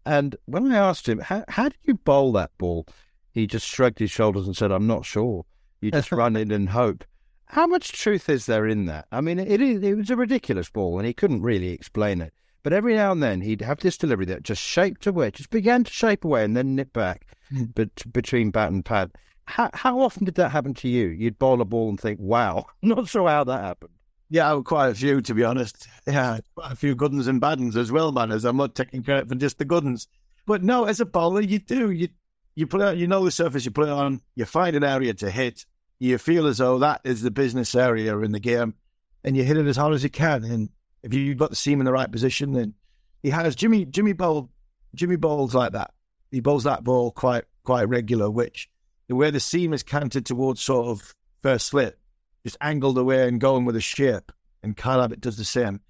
And 0.06 0.36
when 0.45 0.71
I 0.71 0.78
asked 0.78 1.10
him, 1.10 1.19
how, 1.19 1.43
how 1.48 1.69
do 1.69 1.76
you 1.84 1.95
bowl 1.95 2.32
that 2.34 2.52
ball? 2.58 2.86
He 3.32 3.48
just 3.48 3.65
shrugged 3.67 4.00
his 4.00 4.12
shoulders 4.12 4.45
and 4.45 4.56
said, 4.56 4.71
I'm 4.71 4.88
not 4.88 5.06
sure. 5.06 5.45
You 5.82 5.91
just 5.91 6.12
run 6.12 6.36
in 6.36 6.52
and 6.52 6.69
hope. 6.69 7.04
How 7.48 7.67
much 7.67 7.91
truth 7.91 8.30
is 8.30 8.45
there 8.45 8.67
in 8.67 8.86
that? 8.86 9.08
I 9.12 9.21
mean, 9.21 9.39
it, 9.39 9.62
it, 9.62 9.84
it 9.84 9.95
was 9.95 10.10
a 10.10 10.15
ridiculous 10.15 10.69
ball 10.69 10.98
and 10.98 11.08
he 11.08 11.13
couldn't 11.13 11.41
really 11.41 11.69
explain 11.69 12.21
it. 12.21 12.34
But 12.63 12.74
every 12.74 12.95
now 12.95 13.12
and 13.12 13.21
then 13.21 13.41
he'd 13.41 13.62
have 13.62 13.80
this 13.80 13.98
delivery 13.98 14.26
that 14.26 14.41
just 14.41 14.62
shaped 14.62 15.06
away, 15.06 15.30
just 15.32 15.52
began 15.52 15.84
to 15.84 15.91
shape 15.91 16.26
away 16.26 16.43
and 16.43 16.58
then 16.58 16.76
nip 16.76 16.91
back 16.93 17.28
mm. 17.54 17.69
but, 17.76 17.89
between 18.12 18.50
bat 18.50 18.71
and 18.71 18.84
pad. 18.84 19.12
How, 19.45 19.69
how 19.74 20.00
often 20.00 20.26
did 20.26 20.36
that 20.36 20.50
happen 20.50 20.74
to 20.76 20.89
you? 20.89 21.10
You'd 21.10 21.38
bowl 21.38 21.62
a 21.62 21.65
ball 21.65 21.89
and 21.89 22.00
think, 22.00 22.19
wow, 22.19 22.65
not 22.82 23.08
sure 23.08 23.30
how 23.30 23.43
that 23.43 23.62
happened. 23.62 23.91
Yeah, 24.29 24.59
quite 24.63 24.89
a 24.89 24.95
few, 24.95 25.21
to 25.21 25.33
be 25.33 25.43
honest. 25.43 25.88
Yeah, 26.07 26.39
quite 26.55 26.71
a 26.71 26.75
few 26.75 26.95
good 26.95 27.13
ones 27.13 27.27
and 27.27 27.39
bad 27.39 27.59
ones 27.59 27.77
as 27.77 27.91
well, 27.91 28.11
man, 28.11 28.31
as 28.31 28.45
I'm 28.45 28.57
not 28.57 28.75
taking 28.75 29.03
credit 29.03 29.29
for 29.29 29.35
just 29.35 29.57
the 29.57 29.65
good 29.65 29.83
ones. 29.83 30.07
But 30.45 30.63
no, 30.63 30.85
as 30.85 30.99
a 30.99 31.05
bowler, 31.05 31.41
you 31.41 31.59
do. 31.59 31.91
You 31.91 32.09
you 32.55 32.67
out, 32.81 32.97
you 32.97 33.07
know 33.07 33.23
the 33.25 33.31
surface 33.31 33.65
you 33.65 33.71
put 33.71 33.89
on, 33.89 34.21
you 34.35 34.45
find 34.45 34.75
an 34.75 34.83
area 34.83 35.13
to 35.15 35.29
hit, 35.29 35.65
you 35.99 36.17
feel 36.17 36.47
as 36.47 36.59
though 36.59 36.79
that 36.79 37.01
is 37.03 37.21
the 37.21 37.31
business 37.31 37.75
area 37.75 38.17
in 38.19 38.31
the 38.31 38.39
game, 38.39 38.75
and 39.23 39.35
you 39.35 39.43
hit 39.43 39.57
it 39.57 39.67
as 39.67 39.77
hard 39.77 39.93
as 39.93 40.03
you 40.03 40.09
can. 40.09 40.43
And 40.43 40.69
if 41.03 41.13
you've 41.13 41.38
got 41.38 41.49
the 41.49 41.55
seam 41.55 41.81
in 41.81 41.85
the 41.85 41.91
right 41.91 42.11
position, 42.11 42.53
then 42.53 42.73
he 43.21 43.29
has 43.29 43.55
Jimmy 43.55 43.85
Jimmy 43.85 44.13
bowl 44.13 44.49
Jimmy 44.95 45.17
bowls 45.17 45.53
like 45.53 45.73
that. 45.73 45.91
He 46.31 46.39
bowls 46.39 46.63
that 46.63 46.83
ball 46.83 47.11
quite 47.11 47.43
quite 47.63 47.89
regular, 47.89 48.29
which 48.29 48.69
the 49.07 49.15
way 49.15 49.31
the 49.31 49.39
seam 49.39 49.73
is 49.73 49.83
canted 49.83 50.25
towards 50.25 50.61
sort 50.61 50.88
of 50.88 51.13
first 51.43 51.67
slip, 51.67 51.99
just 52.45 52.58
angled 52.62 52.97
away 52.97 53.27
and 53.27 53.41
going 53.41 53.65
with 53.65 53.75
a 53.75 53.81
shape. 53.81 54.31
And 54.62 54.77
Kyle 54.77 55.01
Abbott 55.01 55.19
does 55.19 55.36
the 55.36 55.43
same. 55.43 55.81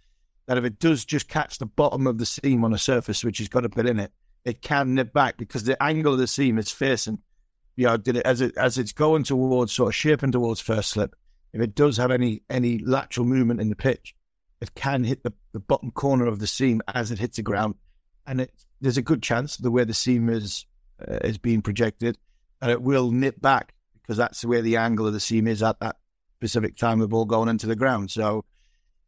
That 0.48 0.58
if 0.58 0.64
it 0.64 0.80
does 0.80 1.04
just 1.04 1.28
catch 1.28 1.58
the 1.58 1.66
bottom 1.66 2.08
of 2.08 2.18
the 2.18 2.26
seam 2.26 2.64
on 2.64 2.74
a 2.74 2.78
surface 2.78 3.24
which 3.24 3.40
has 3.40 3.50
got 3.50 3.66
a 3.66 3.70
bit 3.70 3.88
in 3.88 4.00
it, 4.00 4.12
it 4.46 4.62
can 4.62 4.94
nip 4.94 5.12
back 5.12 5.38
because 5.38 5.66
the 5.66 5.82
angle 5.84 6.14
of 6.14 6.20
the 6.20 6.28
seam 6.28 6.58
is 6.58 6.72
facing, 6.72 7.20
you 7.76 7.88
know, 7.88 7.98
did 7.98 8.16
it 8.16 8.26
as 8.26 8.40
it 8.40 8.56
as 8.56 8.78
it's 8.78 8.94
going 8.94 9.24
towards 9.24 9.74
sort 9.74 9.90
of 9.90 9.96
shaping 9.96 10.32
towards 10.32 10.62
first 10.62 10.92
slip. 10.92 11.16
If 11.52 11.62
it 11.62 11.76
does 11.76 11.98
have 11.98 12.12
any 12.12 12.44
any 12.50 12.78
lateral 12.78 13.26
movement 13.26 13.60
in 13.60 13.70
the 13.70 13.76
pitch, 13.76 14.16
it 14.62 14.76
can 14.76 15.04
hit 15.04 15.24
the, 15.24 15.34
the 15.52 15.60
bottom 15.60 15.92
corner 15.92 16.28
of 16.28 16.40
the 16.40 16.48
seam 16.48 16.82
as 16.94 17.12
it 17.12 17.20
hits 17.20 17.38
the 17.38 17.44
ground, 17.44 17.76
and 18.28 18.42
it, 18.42 18.52
there's 18.80 18.98
a 18.98 19.02
good 19.02 19.24
chance 19.24 19.58
the 19.58 19.72
way 19.72 19.84
the 19.84 19.94
seam 19.94 20.30
is 20.30 20.68
uh, 21.06 21.18
is 21.24 21.40
being 21.40 21.64
projected, 21.64 22.18
that 22.62 22.70
it 22.70 22.84
will 22.84 23.12
nip 23.12 23.42
back 23.42 23.74
because 24.02 24.16
that's 24.16 24.42
the 24.42 24.48
way 24.48 24.62
the 24.62 24.78
angle 24.78 25.08
of 25.08 25.14
the 25.14 25.20
seam 25.20 25.48
is 25.48 25.64
at 25.64 25.80
that 25.80 25.96
specific 26.46 26.78
time 26.78 27.00
the 27.00 27.08
ball 27.08 27.26
going 27.26 27.50
into 27.50 27.66
the 27.66 27.76
ground. 27.76 28.12
So 28.12 28.46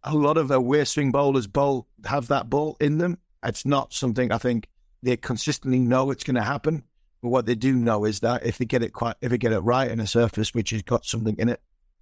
a 0.04 0.16
lot 0.16 0.38
of 0.38 0.50
away 0.50 0.84
swing 0.86 1.12
bowlers 1.12 1.46
bowl 1.46 1.88
have 2.06 2.28
that 2.30 2.50
ball 2.50 2.78
in 2.80 2.98
them. 2.98 3.20
It's 3.44 3.64
not 3.64 3.94
something 3.94 4.32
I 4.32 4.40
think 4.40 4.68
they 5.04 5.18
consistently 5.18 5.78
know 5.78 6.10
it's 6.10 6.24
going 6.24 6.36
to 6.36 6.42
happen. 6.42 6.84
But 7.22 7.30
what 7.30 7.46
they 7.46 7.54
do 7.54 7.74
know 7.76 8.06
is 8.06 8.22
that 8.22 8.44
if 8.44 8.58
they 8.58 8.66
get 8.66 8.82
it 8.82 8.94
quite, 8.94 9.16
if 9.22 9.30
they 9.30 9.38
get 9.38 9.52
it 9.52 9.60
right 9.60 9.90
in 9.90 10.00
a 10.00 10.08
surface 10.08 10.54
which 10.54 10.72
has 10.72 10.82
got 10.82 11.06
something 11.06 11.36
in 11.38 11.50
it, 11.50 11.62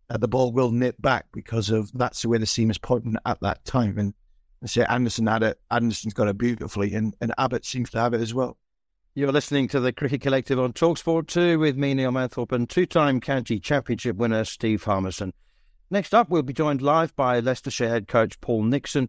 uh, 0.09 0.17
the 0.17 0.27
ball 0.27 0.53
will 0.53 0.71
nip 0.71 0.95
back 1.01 1.25
because 1.33 1.69
of 1.69 1.91
that's 1.93 2.21
the 2.21 2.29
way 2.29 2.37
the 2.37 2.45
seam 2.45 2.71
is 2.71 2.77
pointing 2.77 3.17
at 3.25 3.41
that 3.41 3.65
time. 3.65 3.97
And 3.97 4.13
say 4.65 4.85
Anderson 4.87 5.27
had 5.27 5.43
it. 5.43 5.59
Anderson's 5.69 6.13
got 6.13 6.29
it 6.29 6.37
beautifully, 6.37 6.93
and, 6.93 7.13
and 7.19 7.33
Abbott 7.37 7.65
seems 7.65 7.89
to 7.91 7.99
have 7.99 8.13
it 8.13 8.21
as 8.21 8.33
well. 8.33 8.57
You're 9.17 9.31
listening 9.31 9.69
to 9.69 9.79
the 9.79 9.93
Cricket 9.93 10.19
Collective 10.19 10.59
on 10.59 10.73
Talksport 10.73 11.27
2 11.27 11.57
with 11.57 11.77
me, 11.77 11.93
Neil 11.93 12.11
Manthorp, 12.11 12.51
and 12.51 12.69
two 12.69 12.85
time 12.85 13.21
county 13.21 13.61
championship 13.61 14.17
winner 14.17 14.43
Steve 14.43 14.83
Harmison. 14.83 15.31
Next 15.89 16.13
up, 16.13 16.29
we'll 16.29 16.41
be 16.41 16.51
joined 16.51 16.81
live 16.81 17.15
by 17.15 17.39
Leicestershire 17.39 17.87
head 17.87 18.09
coach 18.09 18.41
Paul 18.41 18.63
Nixon 18.63 19.07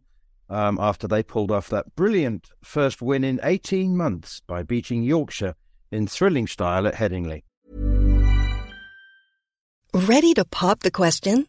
um, 0.48 0.78
after 0.80 1.08
they 1.08 1.24
pulled 1.24 1.50
off 1.50 1.68
that 1.70 1.96
brilliant 1.96 2.50
first 2.62 3.02
win 3.02 3.24
in 3.24 3.40
18 3.42 3.96
months 3.96 4.40
by 4.46 4.62
beating 4.62 5.02
Yorkshire 5.02 5.56
in 5.90 6.06
thrilling 6.06 6.46
style 6.46 6.86
at 6.86 6.94
Headingley. 6.94 7.42
Ready 9.92 10.34
to 10.34 10.44
pop 10.44 10.84
the 10.84 10.92
question? 10.92 11.48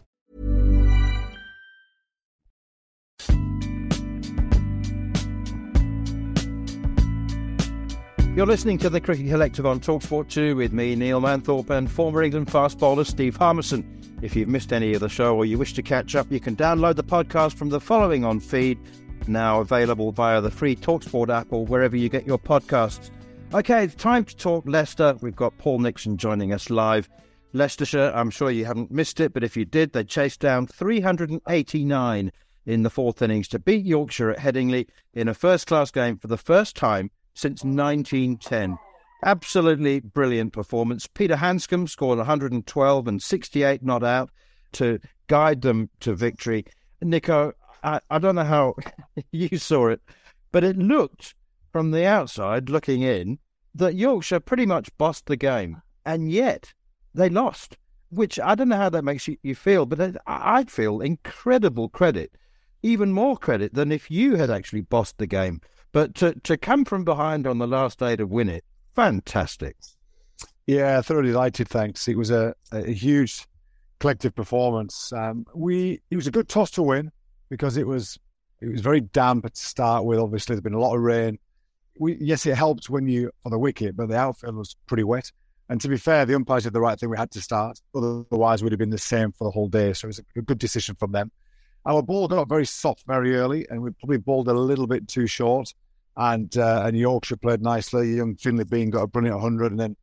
You're 8.33 8.45
listening 8.45 8.77
to 8.77 8.89
the 8.89 9.01
Cricket 9.01 9.27
Collective 9.27 9.65
on 9.65 9.81
Talksport 9.81 10.29
2 10.29 10.55
with 10.55 10.71
me, 10.71 10.95
Neil 10.95 11.19
Manthorp, 11.19 11.69
and 11.69 11.91
former 11.91 12.23
England 12.23 12.49
fast 12.49 12.79
bowler 12.79 13.03
Steve 13.03 13.35
Harmison. 13.35 13.85
If 14.21 14.37
you've 14.37 14.47
missed 14.47 14.71
any 14.71 14.93
of 14.93 15.01
the 15.01 15.09
show 15.09 15.35
or 15.35 15.43
you 15.43 15.57
wish 15.57 15.73
to 15.73 15.81
catch 15.81 16.15
up, 16.15 16.31
you 16.31 16.39
can 16.39 16.55
download 16.55 16.95
the 16.95 17.03
podcast 17.03 17.55
from 17.55 17.67
the 17.67 17.81
following 17.81 18.23
on 18.23 18.39
feed, 18.39 18.79
now 19.27 19.59
available 19.59 20.13
via 20.13 20.39
the 20.39 20.49
free 20.49 20.77
Talksport 20.77 21.27
app 21.27 21.51
or 21.51 21.65
wherever 21.65 21.97
you 21.97 22.07
get 22.07 22.25
your 22.25 22.39
podcasts. 22.39 23.11
Okay, 23.53 23.83
it's 23.83 23.95
time 23.95 24.23
to 24.23 24.37
talk 24.37 24.63
Leicester. 24.65 25.17
We've 25.21 25.35
got 25.35 25.57
Paul 25.57 25.79
Nixon 25.79 26.15
joining 26.15 26.53
us 26.53 26.69
live. 26.69 27.09
Leicestershire, 27.51 28.13
I'm 28.15 28.29
sure 28.29 28.49
you 28.49 28.63
haven't 28.63 28.91
missed 28.91 29.19
it, 29.19 29.33
but 29.33 29.43
if 29.43 29.57
you 29.57 29.65
did, 29.65 29.91
they 29.91 30.05
chased 30.05 30.39
down 30.39 30.67
389 30.67 32.31
in 32.65 32.83
the 32.83 32.89
fourth 32.89 33.21
innings 33.21 33.49
to 33.49 33.59
beat 33.59 33.85
Yorkshire 33.85 34.31
at 34.31 34.39
Headingley 34.39 34.87
in 35.13 35.27
a 35.27 35.33
first 35.33 35.67
class 35.67 35.91
game 35.91 36.17
for 36.17 36.27
the 36.27 36.37
first 36.37 36.77
time 36.77 37.11
since 37.33 37.63
1910. 37.63 38.77
Absolutely 39.23 39.99
brilliant 39.99 40.53
performance. 40.53 41.07
Peter 41.07 41.35
Handscomb 41.35 41.87
scored 41.87 42.17
112 42.17 43.07
and 43.07 43.21
68 43.21 43.83
not 43.83 44.03
out 44.03 44.31
to 44.73 44.99
guide 45.27 45.61
them 45.61 45.89
to 45.99 46.15
victory. 46.15 46.65
Nico, 47.01 47.53
I, 47.83 47.99
I 48.09 48.19
don't 48.19 48.35
know 48.35 48.43
how 48.43 48.75
you 49.31 49.57
saw 49.57 49.87
it, 49.87 50.01
but 50.51 50.63
it 50.63 50.77
looked 50.77 51.35
from 51.71 51.91
the 51.91 52.05
outside, 52.05 52.69
looking 52.69 53.01
in, 53.01 53.39
that 53.73 53.95
Yorkshire 53.95 54.39
pretty 54.39 54.65
much 54.65 54.89
bossed 54.97 55.27
the 55.27 55.37
game. 55.37 55.81
And 56.05 56.31
yet, 56.31 56.73
they 57.13 57.29
lost, 57.29 57.77
which 58.09 58.39
I 58.39 58.55
don't 58.55 58.69
know 58.69 58.77
how 58.77 58.89
that 58.89 59.03
makes 59.03 59.27
you, 59.27 59.37
you 59.43 59.55
feel, 59.55 59.85
but 59.85 60.17
I'd 60.27 60.71
feel 60.71 61.01
incredible 61.01 61.89
credit, 61.89 62.31
even 62.83 63.13
more 63.13 63.37
credit 63.37 63.73
than 63.73 63.91
if 63.91 64.11
you 64.11 64.35
had 64.35 64.49
actually 64.49 64.81
bossed 64.81 65.17
the 65.17 65.27
game. 65.27 65.61
But 65.91 66.15
to, 66.15 66.33
to 66.41 66.57
come 66.57 66.85
from 66.85 67.03
behind 67.03 67.45
on 67.45 67.57
the 67.57 67.67
last 67.67 67.99
day 67.99 68.15
to 68.15 68.25
win 68.25 68.49
it, 68.49 68.63
fantastic. 68.95 69.75
Yeah, 70.67 71.01
thoroughly 71.01 71.31
delighted. 71.31 71.67
Thanks. 71.67 72.07
It 72.07 72.17
was 72.17 72.31
a, 72.31 72.53
a 72.71 72.91
huge 72.91 73.45
collective 73.99 74.33
performance. 74.35 75.11
Um, 75.11 75.45
we 75.53 76.01
it 76.09 76.15
was 76.15 76.27
a 76.27 76.31
good 76.31 76.47
toss 76.47 76.71
to 76.71 76.83
win 76.83 77.11
because 77.49 77.77
it 77.77 77.85
was 77.85 78.17
it 78.61 78.69
was 78.69 78.81
very 78.81 79.01
damp 79.01 79.51
to 79.51 79.61
start 79.61 80.05
with. 80.05 80.19
Obviously, 80.19 80.55
there's 80.55 80.63
been 80.63 80.73
a 80.73 80.79
lot 80.79 80.95
of 80.95 81.01
rain. 81.01 81.39
we, 81.99 82.17
yes, 82.19 82.45
it 82.45 82.55
helped 82.55 82.89
when 82.89 83.07
you 83.07 83.31
on 83.45 83.51
the 83.51 83.59
wicket, 83.59 83.97
but 83.97 84.07
the 84.07 84.17
outfield 84.17 84.55
was 84.55 84.75
pretty 84.87 85.03
wet. 85.03 85.31
And 85.69 85.79
to 85.81 85.87
be 85.87 85.97
fair, 85.97 86.25
the 86.25 86.35
umpires 86.35 86.63
did 86.63 86.73
the 86.73 86.81
right 86.81 86.99
thing. 86.99 87.09
We 87.09 87.17
had 87.17 87.31
to 87.31 87.41
start, 87.41 87.79
otherwise 87.95 88.61
we'd 88.61 88.73
have 88.73 88.79
been 88.79 88.89
the 88.89 88.97
same 88.97 89.31
for 89.31 89.45
the 89.45 89.51
whole 89.51 89.69
day. 89.69 89.93
So 89.93 90.05
it 90.05 90.09
was 90.09 90.19
a 90.35 90.41
good 90.41 90.59
decision 90.59 90.95
from 90.95 91.13
them. 91.13 91.31
Our 91.85 92.03
ball 92.03 92.27
got 92.27 92.49
very 92.49 92.65
soft 92.65 93.05
very 93.07 93.35
early, 93.35 93.65
and 93.69 93.81
we 93.81 93.91
probably 93.91 94.17
bowled 94.17 94.47
a 94.49 94.53
little 94.53 94.85
bit 94.85 95.07
too 95.07 95.27
short. 95.27 95.73
And 96.17 96.55
uh, 96.57 96.83
and 96.85 96.97
Yorkshire 96.97 97.37
played 97.37 97.61
nicely. 97.61 98.15
Young 98.15 98.35
Finlay 98.35 98.65
Bean 98.65 98.89
got 98.89 99.03
a 99.03 99.07
brilliant 99.07 99.37
100, 99.37 99.71
and 99.71 99.79
then 99.79 99.95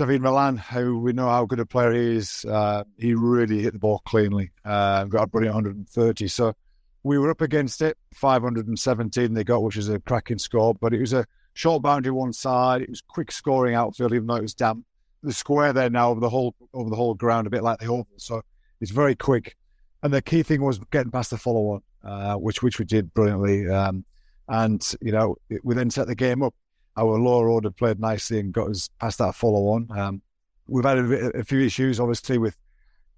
Dawid 0.00 0.20
Malan, 0.20 0.56
who 0.56 0.98
we 0.98 1.12
know 1.12 1.28
how 1.28 1.44
good 1.44 1.60
a 1.60 1.66
player 1.66 1.92
he 1.92 2.16
is, 2.16 2.46
uh, 2.46 2.84
he 2.96 3.12
really 3.12 3.60
hit 3.60 3.74
the 3.74 3.78
ball 3.78 4.00
cleanly. 4.06 4.50
Uh, 4.64 5.04
got 5.04 5.24
a 5.24 5.26
brilliant 5.26 5.54
130. 5.54 6.26
So 6.28 6.54
we 7.02 7.18
were 7.18 7.30
up 7.30 7.42
against 7.42 7.82
it. 7.82 7.98
517 8.14 9.34
they 9.34 9.44
got, 9.44 9.62
which 9.62 9.76
is 9.76 9.90
a 9.90 10.00
cracking 10.00 10.38
score. 10.38 10.74
But 10.74 10.94
it 10.94 11.00
was 11.00 11.12
a 11.12 11.26
short 11.52 11.82
boundary 11.82 12.12
one 12.12 12.32
side. 12.32 12.80
It 12.80 12.88
was 12.88 13.02
quick 13.02 13.30
scoring 13.30 13.74
outfield, 13.74 14.14
even 14.14 14.26
though 14.26 14.36
it 14.36 14.42
was 14.42 14.54
damp. 14.54 14.86
The 15.22 15.34
square 15.34 15.74
there 15.74 15.90
now 15.90 16.10
over 16.10 16.20
the 16.20 16.30
whole 16.30 16.54
over 16.72 16.88
the 16.88 16.96
whole 16.96 17.12
ground, 17.12 17.46
a 17.46 17.50
bit 17.50 17.62
like 17.62 17.78
the 17.78 17.86
oval. 17.86 18.08
So 18.16 18.40
it's 18.80 18.90
very 18.90 19.14
quick. 19.14 19.54
And 20.02 20.14
the 20.14 20.22
key 20.22 20.42
thing 20.42 20.62
was 20.62 20.78
getting 20.90 21.12
past 21.12 21.28
the 21.28 21.36
follow 21.36 21.72
on, 21.72 22.10
uh, 22.10 22.34
which 22.36 22.62
which 22.62 22.78
we 22.78 22.86
did 22.86 23.12
brilliantly. 23.12 23.68
Um, 23.68 24.06
and 24.50 24.86
you 25.00 25.12
know, 25.12 25.36
we 25.62 25.74
then 25.74 25.90
set 25.90 26.08
the 26.08 26.14
game 26.14 26.42
up 26.42 26.54
our 26.96 27.18
lower 27.18 27.48
order 27.48 27.70
played 27.70 28.00
nicely 28.00 28.40
and 28.40 28.52
got 28.52 28.68
us 28.68 28.90
past 29.00 29.18
that 29.18 29.34
follow 29.34 29.68
on. 29.68 29.88
Um, 29.96 30.22
we've 30.66 30.84
had 30.84 30.98
a, 30.98 31.38
a, 31.38 31.44
few 31.44 31.60
issues, 31.60 32.00
obviously, 32.00 32.36
with 32.36 32.56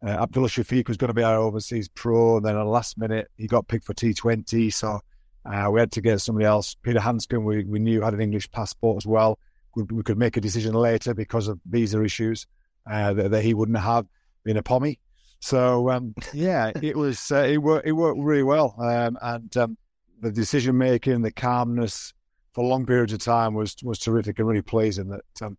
uh, 0.07 0.11
Abdullah 0.11 0.49
Shafiq 0.49 0.89
was 0.89 0.97
going 0.97 1.09
to 1.09 1.15
be 1.15 1.23
our 1.23 1.39
overseas 1.39 1.89
pro, 1.89 2.37
and 2.37 2.47
then 2.47 2.55
at 2.57 2.63
the 2.63 2.65
last 2.65 2.99
minute 2.99 3.29
he 3.37 3.47
got 3.47 3.67
picked 3.67 3.87
for 3.87 3.95
T20, 3.95 4.73
so 4.73 5.01
uh, 5.45 5.69
we 5.73 5.81
had 5.81 5.91
to 5.93 6.01
get 6.01 6.21
somebody 6.21 6.47
else. 6.47 6.77
Peter 6.83 7.01
Handscomb, 7.01 7.45
we, 7.45 7.65
we 7.65 7.79
knew 7.79 8.03
had 8.03 8.15
an 8.15 8.21
English 8.21 8.51
passport 8.51 8.99
as 8.99 9.07
well. 9.07 9.39
We, 9.75 9.85
we 9.85 10.03
could 10.03 10.19
make 10.19 10.37
a 10.37 10.41
decision 10.41 10.75
later 10.75 11.15
because 11.15 11.49
of 11.49 11.59
visa 11.69 12.03
issues 12.05 12.47
uh, 12.89 13.15
that, 13.15 13.31
that, 13.31 13.43
he 13.43 13.55
wouldn't 13.55 13.79
have 13.79 14.07
been 14.45 14.59
a 14.59 14.63
pommy. 14.63 15.01
So 15.41 15.91
um, 15.91 16.15
yeah, 16.33 16.71
it 16.81 16.97
was 16.97 17.33
uh, 17.33 17.47
it 17.49 17.59
worked 17.59 17.87
it 17.87 17.93
worked 17.93 18.21
really 18.21 18.45
well, 18.45 18.77
um, 18.79 19.19
and 19.21 19.57
um, 19.57 19.77
the 20.23 20.31
decision 20.31 20.79
making, 20.79 21.21
the 21.21 21.33
calmness, 21.33 22.15
for 22.53 22.65
long 22.65 22.87
periods 22.87 23.13
of 23.13 23.19
time 23.19 23.55
was 23.55 23.77
was 23.83 23.99
terrific 23.99 24.39
and 24.39 24.47
really 24.47 24.63
pleasing 24.63 25.09
that 25.09 25.23
because 25.35 25.47
um, 25.47 25.57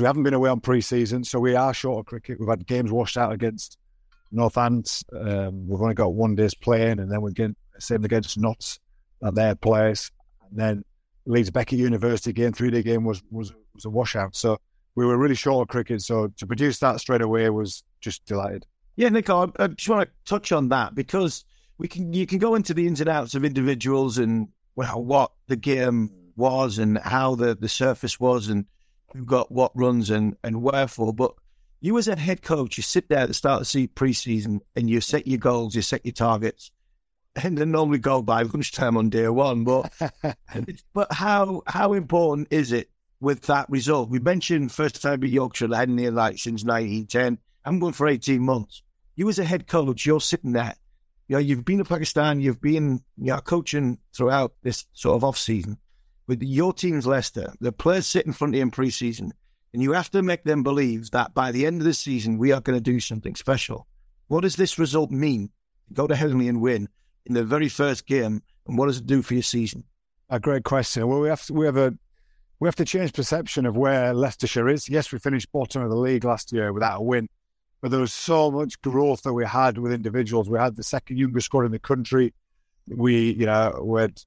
we 0.00 0.06
haven't 0.06 0.22
been 0.22 0.34
away 0.34 0.48
on 0.48 0.60
pre-season, 0.60 1.24
so 1.24 1.38
we 1.38 1.54
are 1.54 1.74
short 1.74 2.00
of 2.00 2.06
cricket. 2.06 2.38
We've 2.40 2.48
had 2.48 2.66
games 2.66 2.90
washed 2.90 3.16
out 3.16 3.32
against 3.32 3.78
Northants. 4.32 5.04
Um, 5.12 5.68
we've 5.68 5.82
only 5.82 5.94
got 5.94 6.14
one 6.14 6.34
day's 6.34 6.54
playing, 6.54 7.00
and 7.00 7.10
then 7.10 7.20
we're 7.20 7.30
getting 7.30 7.56
same 7.78 8.04
against 8.04 8.38
Notts 8.38 8.78
at 9.24 9.34
their 9.34 9.54
place, 9.54 10.10
and 10.48 10.58
then 10.58 10.84
Leeds 11.26 11.50
Beckett 11.50 11.78
University 11.78 12.32
game, 12.32 12.52
three 12.52 12.70
day 12.70 12.82
game 12.82 13.04
was 13.04 13.22
was 13.30 13.52
was 13.74 13.84
a 13.84 13.90
washout. 13.90 14.34
So 14.34 14.58
we 14.94 15.04
were 15.04 15.18
really 15.18 15.34
short 15.34 15.62
of 15.62 15.68
cricket. 15.68 16.00
So 16.02 16.28
to 16.36 16.46
produce 16.46 16.78
that 16.78 17.00
straight 17.00 17.22
away 17.22 17.50
was 17.50 17.82
just 18.00 18.24
delighted. 18.24 18.66
Yeah, 18.96 19.08
Nico, 19.08 19.52
I, 19.58 19.64
I 19.64 19.66
just 19.68 19.88
want 19.88 20.08
to 20.08 20.14
touch 20.24 20.52
on 20.52 20.68
that 20.68 20.94
because 20.94 21.44
we 21.80 21.88
can 21.88 22.12
you 22.12 22.26
can 22.26 22.38
go 22.38 22.54
into 22.54 22.74
the 22.74 22.86
ins 22.86 23.00
and 23.00 23.08
outs 23.08 23.34
of 23.34 23.42
individuals 23.42 24.18
and 24.18 24.48
well 24.76 25.02
what 25.02 25.32
the 25.46 25.56
game 25.56 26.10
was 26.36 26.78
and 26.78 26.98
how 26.98 27.34
the, 27.34 27.54
the 27.54 27.70
surface 27.70 28.20
was 28.20 28.48
and 28.48 28.66
who 29.14 29.24
got 29.24 29.50
what 29.50 29.72
runs 29.74 30.10
and, 30.10 30.36
and 30.44 30.62
wherefore. 30.62 31.14
But 31.14 31.32
you 31.80 31.96
as 31.96 32.06
a 32.06 32.16
head 32.16 32.42
coach, 32.42 32.76
you 32.76 32.82
sit 32.82 33.08
there 33.08 33.20
at 33.20 33.28
the 33.28 33.34
start 33.34 33.62
of 33.62 33.72
the 33.72 33.86
preseason 33.88 34.60
and 34.76 34.90
you 34.90 35.00
set 35.00 35.26
your 35.26 35.38
goals, 35.38 35.74
you 35.74 35.80
set 35.80 36.04
your 36.04 36.12
targets, 36.12 36.70
and 37.42 37.56
they 37.56 37.64
normally 37.64 37.98
go 37.98 38.20
by 38.20 38.42
lunchtime 38.42 38.98
on 38.98 39.08
day 39.08 39.28
one. 39.28 39.64
But 39.64 39.90
but 40.92 41.10
how 41.10 41.62
how 41.66 41.94
important 41.94 42.48
is 42.50 42.72
it 42.72 42.90
with 43.20 43.40
that 43.42 43.70
result? 43.70 44.10
We 44.10 44.18
mentioned 44.18 44.70
first 44.70 45.00
time 45.00 45.24
at 45.24 45.30
Yorkshire, 45.30 45.68
they 45.68 45.76
hadn't 45.76 46.14
like 46.14 46.36
since 46.36 46.62
1910. 46.62 47.38
I'm 47.64 47.78
going 47.78 47.94
for 47.94 48.06
18 48.06 48.42
months. 48.42 48.82
You 49.16 49.30
as 49.30 49.38
a 49.38 49.44
head 49.44 49.66
coach, 49.66 50.04
you're 50.04 50.20
sitting 50.20 50.52
there. 50.52 50.76
You 51.30 51.36
know, 51.36 51.40
you've 51.42 51.64
been 51.64 51.78
to 51.78 51.84
Pakistan, 51.84 52.40
you've 52.40 52.60
been 52.60 53.04
you 53.16 53.26
know, 53.26 53.38
coaching 53.38 53.98
throughout 54.12 54.52
this 54.64 54.86
sort 54.94 55.14
of 55.14 55.22
off 55.22 55.38
season 55.38 55.78
with 56.26 56.42
your 56.42 56.72
team's 56.72 57.06
Leicester, 57.06 57.52
the 57.60 57.70
players 57.70 58.08
sit 58.08 58.26
in 58.26 58.32
front 58.32 58.52
of 58.52 58.56
you 58.56 58.62
in 58.62 58.72
pre-season, 58.72 59.32
and 59.72 59.80
you 59.80 59.92
have 59.92 60.10
to 60.10 60.24
make 60.24 60.42
them 60.42 60.64
believe 60.64 61.08
that 61.12 61.32
by 61.32 61.52
the 61.52 61.66
end 61.66 61.80
of 61.80 61.84
the 61.84 61.94
season 61.94 62.36
we 62.36 62.50
are 62.50 62.60
going 62.60 62.76
to 62.76 62.82
do 62.82 62.98
something 62.98 63.36
special. 63.36 63.86
What 64.26 64.40
does 64.40 64.56
this 64.56 64.76
result 64.76 65.12
mean? 65.12 65.50
Go 65.92 66.08
to 66.08 66.16
Henley 66.16 66.48
and 66.48 66.60
win 66.60 66.88
in 67.26 67.34
the 67.34 67.44
very 67.44 67.68
first 67.68 68.08
game, 68.08 68.42
and 68.66 68.76
what 68.76 68.86
does 68.86 68.98
it 68.98 69.06
do 69.06 69.22
for 69.22 69.34
your 69.34 69.44
season? 69.44 69.84
A 70.30 70.40
great 70.40 70.64
question. 70.64 71.06
Well, 71.06 71.20
we 71.20 71.28
have 71.28 71.44
to, 71.44 71.52
we 71.52 71.64
have 71.64 71.76
a 71.76 71.96
we 72.58 72.66
have 72.66 72.74
to 72.74 72.84
change 72.84 73.12
perception 73.12 73.66
of 73.66 73.76
where 73.76 74.12
Leicestershire 74.14 74.68
is. 74.68 74.88
Yes, 74.88 75.12
we 75.12 75.20
finished 75.20 75.52
bottom 75.52 75.82
of 75.82 75.90
the 75.90 75.96
league 75.96 76.24
last 76.24 76.52
year 76.52 76.72
without 76.72 76.98
a 76.98 77.02
win, 77.04 77.28
but 77.80 77.90
there 77.90 78.00
was 78.00 78.12
so 78.12 78.50
much 78.50 78.80
growth 78.82 79.22
that 79.22 79.32
we 79.32 79.44
had 79.44 79.78
with 79.78 79.92
individuals. 79.92 80.50
We 80.50 80.58
had 80.58 80.76
the 80.76 80.82
second 80.82 81.18
youngest 81.18 81.46
squad 81.46 81.64
in 81.64 81.72
the 81.72 81.78
country. 81.78 82.34
We, 82.88 83.32
you 83.32 83.46
know, 83.46 83.80
we 83.82 84.02
had 84.02 84.20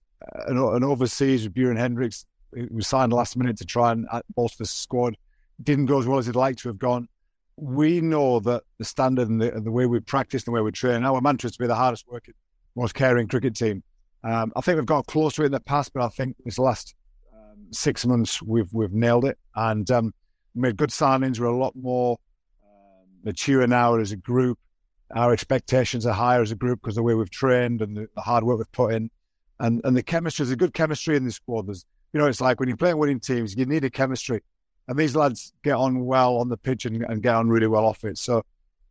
an, 0.47 0.57
an 0.57 0.83
overseas 0.83 1.43
with 1.43 1.53
Beuran 1.53 1.77
Hendricks. 1.77 2.25
He 2.55 2.67
was 2.71 2.87
signed 2.87 3.13
last 3.13 3.35
minute 3.35 3.57
to 3.57 3.65
try 3.65 3.91
and 3.91 4.07
bolster 4.35 4.63
the 4.63 4.67
squad. 4.67 5.17
Didn't 5.61 5.85
go 5.85 5.99
as 5.99 6.05
well 6.05 6.19
as 6.19 6.25
he'd 6.25 6.35
like 6.35 6.57
to 6.57 6.69
have 6.69 6.79
gone. 6.79 7.07
We 7.55 8.01
know 8.01 8.39
that 8.39 8.63
the 8.79 8.85
standard 8.85 9.29
and 9.29 9.39
the, 9.39 9.53
and 9.53 9.65
the 9.65 9.71
way 9.71 9.85
we 9.85 9.99
practice 9.99 10.43
and 10.43 10.47
the 10.47 10.55
way 10.55 10.61
we 10.61 10.71
train, 10.71 11.03
our 11.03 11.21
mantra 11.21 11.47
is 11.47 11.53
to 11.53 11.59
be 11.59 11.67
the 11.67 11.75
hardest 11.75 12.05
working, 12.07 12.33
most 12.75 12.95
caring 12.95 13.27
cricket 13.27 13.55
team. 13.55 13.83
Um, 14.23 14.51
I 14.55 14.61
think 14.61 14.77
we've 14.77 14.85
got 14.85 15.05
close 15.05 15.35
to 15.35 15.43
it 15.43 15.47
in 15.47 15.51
the 15.51 15.59
past, 15.59 15.93
but 15.93 16.03
I 16.03 16.09
think 16.09 16.35
this 16.45 16.57
last 16.57 16.95
um, 17.33 17.67
six 17.71 18.05
months 18.05 18.41
we've 18.41 18.71
we've 18.73 18.93
nailed 18.93 19.25
it 19.25 19.37
and 19.55 19.89
um, 19.91 20.13
made 20.55 20.77
good 20.77 20.89
signings. 20.89 21.39
We're 21.39 21.47
a 21.47 21.57
lot 21.57 21.75
more 21.75 22.17
mature 23.23 23.65
now 23.67 23.95
as 23.95 24.11
a 24.11 24.17
group. 24.17 24.59
Our 25.15 25.31
expectations 25.31 26.05
are 26.05 26.13
higher 26.13 26.41
as 26.41 26.51
a 26.51 26.55
group 26.55 26.81
because 26.81 26.95
the 26.95 27.03
way 27.03 27.13
we've 27.13 27.29
trained 27.29 27.81
and 27.81 27.95
the, 27.95 28.07
the 28.15 28.21
hard 28.21 28.43
work 28.43 28.57
we've 28.57 28.71
put 28.71 28.93
in 28.93 29.09
and 29.59 29.81
and 29.83 29.95
the 29.95 30.03
chemistry 30.03 30.43
is 30.43 30.51
a 30.51 30.55
good 30.55 30.73
chemistry 30.73 31.15
in 31.15 31.25
the 31.25 31.31
squad. 31.31 31.67
There's, 31.67 31.85
you 32.11 32.19
know, 32.19 32.27
it's 32.27 32.41
like 32.41 32.59
when 32.59 32.69
you're 32.69 32.77
playing 32.77 32.97
winning 32.97 33.19
teams, 33.19 33.55
you 33.55 33.65
need 33.65 33.83
a 33.83 33.89
chemistry, 33.89 34.41
and 34.87 34.97
these 34.97 35.15
lads 35.15 35.53
get 35.63 35.75
on 35.75 36.05
well 36.05 36.37
on 36.37 36.49
the 36.49 36.57
pitch 36.57 36.85
and, 36.85 37.03
and 37.03 37.21
get 37.23 37.35
on 37.35 37.49
really 37.49 37.67
well 37.67 37.85
off 37.85 38.03
it. 38.03 38.17
So 38.17 38.43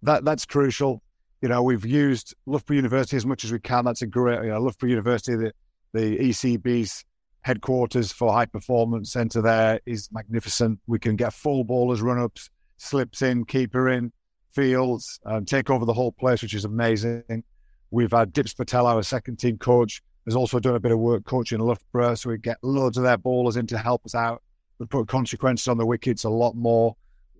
that 0.02 0.24
that's 0.24 0.46
crucial. 0.46 1.02
You 1.40 1.48
know, 1.48 1.62
we've 1.62 1.84
used 1.84 2.34
Loughborough 2.46 2.76
University 2.76 3.16
as 3.16 3.26
much 3.26 3.44
as 3.44 3.52
we 3.52 3.58
can. 3.58 3.84
That's 3.84 4.02
a 4.02 4.06
great, 4.06 4.42
you 4.42 4.50
know, 4.50 4.60
Loughborough 4.60 4.88
University, 4.88 5.36
the 5.36 5.52
the 5.92 6.18
ECB's 6.18 7.04
headquarters 7.42 8.12
for 8.12 8.32
high 8.32 8.46
performance 8.46 9.12
centre 9.12 9.42
there 9.42 9.80
is 9.84 10.08
magnificent. 10.12 10.80
We 10.86 10.98
can 10.98 11.16
get 11.16 11.34
full 11.34 11.64
ballers, 11.64 12.00
run 12.00 12.18
ups, 12.18 12.48
slips 12.78 13.20
in, 13.20 13.44
keeper 13.44 13.90
in, 13.90 14.12
fields, 14.52 15.20
um, 15.24 15.44
take 15.44 15.70
over 15.70 15.84
the 15.84 15.92
whole 15.92 16.12
place, 16.12 16.42
which 16.42 16.54
is 16.54 16.64
amazing. 16.64 17.44
We've 17.90 18.12
had 18.12 18.32
Dips 18.32 18.54
Patel, 18.54 18.86
our 18.86 19.02
second 19.02 19.36
team 19.36 19.58
coach, 19.58 20.02
has 20.24 20.36
also 20.36 20.58
done 20.58 20.74
a 20.74 20.80
bit 20.80 20.92
of 20.92 20.98
work 20.98 21.24
coaching 21.24 21.58
Loughborough, 21.58 22.14
so 22.14 22.30
we 22.30 22.38
get 22.38 22.58
loads 22.62 22.96
of 22.96 23.02
their 23.02 23.18
ballers 23.18 23.56
in 23.56 23.66
to 23.68 23.78
help 23.78 24.04
us 24.06 24.14
out. 24.14 24.42
We 24.78 24.86
put 24.86 25.08
consequences 25.08 25.68
on 25.68 25.78
the 25.78 25.86
wickets 25.86 26.24
a 26.24 26.30
lot 26.30 26.54
more, 26.54 26.96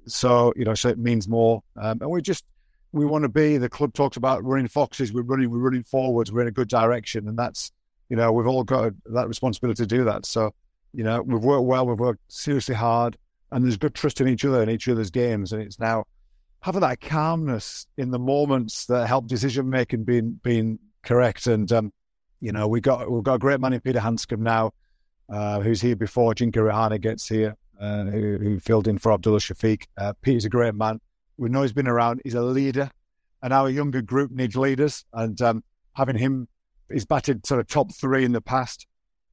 so 0.06 0.52
you 0.56 0.64
know, 0.64 0.74
so 0.74 0.88
it 0.88 0.98
means 0.98 1.28
more. 1.28 1.62
Um, 1.76 1.98
and 2.00 2.10
we 2.10 2.22
just 2.22 2.44
we 2.92 3.06
want 3.06 3.22
to 3.22 3.28
be. 3.28 3.56
The 3.56 3.68
club 3.68 3.94
talks 3.94 4.16
about 4.16 4.44
running 4.44 4.68
foxes. 4.68 5.12
We're 5.12 5.22
running. 5.22 5.50
We're 5.50 5.58
running 5.58 5.84
forwards. 5.84 6.30
We're 6.30 6.42
in 6.42 6.48
a 6.48 6.52
good 6.52 6.68
direction, 6.68 7.28
and 7.28 7.38
that's 7.38 7.72
you 8.08 8.16
know 8.16 8.32
we've 8.32 8.46
all 8.46 8.64
got 8.64 8.92
that 9.06 9.28
responsibility 9.28 9.82
to 9.82 9.86
do 9.86 10.04
that. 10.04 10.26
So 10.26 10.52
you 10.92 11.04
know 11.04 11.22
we've 11.22 11.42
worked 11.42 11.64
well. 11.64 11.86
We've 11.86 11.98
worked 11.98 12.20
seriously 12.28 12.74
hard, 12.74 13.16
and 13.50 13.64
there's 13.64 13.76
good 13.76 13.94
trust 13.94 14.20
in 14.20 14.28
each 14.28 14.44
other 14.44 14.60
and 14.60 14.70
each 14.70 14.88
other's 14.88 15.10
games. 15.10 15.52
And 15.52 15.62
it's 15.62 15.78
now 15.78 16.04
having 16.62 16.80
that 16.80 17.00
calmness 17.00 17.86
in 17.96 18.10
the 18.10 18.18
moments 18.18 18.86
that 18.86 19.06
help 19.06 19.26
decision 19.26 19.68
making 19.68 20.04
being 20.04 20.40
being 20.42 20.78
correct 21.02 21.46
and 21.46 21.70
um, 21.72 21.92
you 22.42 22.50
know, 22.50 22.66
we 22.66 22.80
got 22.80 23.08
we've 23.08 23.22
got 23.22 23.34
a 23.34 23.38
great 23.38 23.60
man 23.60 23.72
in 23.72 23.80
Peter 23.80 24.00
Handscomb 24.00 24.40
now, 24.42 24.72
uh, 25.30 25.60
who's 25.60 25.80
here 25.80 25.94
before 25.94 26.34
Ajinkya 26.34 26.54
Rahane 26.54 27.00
gets 27.00 27.28
here, 27.28 27.56
uh, 27.80 28.02
who, 28.02 28.36
who, 28.38 28.60
filled 28.60 28.88
in 28.88 28.98
for 28.98 29.12
Abdullah 29.12 29.38
Shafiq. 29.38 29.84
Uh, 29.96 30.12
Peter's 30.22 30.44
a 30.44 30.50
great 30.50 30.74
man. 30.74 31.00
We 31.38 31.48
know 31.48 31.62
he's 31.62 31.72
been 31.72 31.86
around. 31.86 32.20
He's 32.24 32.34
a 32.34 32.42
leader, 32.42 32.90
and 33.44 33.52
our 33.52 33.70
younger 33.70 34.02
group 34.02 34.32
needs 34.32 34.56
leaders. 34.56 35.04
And 35.12 35.40
um, 35.40 35.62
having 35.92 36.18
him, 36.18 36.48
he's 36.92 37.06
batted 37.06 37.46
sort 37.46 37.60
of 37.60 37.68
top 37.68 37.94
three 37.94 38.24
in 38.24 38.32
the 38.32 38.40
past. 38.40 38.88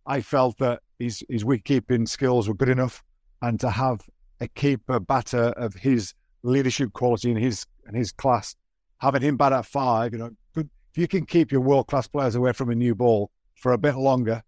I 0.05 0.21
felt 0.21 0.59
that 0.59 0.82
his 0.99 1.23
his 1.27 1.43
wicket 1.43 1.65
keeping 1.65 2.05
skills 2.05 2.47
were 2.47 2.53
good 2.53 2.69
enough, 2.69 3.03
and 3.41 3.59
to 3.59 3.71
have 3.71 4.01
a 4.39 4.47
keeper 4.47 4.99
batter 4.99 5.45
of 5.57 5.73
his 5.73 6.13
leadership 6.43 6.93
quality 6.93 7.31
in 7.31 7.37
his 7.37 7.65
and 7.85 7.95
his 7.95 8.11
class, 8.11 8.55
having 8.99 9.21
him 9.21 9.37
bat 9.37 9.53
at 9.53 9.65
five, 9.65 10.13
you 10.13 10.19
know, 10.19 10.31
if 10.55 10.97
you 10.97 11.07
can 11.07 11.25
keep 11.25 11.51
your 11.51 11.61
world 11.61 11.87
class 11.87 12.07
players 12.07 12.35
away 12.35 12.51
from 12.51 12.69
a 12.69 12.75
new 12.75 12.95
ball 12.95 13.31
for 13.55 13.73
a 13.73 13.77
bit 13.77 13.95
longer, 13.95 14.43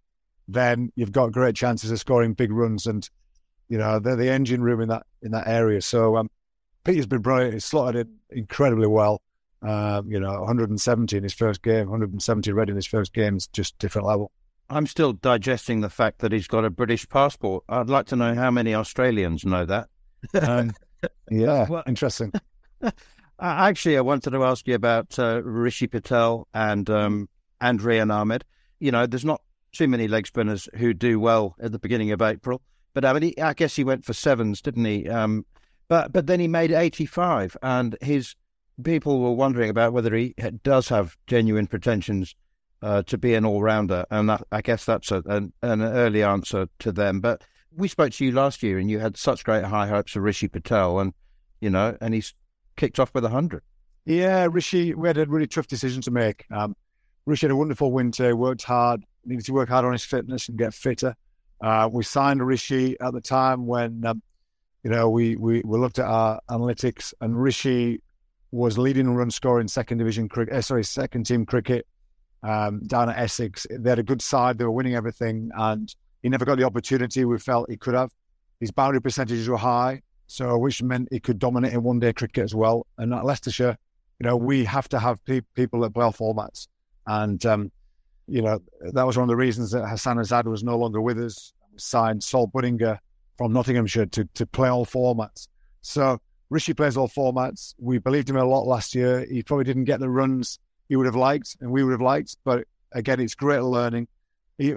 then 0.48 0.92
you've 0.96 1.12
got 1.12 1.32
great 1.32 1.56
chances 1.56 1.92
of 1.92 2.00
scoring 2.00 2.34
big 2.34 2.52
runs. 2.52 2.88
And 2.88 3.08
you 3.72 3.78
know 3.78 4.00
they're 4.00 4.18
the 4.18 4.30
engine 4.30 4.62
room 4.62 4.82
in 4.82 4.90
that 4.90 5.06
in 5.22 5.32
that 5.32 5.48
area. 5.48 5.82
So 5.82 6.18
um, 6.18 6.30
Peter's 6.84 7.08
been 7.08 7.22
brilliant. 7.22 7.54
He's 7.54 7.66
slotted 7.66 8.08
in 8.30 8.40
incredibly 8.40 8.88
well. 8.88 9.22
Um, 9.62 10.12
you 10.12 10.20
know, 10.20 10.40
170 10.40 11.16
in 11.16 11.24
his 11.24 11.34
first 11.34 11.62
game, 11.62 11.86
170 11.86 12.52
red 12.52 12.70
in 12.70 12.76
his 12.76 12.88
first 12.88 13.14
game 13.14 13.38
is 13.38 13.48
just 13.48 13.78
different 13.78 14.08
level. 14.08 14.32
I'm 14.70 14.88
still 14.88 15.14
digesting 15.14 15.82
the 15.82 15.90
fact 15.90 16.20
that 16.20 16.32
he's 16.32 16.48
got 16.48 16.66
a 16.66 16.70
British 16.70 17.08
passport. 17.08 17.64
I'd 17.70 17.90
like 17.90 18.08
to 18.08 18.16
know 18.16 18.34
how 18.34 18.52
many 18.52 18.76
Australians 18.76 19.46
know 19.46 19.66
that. 19.66 19.88
Um, 20.40 20.74
yeah, 21.30 21.68
well, 21.68 21.84
interesting. 21.88 22.32
Actually, 23.40 23.98
I 23.98 24.02
wanted 24.02 24.32
to 24.32 24.44
ask 24.44 24.68
you 24.68 24.76
about 24.76 25.18
uh, 25.18 25.42
Rishi 25.44 25.88
Patel 25.88 26.48
and 26.54 26.90
um, 26.90 27.30
and 27.60 27.82
Ahmed. 28.12 28.46
You 28.80 28.92
know, 28.92 29.06
there's 29.06 29.26
not 29.26 29.42
too 29.72 29.88
many 29.88 30.08
leg 30.08 30.28
spinners 30.28 30.68
who 30.76 30.94
do 30.94 31.20
well 31.20 31.56
at 31.60 31.72
the 31.72 31.80
beginning 31.80 32.12
of 32.12 32.22
April, 32.22 32.62
but 32.94 33.06
I 33.06 33.14
mean, 33.14 33.24
he, 33.24 33.40
I 33.40 33.54
guess 33.54 33.76
he 33.76 33.84
went 33.84 34.06
for 34.06 34.14
sevens, 34.14 34.62
didn't 34.62 34.86
he? 34.86 35.08
Um, 35.10 35.46
but 35.88 36.14
but 36.14 36.28
then 36.28 36.40
he 36.40 36.48
made 36.48 36.72
85, 36.72 37.58
and 37.62 37.98
his 38.02 38.36
people 38.84 39.20
were 39.20 39.32
wondering 39.32 39.70
about 39.70 39.94
whether 39.94 40.14
he 40.16 40.36
does 40.64 40.88
have 40.90 41.18
genuine 41.28 41.68
pretensions 41.68 42.36
uh, 42.82 43.04
to 43.04 43.18
be 43.18 43.34
an 43.34 43.46
all 43.46 43.62
rounder, 43.62 44.06
and 44.10 44.30
that, 44.30 44.44
I 44.52 44.62
guess 44.62 44.86
that's 44.86 45.12
a, 45.12 45.22
an, 45.26 45.54
an, 45.62 45.82
early 45.82 46.24
answer 46.24 46.68
to 46.80 46.92
them. 46.92 47.20
But 47.20 47.44
we 47.76 47.88
spoke 47.88 48.12
to 48.14 48.26
you 48.26 48.32
last 48.32 48.64
year, 48.64 48.78
and 48.78 48.90
you 48.90 49.00
had 49.00 49.18
such 49.18 49.44
great 49.44 49.64
high 49.64 49.88
hopes 49.88 50.14
for 50.14 50.22
Rishi 50.22 50.48
Patel, 50.48 51.00
and 51.00 51.14
you 51.60 51.70
know, 51.70 51.98
and 52.02 52.14
he's 52.14 52.34
kicked 52.76 53.00
off 53.00 53.14
with 53.14 53.26
a 53.26 53.30
hundred. 53.30 53.64
Yeah, 54.06 54.48
Rishi, 54.50 54.94
we 54.94 55.08
had 55.08 55.18
a 55.18 55.26
really 55.26 55.48
tough 55.48 55.68
decision 55.68 56.02
to 56.04 56.12
make. 56.12 56.46
Um, 56.52 56.76
Rishi 57.26 57.46
had 57.46 57.52
a 57.52 57.56
wonderful 57.56 57.92
winter, 57.92 58.36
worked 58.36 58.64
hard, 58.64 59.04
needed 59.26 59.46
to 59.46 59.54
work 59.54 59.70
hard 59.70 59.86
on 59.86 59.92
his 59.92 60.04
fitness 60.04 60.50
and 60.50 60.58
get 60.58 60.74
fitter. 60.74 61.16
Uh, 61.62 61.88
we 61.92 62.04
signed 62.04 62.46
Rishi 62.46 63.00
at 63.00 63.14
the 63.14 63.22
time 63.22 63.68
when, 63.68 64.04
um, 64.06 64.22
you 64.84 64.90
know, 64.90 65.10
we, 65.10 65.36
we, 65.36 65.62
we 65.64 65.78
looked 65.78 66.00
at 66.00 66.06
our 66.06 66.40
analytics 66.50 67.14
and 67.22 67.40
Rishi 67.40 68.02
was 68.52 68.78
leading 68.78 69.14
run 69.14 69.30
scorer 69.30 69.62
in 69.62 69.68
second 69.68 70.00
division 70.00 70.28
cricket, 70.28 70.56
uh, 70.56 70.62
sorry, 70.62 70.84
second 70.84 71.26
team 71.26 71.46
cricket 71.46 71.86
um, 72.42 72.82
down 72.88 73.10
at 73.10 73.20
Essex. 73.20 73.68
They 73.70 73.90
had 73.90 74.00
a 74.00 74.04
good 74.04 74.22
side, 74.22 74.58
they 74.58 74.66
were 74.66 74.72
winning 74.72 74.96
everything, 74.96 75.52
and 75.56 75.94
he 76.22 76.30
never 76.30 76.46
got 76.46 76.58
the 76.58 76.64
opportunity 76.64 77.26
we 77.26 77.38
felt 77.38 77.70
he 77.70 77.78
could 77.78 77.94
have. 77.94 78.12
His 78.60 78.72
boundary 78.72 79.02
percentages 79.02 79.48
were 79.50 79.58
high, 79.58 80.02
so 80.28 80.58
which 80.58 80.84
meant 80.84 81.10
he 81.12 81.20
could 81.20 81.40
dominate 81.40 81.74
in 81.74 81.84
one 81.84 82.00
day 82.00 82.14
cricket 82.14 82.44
as 82.44 82.54
well. 82.54 82.86
And 82.98 83.14
at 83.14 83.26
Leicestershire, 83.26 83.78
you 84.20 84.28
know, 84.28 84.38
we 84.38 84.66
have 84.66 84.88
to 84.90 85.00
have 85.00 85.24
pe- 85.26 85.42
people 85.56 85.82
that 85.82 85.94
play 85.94 86.06
all 86.06 86.14
formats. 86.14 86.68
And, 87.08 87.44
um, 87.46 87.72
you 88.28 88.42
know, 88.42 88.60
that 88.94 89.06
was 89.06 89.18
one 89.18 89.24
of 89.24 89.30
the 89.30 89.36
reasons 89.36 89.72
that 89.72 89.88
Hassan 89.88 90.18
Azad 90.18 90.46
was 90.46 90.64
no 90.64 90.78
longer 90.78 91.02
with 91.02 91.20
us. 91.20 91.54
We 91.72 91.80
signed 91.80 92.24
Sol 92.24 92.48
Budinger 92.48 93.00
from 93.38 93.54
Nottinghamshire 93.54 94.06
to, 94.06 94.26
to 94.36 94.46
play 94.46 94.70
all 94.70 94.86
formats. 94.86 95.48
So 95.82 96.20
Rishi 96.52 96.76
plays 96.76 96.98
all 96.98 97.10
formats. 97.10 97.74
We 97.80 97.98
believed 97.98 98.30
him 98.30 98.36
a 98.36 98.46
lot 98.46 98.68
last 98.68 98.94
year. 98.94 99.26
He 99.26 99.42
probably 99.42 99.64
didn't 99.64 99.86
get 99.86 100.00
the 100.00 100.10
runs 100.10 100.60
he 100.88 100.96
would 100.96 101.08
have 101.08 101.16
liked 101.16 101.58
and 101.62 101.72
we 101.72 101.84
would 101.84 101.92
have 101.92 102.02
liked. 102.02 102.38
But 102.44 102.68
again, 102.92 103.20
it's 103.20 103.34
great 103.34 103.62
learning. 103.62 104.08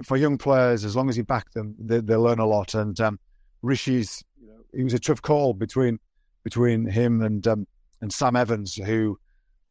For 0.03 0.17
young 0.17 0.37
players, 0.37 0.83
as 0.85 0.95
long 0.95 1.09
as 1.09 1.17
you 1.17 1.23
back 1.23 1.51
them, 1.51 1.75
they, 1.79 1.99
they 1.99 2.15
learn 2.15 2.39
a 2.39 2.45
lot. 2.45 2.73
And 2.73 2.99
um, 2.99 3.19
Rishi's, 3.61 4.23
you 4.41 4.47
know, 4.47 4.55
it 4.73 4.83
was 4.83 4.93
a 4.93 4.99
tough 4.99 5.21
call 5.21 5.53
between 5.53 5.99
between 6.43 6.85
him 6.87 7.21
and 7.21 7.45
um, 7.47 7.67
and 8.01 8.11
Sam 8.11 8.35
Evans, 8.35 8.75
who 8.75 9.19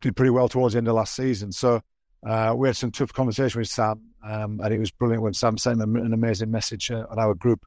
did 0.01 0.17
pretty 0.17 0.31
well 0.31 0.49
towards 0.49 0.75
the 0.75 0.79
end 0.79 0.89
of 0.89 0.95
last 0.95 1.15
season. 1.15 1.53
So 1.53 1.81
uh, 2.27 2.55
we 2.57 2.69
had 2.69 2.77
some 2.77 2.91
tough 2.91 3.13
conversation 3.13 3.61
with 3.61 3.69
Sam, 3.69 4.01
um, 4.25 4.61
and 4.63 4.73
it 4.73 4.79
was 4.79 4.91
brilliant 4.91 5.23
when 5.23 5.35
Sam 5.35 5.59
sent 5.59 5.81
an 5.81 6.13
amazing 6.13 6.51
message 6.51 6.91
uh, 6.91 7.05
on 7.11 7.19
our 7.19 7.35
group 7.35 7.65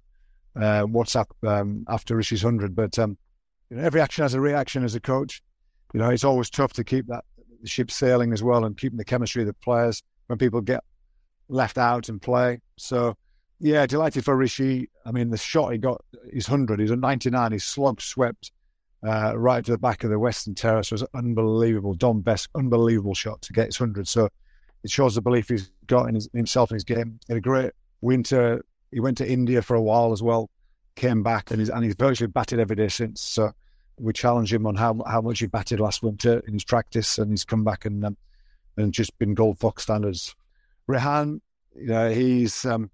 uh, 0.56 0.84
WhatsApp 0.86 1.28
um, 1.48 1.86
after 1.88 2.16
Rishi's 2.16 2.42
hundred. 2.42 2.76
But 2.76 2.98
um, 3.00 3.18
you 3.70 3.78
know, 3.78 3.84
every 3.84 4.02
action 4.02 4.24
has 4.24 4.34
a 4.34 4.42
reaction 4.42 4.84
as 4.84 4.96
a 4.96 5.00
coach. 5.00 5.42
You 5.94 6.00
know, 6.00 6.10
it's 6.10 6.24
always 6.24 6.50
tough 6.50 6.74
to 6.74 6.84
keep 6.84 7.08
that 7.08 7.24
the 7.62 7.68
ship 7.68 7.92
sailing 7.92 8.34
as 8.34 8.44
well 8.44 8.66
and 8.66 8.78
keeping 8.78 8.98
the 8.98 9.06
chemistry 9.06 9.42
of 9.42 9.48
the 9.48 9.54
players 9.54 10.04
when 10.28 10.38
people 10.38 10.62
get 10.62 10.84
left 11.50 11.78
out 11.78 12.10
and 12.10 12.22
play. 12.22 12.60
So, 12.78 13.16
yeah, 13.60 13.86
delighted 13.86 14.26
for 14.26 14.36
Rishi. 14.36 14.90
I 15.06 15.12
mean, 15.12 15.30
the 15.30 15.38
shot 15.38 15.72
he 15.72 15.78
got, 15.78 16.02
his 16.32 16.50
100, 16.50 16.80
he's 16.80 16.92
a 16.92 16.96
99, 16.96 17.52
he's 17.52 17.64
slog 17.64 18.02
swept 18.02 18.52
uh, 19.06 19.38
right 19.38 19.64
to 19.64 19.72
the 19.72 19.78
back 19.78 20.04
of 20.04 20.10
the 20.10 20.20
Western 20.20 20.56
Terrace 20.56 20.92
was 20.92 21.04
unbelievable. 21.14 21.94
Dom 21.94 22.22
Bess, 22.22 22.48
unbelievable 22.56 23.14
shot 23.14 23.42
to 23.44 23.54
get 23.54 23.68
his 23.68 23.80
100. 23.80 24.08
So 24.08 24.30
it 24.84 24.90
shows 24.92 25.16
the 25.16 25.22
belief 25.22 25.50
he's 25.50 25.72
got 25.86 26.08
in, 26.10 26.16
his, 26.16 26.28
in 26.34 26.38
himself 26.38 26.72
and 26.72 26.76
his 26.76 26.84
game. 26.84 27.20
He 27.28 27.34
had 27.34 27.38
a 27.38 27.42
great 27.42 27.72
winter. 28.02 28.64
He 28.92 29.00
went 29.00 29.18
to 29.20 29.30
India 29.30 29.62
for 29.62 29.76
a 29.76 29.82
while 29.82 30.14
as 30.14 30.24
well, 30.24 30.50
came 30.96 31.22
back, 31.22 31.52
and 31.52 31.60
he's, 31.60 31.70
and 31.70 31.84
he's 31.84 31.96
virtually 31.96 32.28
batted 32.28 32.60
every 32.60 32.76
day 32.76 32.88
since. 32.88 33.22
So 33.22 33.52
we 34.00 34.14
challenged 34.14 34.54
him 34.54 34.66
on 34.66 34.76
how 34.76 35.02
how 35.06 35.22
much 35.22 35.40
he 35.40 35.48
batted 35.48 35.80
last 35.80 36.02
winter 36.04 36.40
in 36.48 36.54
his 36.54 36.64
practice, 36.64 37.18
and 37.18 37.32
he's 37.32 37.44
come 37.44 37.64
back 37.64 37.86
and 37.86 38.04
um, 38.06 38.18
and 38.78 38.94
just 38.94 39.18
been 39.20 39.34
gold 39.34 39.60
fox 39.60 39.84
standards. 39.84 40.36
Rehan, 40.88 41.42
you 41.76 41.88
know, 41.88 42.10
he's 42.10 42.66
um, 42.66 42.90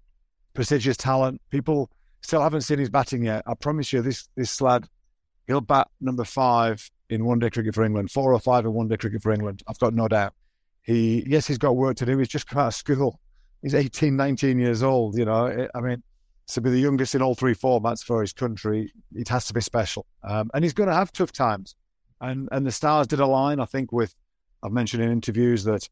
prestigious 0.52 0.96
talent. 0.96 1.40
People 1.50 1.90
still 2.22 2.42
haven't 2.42 2.62
seen 2.62 2.78
his 2.78 2.90
batting 2.90 3.24
yet. 3.24 3.42
I 3.46 3.54
promise 3.54 3.92
you, 3.92 4.02
this 4.02 4.28
this 4.36 4.60
lad, 4.60 4.86
he'll 5.46 5.60
bat 5.60 5.88
number 6.00 6.24
five 6.24 6.90
in 7.08 7.24
one 7.24 7.38
day 7.38 7.50
cricket 7.50 7.74
for 7.74 7.84
England, 7.84 8.10
four 8.10 8.32
or 8.32 8.40
five 8.40 8.64
in 8.64 8.72
one 8.72 8.88
day 8.88 8.96
cricket 8.96 9.22
for 9.22 9.32
England. 9.32 9.62
I've 9.68 9.78
got 9.78 9.94
no 9.94 10.08
doubt. 10.08 10.34
He 10.82 11.24
yes, 11.26 11.46
he's 11.46 11.58
got 11.58 11.76
work 11.76 11.96
to 11.98 12.06
do. 12.06 12.18
He's 12.18 12.28
just 12.28 12.46
come 12.46 12.60
out 12.60 12.68
of 12.68 12.74
school. 12.74 13.20
He's 13.62 13.74
18, 13.74 14.14
19 14.14 14.58
years 14.58 14.82
old. 14.82 15.16
You 15.16 15.24
know, 15.24 15.68
I 15.74 15.80
mean, 15.80 16.02
to 16.48 16.60
be 16.60 16.70
the 16.70 16.78
youngest 16.78 17.14
in 17.14 17.22
all 17.22 17.34
three 17.34 17.54
formats 17.54 18.04
for 18.04 18.20
his 18.20 18.32
country, 18.32 18.92
it 19.14 19.28
has 19.28 19.46
to 19.46 19.54
be 19.54 19.62
special. 19.62 20.04
Um, 20.22 20.50
and 20.52 20.62
he's 20.64 20.74
going 20.74 20.88
to 20.88 20.94
have 20.94 21.12
tough 21.12 21.32
times. 21.32 21.74
And 22.20 22.48
and 22.52 22.66
the 22.66 22.72
stars 22.72 23.06
did 23.06 23.20
align, 23.20 23.60
I 23.60 23.64
think, 23.64 23.92
with 23.92 24.14
I've 24.62 24.72
mentioned 24.72 25.02
in 25.02 25.10
interviews 25.10 25.64
that 25.64 25.88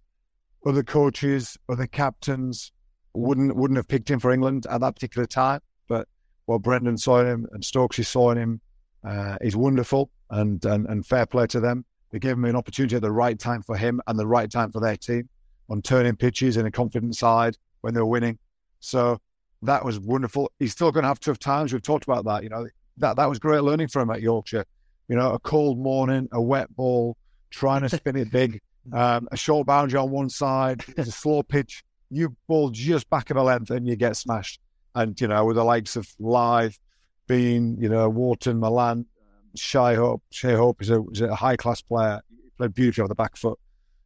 other 0.66 0.82
coaches, 0.82 1.56
other 1.68 1.86
captains 1.86 2.72
wouldn't 3.14 3.54
wouldn't 3.56 3.76
have 3.76 3.88
picked 3.88 4.10
him 4.10 4.20
for 4.20 4.32
England 4.32 4.66
at 4.70 4.80
that 4.80 4.94
particular 4.94 5.26
time. 5.26 5.60
But 5.88 6.08
what 6.46 6.62
Brendon 6.62 6.96
saw 6.96 7.20
in 7.20 7.26
him 7.26 7.46
and 7.52 7.62
Stokesy 7.62 8.04
saw 8.04 8.30
in 8.30 8.38
him 8.38 8.60
uh, 9.04 9.36
is 9.40 9.56
wonderful 9.56 10.10
and, 10.30 10.64
and 10.64 10.86
and 10.86 11.04
fair 11.04 11.26
play 11.26 11.46
to 11.48 11.60
them. 11.60 11.84
They 12.10 12.18
gave 12.18 12.32
him 12.32 12.44
an 12.44 12.56
opportunity 12.56 12.96
at 12.96 13.02
the 13.02 13.12
right 13.12 13.38
time 13.38 13.62
for 13.62 13.76
him 13.76 14.00
and 14.06 14.18
the 14.18 14.26
right 14.26 14.50
time 14.50 14.70
for 14.70 14.80
their 14.80 14.96
team 14.96 15.28
on 15.70 15.80
turning 15.80 16.16
pitches 16.16 16.56
in 16.56 16.66
a 16.66 16.70
confident 16.70 17.16
side 17.16 17.56
when 17.80 17.94
they 17.94 18.00
were 18.00 18.06
winning. 18.06 18.38
So 18.80 19.18
that 19.62 19.84
was 19.84 19.98
wonderful. 19.98 20.52
He's 20.58 20.72
still 20.72 20.92
going 20.92 21.02
to 21.02 21.08
have 21.08 21.20
tough 21.20 21.38
times. 21.38 21.72
We've 21.72 21.82
talked 21.82 22.04
about 22.04 22.24
that. 22.26 22.42
You 22.42 22.50
know, 22.50 22.66
that 22.98 23.16
that 23.16 23.28
was 23.28 23.38
great 23.38 23.62
learning 23.62 23.88
for 23.88 24.02
him 24.02 24.10
at 24.10 24.20
Yorkshire. 24.20 24.64
You 25.08 25.16
know, 25.16 25.32
a 25.32 25.38
cold 25.38 25.78
morning, 25.78 26.28
a 26.32 26.40
wet 26.40 26.74
ball, 26.74 27.16
trying 27.50 27.82
to 27.82 27.88
spin 27.88 28.16
it 28.16 28.30
big, 28.30 28.60
um, 28.92 29.28
a 29.30 29.36
short 29.36 29.66
boundary 29.66 29.98
on 29.98 30.10
one 30.10 30.28
side, 30.28 30.84
a 30.96 31.04
slow 31.04 31.42
pitch. 31.42 31.84
You 32.10 32.36
ball 32.46 32.70
just 32.70 33.08
back 33.08 33.30
of 33.30 33.36
a 33.36 33.42
length 33.42 33.70
and 33.70 33.86
you 33.86 33.96
get 33.96 34.16
smashed. 34.16 34.60
And 34.94 35.18
you 35.20 35.28
know, 35.28 35.44
with 35.44 35.56
the 35.56 35.64
likes 35.64 35.96
of 35.96 36.06
Lyth, 36.20 36.78
Bean, 37.26 37.76
you 37.80 37.88
know, 37.88 38.08
Wharton, 38.08 38.60
Malan, 38.60 39.06
Shai 39.54 39.94
Hope. 39.94 40.22
Shai 40.30 40.52
Hope 40.52 40.82
is 40.82 40.90
a, 40.90 41.02
is 41.12 41.20
a 41.22 41.34
high 41.34 41.56
class 41.56 41.80
player. 41.80 42.20
He 42.30 42.50
played 42.58 42.74
beautifully 42.74 43.04
on 43.04 43.08
the 43.08 43.14
back 43.14 43.36
foot. 43.36 43.58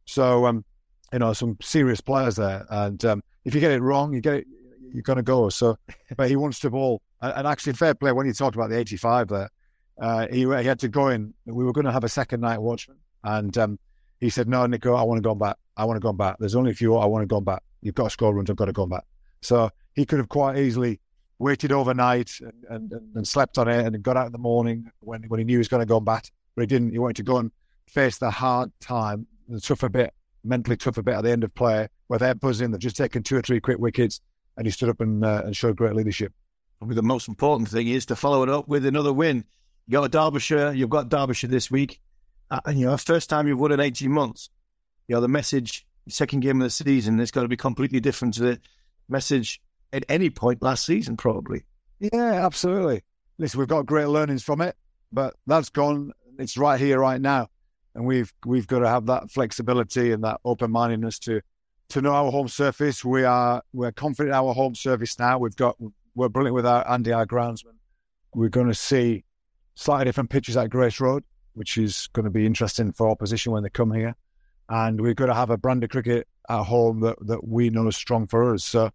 So, 0.05 0.45
um, 0.45 0.63
you 1.11 1.19
know, 1.19 1.33
some 1.33 1.57
serious 1.61 1.99
players 1.99 2.37
there. 2.37 2.65
And 2.69 3.03
um, 3.03 3.23
if 3.43 3.53
you 3.53 3.59
get 3.59 3.71
it 3.71 3.81
wrong, 3.81 4.13
you 4.13 4.21
get 4.21 4.35
it 4.35 4.47
you're 4.93 5.03
going 5.03 5.17
to 5.17 5.23
go. 5.23 5.49
So, 5.49 5.77
but 6.17 6.29
he 6.29 6.35
wants 6.35 6.59
to 6.61 6.69
ball. 6.69 7.01
And 7.21 7.47
actually, 7.47 7.73
fair 7.73 7.95
play 7.95 8.11
when 8.11 8.27
you 8.27 8.33
talked 8.33 8.55
about 8.55 8.69
the 8.69 8.77
85 8.77 9.27
there, 9.29 9.49
uh, 9.99 10.27
he, 10.27 10.41
he, 10.41 10.45
had 10.45 10.79
to 10.79 10.87
go 10.87 11.07
in. 11.07 11.33
We 11.45 11.63
were 11.63 11.73
going 11.73 11.85
to 11.85 11.91
have 11.91 12.03
a 12.03 12.09
second 12.09 12.41
night 12.41 12.59
watchman, 12.59 12.97
and 13.23 13.57
um, 13.57 13.79
he 14.19 14.29
said, 14.29 14.47
"No, 14.47 14.65
Nico, 14.65 14.93
I 14.93 15.03
want 15.03 15.17
to 15.17 15.21
go 15.21 15.35
back. 15.35 15.57
I 15.75 15.85
want 15.85 15.97
to 15.97 16.01
go 16.01 16.13
back. 16.13 16.37
There's 16.39 16.55
only 16.55 16.71
a 16.71 16.75
few. 16.75 16.95
I 16.95 17.05
want 17.05 17.23
to 17.23 17.27
go 17.27 17.41
back. 17.41 17.63
You've 17.81 17.95
got 17.95 18.05
to 18.05 18.09
score 18.09 18.33
runs. 18.33 18.49
I've 18.49 18.55
got 18.55 18.65
to 18.65 18.73
go 18.73 18.85
back." 18.85 19.03
So 19.41 19.69
he 19.93 20.05
could 20.05 20.19
have 20.19 20.29
quite 20.29 20.57
easily 20.57 20.99
waited 21.39 21.71
overnight 21.71 22.31
and, 22.69 22.91
and, 22.91 23.15
and 23.15 23.27
slept 23.27 23.57
on 23.57 23.67
it 23.67 23.85
and 23.85 24.01
got 24.01 24.17
out 24.17 24.25
in 24.25 24.31
the 24.31 24.37
morning 24.37 24.89
when 24.99 25.23
when 25.23 25.39
he 25.39 25.43
knew 25.43 25.53
he 25.53 25.57
was 25.59 25.67
going 25.67 25.81
to 25.81 25.85
go 25.85 25.99
back, 25.99 26.31
but 26.55 26.61
he 26.61 26.67
didn't. 26.67 26.91
He 26.91 26.99
wanted 26.99 27.17
to 27.17 27.23
go 27.23 27.37
and 27.37 27.51
face 27.87 28.17
the 28.17 28.31
hard 28.31 28.71
time, 28.79 29.27
the 29.47 29.61
tougher 29.61 29.89
bit, 29.89 30.13
mentally 30.43 30.77
tougher 30.77 31.01
bit 31.01 31.15
at 31.15 31.23
the 31.23 31.31
end 31.31 31.43
of 31.43 31.53
play, 31.53 31.87
where 32.07 32.19
they're 32.19 32.35
buzzing. 32.35 32.71
They've 32.71 32.79
just 32.79 32.97
taken 32.97 33.23
two 33.23 33.37
or 33.37 33.41
three 33.41 33.59
quick 33.59 33.79
wickets 33.79 34.21
and 34.57 34.65
he 34.65 34.71
stood 34.71 34.89
up 34.89 34.99
and, 34.99 35.23
uh, 35.23 35.43
and 35.45 35.55
showed 35.55 35.77
great 35.77 35.95
leadership. 35.95 36.33
Probably 36.79 36.95
the 36.95 37.03
most 37.03 37.27
important 37.27 37.69
thing 37.69 37.87
is 37.87 38.05
to 38.07 38.15
follow 38.15 38.43
it 38.43 38.49
up 38.49 38.67
with 38.67 38.85
another 38.85 39.13
win. 39.13 39.45
You 39.87 39.93
got 39.93 40.11
Derbyshire, 40.11 40.73
you've 40.73 40.89
got 40.89 41.09
Derbyshire 41.09 41.49
this 41.49 41.71
week, 41.71 42.01
uh, 42.51 42.59
and 42.65 42.79
you 42.79 42.85
know, 42.85 42.97
first 42.97 43.29
time 43.29 43.47
you've 43.47 43.59
won 43.59 43.71
in 43.71 43.79
18 43.79 44.11
months. 44.11 44.49
You 45.07 45.15
know, 45.15 45.21
the 45.21 45.27
message, 45.27 45.85
second 46.09 46.41
game 46.41 46.61
of 46.61 46.65
the 46.65 46.69
season, 46.69 47.19
it's 47.19 47.31
got 47.31 47.43
to 47.43 47.47
be 47.47 47.57
completely 47.57 47.99
different 47.99 48.33
to 48.35 48.41
the 48.41 48.59
message 49.09 49.61
at 49.93 50.03
any 50.09 50.29
point 50.29 50.61
last 50.61 50.85
season, 50.85 51.17
probably. 51.17 51.63
Yeah, 51.99 52.45
absolutely. 52.45 53.03
Listen, 53.37 53.59
we've 53.59 53.67
got 53.67 53.85
great 53.85 54.07
learnings 54.07 54.43
from 54.43 54.61
it, 54.61 54.75
but 55.11 55.35
that's 55.45 55.69
gone. 55.69 56.11
It's 56.39 56.57
right 56.57 56.79
here, 56.79 56.99
right 56.99 57.21
now, 57.21 57.47
and 57.95 58.05
we've 58.05 58.31
we've 58.45 58.67
got 58.67 58.79
to 58.79 58.87
have 58.87 59.07
that 59.07 59.31
flexibility 59.31 60.11
and 60.11 60.23
that 60.23 60.39
open 60.45 60.71
mindedness 60.71 61.19
to 61.19 61.41
to 61.89 62.01
know 62.01 62.11
our 62.11 62.31
home 62.31 62.47
surface. 62.47 63.03
We 63.03 63.23
are 63.23 63.61
we're 63.73 63.91
confident 63.91 64.29
in 64.29 64.35
our 64.35 64.53
home 64.53 64.75
surface 64.75 65.17
now. 65.17 65.39
We've 65.39 65.55
got 65.55 65.77
we're 66.15 66.29
brilliant 66.29 66.55
with 66.55 66.65
our 66.65 66.87
Andy, 66.89 67.11
our 67.11 67.25
groundsman. 67.25 67.75
We're 68.33 68.49
going 68.49 68.67
to 68.67 68.75
see 68.75 69.23
slightly 69.75 70.05
different 70.05 70.29
pitches 70.29 70.57
at 70.57 70.69
Grace 70.69 70.99
Road, 70.99 71.23
which 71.57 71.77
is 71.77 72.07
going 72.13 72.25
to 72.25 72.29
be 72.29 72.45
interesting 72.45 72.91
for 72.91 73.09
opposition 73.09 73.51
when 73.51 73.63
they 73.63 73.69
come 73.69 73.91
here. 73.91 74.15
And 74.69 75.01
we're 75.01 75.13
going 75.13 75.29
to 75.29 75.35
have 75.35 75.49
a 75.49 75.57
brand 75.57 75.83
of 75.83 75.89
cricket 75.89 76.27
at 76.49 76.63
home 76.63 76.99
that, 77.01 77.15
that 77.27 77.47
we 77.47 77.69
know 77.69 77.87
is 77.87 77.95
strong 77.95 78.27
for 78.27 78.53
us. 78.53 78.63
So 78.63 78.91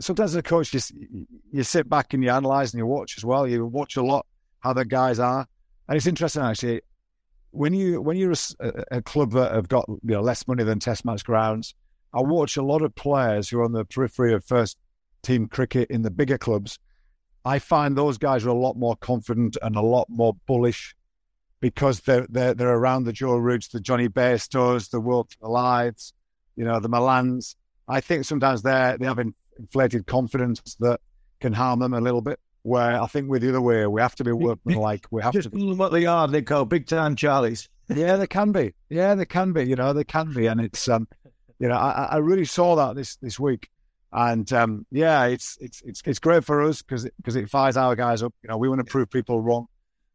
sometimes 0.00 0.32
as 0.32 0.36
a 0.36 0.42
coach, 0.42 0.72
you, 0.72 1.26
you 1.50 1.62
sit 1.62 1.88
back 1.88 2.14
and 2.14 2.22
you 2.22 2.30
analyse 2.30 2.72
and 2.72 2.78
you 2.78 2.86
watch 2.86 3.16
as 3.16 3.24
well. 3.24 3.46
You 3.46 3.66
watch 3.66 3.96
a 3.96 4.02
lot 4.02 4.26
how 4.60 4.72
the 4.72 4.84
guys 4.84 5.18
are, 5.18 5.46
and 5.88 5.96
it's 5.96 6.06
interesting 6.06 6.42
actually. 6.42 6.80
When 7.50 7.72
you 7.72 8.00
when 8.00 8.16
you're 8.16 8.34
a, 8.60 8.84
a 8.90 9.02
club 9.02 9.32
that 9.32 9.52
have 9.52 9.68
got 9.68 9.84
you 9.88 9.98
know 10.02 10.20
less 10.20 10.48
money 10.48 10.64
than 10.64 10.80
Test 10.80 11.04
match 11.04 11.24
grounds, 11.24 11.74
I 12.12 12.20
watch 12.20 12.56
a 12.56 12.62
lot 12.62 12.82
of 12.82 12.94
players 12.94 13.48
who 13.48 13.60
are 13.60 13.64
on 13.64 13.72
the 13.72 13.84
periphery 13.84 14.32
of 14.32 14.44
first 14.44 14.76
team 15.22 15.46
cricket 15.46 15.90
in 15.90 16.02
the 16.02 16.10
bigger 16.10 16.38
clubs. 16.38 16.78
I 17.44 17.58
find 17.58 17.96
those 17.96 18.18
guys 18.18 18.44
are 18.44 18.50
a 18.50 18.54
lot 18.54 18.76
more 18.76 18.96
confident 18.96 19.56
and 19.62 19.76
a 19.76 19.82
lot 19.82 20.08
more 20.08 20.34
bullish 20.46 20.96
because 21.64 22.00
they're 22.00 22.26
they're, 22.28 22.52
they're 22.52 22.74
around 22.74 23.04
the 23.04 23.12
Joe 23.12 23.36
Roots, 23.36 23.68
the 23.68 23.80
Jonny 23.80 24.06
Bairstows, 24.06 24.90
the 24.90 25.00
World 25.00 25.30
Lives, 25.40 26.12
you 26.56 26.64
know, 26.66 26.78
the 26.78 26.90
Malans. 26.90 27.56
I 27.88 28.02
think 28.02 28.26
sometimes 28.26 28.60
they 28.60 28.96
they 29.00 29.06
have 29.06 29.18
inflated 29.58 30.06
confidence 30.06 30.60
that 30.80 31.00
can 31.40 31.54
harm 31.54 31.78
them 31.78 31.94
a 31.94 32.02
little 32.02 32.20
bit. 32.20 32.38
Where 32.64 33.00
I 33.00 33.06
think 33.06 33.30
with 33.30 33.40
the 33.40 33.48
other 33.48 33.62
way, 33.62 33.86
we 33.86 34.02
have 34.02 34.14
to 34.16 34.24
be 34.24 34.32
working 34.32 34.76
like 34.76 35.06
we 35.10 35.22
have 35.22 35.32
Just 35.32 35.52
to. 35.52 35.56
Be. 35.56 35.72
what 35.72 35.90
they 35.90 36.04
are, 36.04 36.28
they 36.28 36.42
call 36.42 36.66
big 36.66 36.86
time 36.86 37.16
Charlies. 37.16 37.66
Yeah, 37.88 38.16
they 38.16 38.26
can 38.26 38.52
be. 38.52 38.74
Yeah, 38.90 39.14
they 39.14 39.24
can 39.24 39.54
be. 39.54 39.64
You 39.64 39.76
know, 39.76 39.94
they 39.94 40.04
can 40.04 40.34
be, 40.34 40.46
and 40.46 40.60
it's 40.60 40.86
um, 40.86 41.08
you 41.58 41.68
know, 41.68 41.76
I, 41.76 42.08
I 42.12 42.16
really 42.18 42.44
saw 42.44 42.76
that 42.76 42.94
this 42.94 43.16
this 43.16 43.40
week, 43.40 43.70
and 44.12 44.52
um, 44.52 44.84
yeah, 44.90 45.24
it's 45.24 45.56
it's 45.62 45.80
it's 45.80 46.02
it's 46.04 46.18
great 46.18 46.44
for 46.44 46.62
us 46.62 46.82
because 46.82 47.08
because 47.16 47.36
it, 47.36 47.44
it 47.44 47.48
fires 47.48 47.78
our 47.78 47.96
guys 47.96 48.22
up. 48.22 48.34
You 48.42 48.50
know, 48.50 48.58
we 48.58 48.68
want 48.68 48.80
to 48.80 48.84
prove 48.84 49.10
people 49.10 49.40
wrong. 49.40 49.66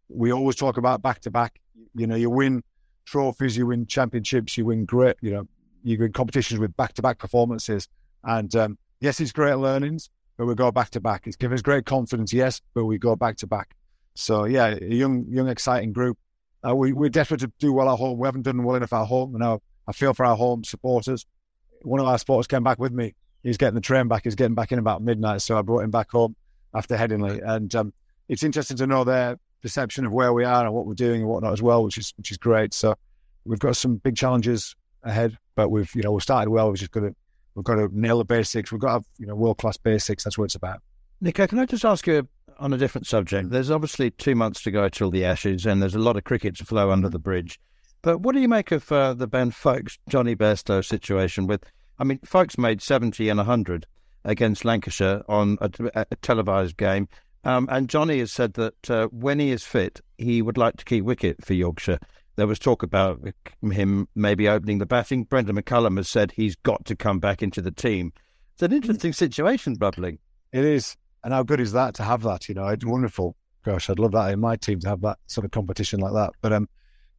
We 0.10 0.32
always 0.32 0.56
talk 0.56 0.78
about 0.78 1.02
back 1.02 1.22
to 1.22 1.32
back. 1.32 1.60
You 1.96 2.08
know, 2.08 2.16
you 2.16 2.30
win 2.30 2.64
trophies, 3.06 3.58
you 3.58 3.68
win 3.68 3.86
championships, 3.86 4.58
you 4.58 4.66
win 4.66 4.86
great. 4.86 5.16
You 5.22 5.32
know, 5.32 5.48
you 5.84 5.98
win 5.98 6.14
competitions 6.14 6.60
with 6.60 6.76
back 6.76 6.94
to 6.94 7.02
back 7.02 7.20
performances, 7.20 7.88
and 8.24 8.54
um, 8.56 8.78
yes, 9.00 9.20
it's 9.20 9.32
great 9.32 9.56
learnings, 9.56 10.10
but 10.38 10.46
we 10.46 10.56
go 10.56 10.72
back 10.72 10.90
to 10.92 11.00
back. 11.00 11.28
It's 11.28 11.36
given 11.36 11.56
us 11.56 11.62
great 11.62 11.86
confidence, 11.86 12.34
yes, 12.34 12.62
but 12.74 12.86
we 12.86 12.98
go 12.98 13.16
back 13.16 13.38
to 13.38 13.48
back. 13.48 13.76
So 14.16 14.46
yeah, 14.46 14.76
a 14.82 14.94
young, 14.94 15.26
young, 15.30 15.48
exciting 15.48 15.94
group. 15.94 16.18
Uh, 16.68 16.76
we, 16.76 16.92
we're 16.92 17.10
desperate 17.10 17.40
to 17.40 17.52
do 17.60 17.72
well 17.72 17.90
at 17.90 17.98
home. 17.98 18.20
We 18.20 18.28
haven't 18.28 18.42
done 18.42 18.64
well 18.64 18.76
enough 18.76 18.92
at 18.92 19.06
home. 19.06 19.32
You 19.34 19.40
know, 19.40 19.62
I 19.88 19.94
feel 19.94 20.14
for 20.14 20.26
our 20.26 20.36
home 20.36 20.64
supporters. 20.64 21.26
One 21.84 22.02
of 22.02 22.08
our 22.08 22.18
supporters 22.18 22.48
came 22.48 22.64
back 22.64 22.80
with 22.80 22.92
me. 22.92 23.16
He's 23.44 23.58
getting 23.58 23.76
the 23.76 23.82
train 23.82 24.10
back. 24.10 24.26
He's 24.26 24.36
getting 24.36 24.56
back 24.56 24.72
in 24.74 24.80
about 24.80 25.02
midnight, 25.02 25.42
so 25.42 25.58
I 25.58 25.62
brought 25.62 25.84
him 25.84 25.92
back 25.92 26.12
home 26.12 26.36
after 26.74 26.98
Headingley. 26.98 27.42
And 27.42 27.74
um, 27.76 27.94
it's 28.28 28.44
interesting 28.44 28.76
to 28.78 28.88
know 28.88 29.06
their 29.06 29.40
perception 29.62 30.06
of 30.06 30.12
where 30.12 30.34
we 30.34 30.44
are 30.44 30.66
and 30.66 30.74
what 30.74 30.86
we're 30.86 30.94
doing 30.94 31.22
and 31.22 31.30
whatnot 31.30 31.54
as 31.54 31.62
well, 31.62 31.84
which 31.84 31.98
is 31.98 32.14
which 32.18 32.32
is 32.32 32.38
great. 32.38 32.74
So 32.74 32.96
we've 33.46 33.60
got 33.60 33.78
some 33.78 33.98
big 33.98 34.16
challenges 34.16 34.76
ahead, 35.04 35.38
but 35.56 35.70
we've 35.70 35.94
you 35.96 36.02
know 36.02 36.12
we 36.12 36.22
started 36.22 36.50
well. 36.50 36.70
We've 36.70 36.80
just 36.80 36.92
got 36.92 37.02
to 37.02 37.16
We've 37.60 37.66
got 37.66 37.76
to 37.76 37.90
nail 37.92 38.20
the 38.20 38.24
basics. 38.24 38.72
We've 38.72 38.80
got 38.80 38.88
to 38.88 38.94
have 38.94 39.06
you 39.18 39.28
know 39.28 39.36
world 39.36 39.58
class 39.58 39.76
basics. 39.76 40.24
That's 40.24 40.38
what 40.38 40.46
it's 40.46 40.56
about. 40.56 40.82
Nico, 41.20 41.46
can 41.46 41.60
I 41.60 41.66
just 41.66 41.84
ask 41.84 42.08
you 42.08 42.26
on 42.58 42.72
a 42.72 42.78
different 42.78 43.06
subject? 43.06 43.50
There's 43.50 43.70
obviously 43.70 44.12
two 44.12 44.34
months 44.34 44.62
to 44.64 44.72
go 44.72 44.88
till 44.88 45.12
the 45.12 45.26
Ashes, 45.26 45.66
and 45.66 45.82
there's 45.82 45.94
a 45.94 46.00
lot 46.00 46.16
of 46.16 46.24
cricket 46.24 46.56
to 46.58 46.66
flow 46.66 46.90
under 46.90 47.10
the 47.10 47.20
bridge. 47.20 47.60
But 48.02 48.20
what 48.22 48.34
do 48.34 48.40
you 48.40 48.48
make 48.48 48.72
of 48.72 48.90
uh, 48.94 49.14
the 49.14 49.28
Ben 49.28 49.52
Foakes 49.52 49.98
Jonny 50.08 50.38
Bairstow 50.38 50.86
situation? 50.86 51.48
With, 51.48 51.66
I 51.98 52.06
mean, 52.06 52.20
Folks 52.24 52.58
made 52.58 52.82
seventy 52.82 53.28
and 53.28 53.42
hundred 53.42 53.86
against 54.24 54.64
Lancashire 54.64 55.24
on 55.28 55.58
a, 55.60 56.06
a 56.12 56.16
televised 56.22 56.78
game, 56.78 57.10
um, 57.44 57.68
and 57.72 57.90
Jonny 57.90 58.20
has 58.20 58.32
said 58.32 58.54
that 58.54 58.90
uh, 58.90 59.08
when 59.08 59.40
he 59.40 59.52
is 59.52 59.64
fit, 59.64 60.02
he 60.18 60.42
would 60.42 60.58
like 60.58 60.78
to 60.78 60.86
keep 60.86 61.04
wicket 61.04 61.44
for 61.44 61.54
Yorkshire. 61.54 62.00
There 62.36 62.48
was 62.48 62.60
talk 62.60 62.84
about 62.84 63.22
him 63.62 64.08
maybe 64.16 64.48
opening 64.48 64.80
the 64.80 64.86
batting. 64.86 65.24
Brendon 65.24 65.56
McCullum 65.56 65.98
has 65.98 66.10
said 66.10 66.32
he's 66.32 66.56
got 66.56 66.86
to 66.86 66.96
come 66.96 67.20
back 67.20 67.42
into 67.42 67.62
the 67.62 67.72
team. 67.72 68.14
It's 68.54 68.64
an 68.64 68.74
interesting 68.74 69.14
situation 69.14 69.76
bubbling. 69.76 70.20
It 70.52 70.66
is. 70.66 70.96
And 71.24 71.34
how 71.34 71.44
good 71.44 71.60
is 71.60 71.74
that 71.74 71.96
to 71.96 72.04
have 72.04 72.24
that? 72.24 72.48
You 72.48 72.56
know, 72.56 72.68
it's 72.68 72.86
wonderful. 72.86 73.36
Gosh, 73.64 73.90
I'd 73.90 74.00
love 74.00 74.14
that 74.14 74.32
in 74.32 74.40
my 74.40 74.56
team 74.56 74.80
to 74.82 74.90
have 74.90 75.02
that 75.02 75.18
sort 75.28 75.44
of 75.46 75.52
competition 75.52 76.00
like 76.00 76.14
that. 76.14 76.32
But 76.42 76.54
um, 76.54 76.70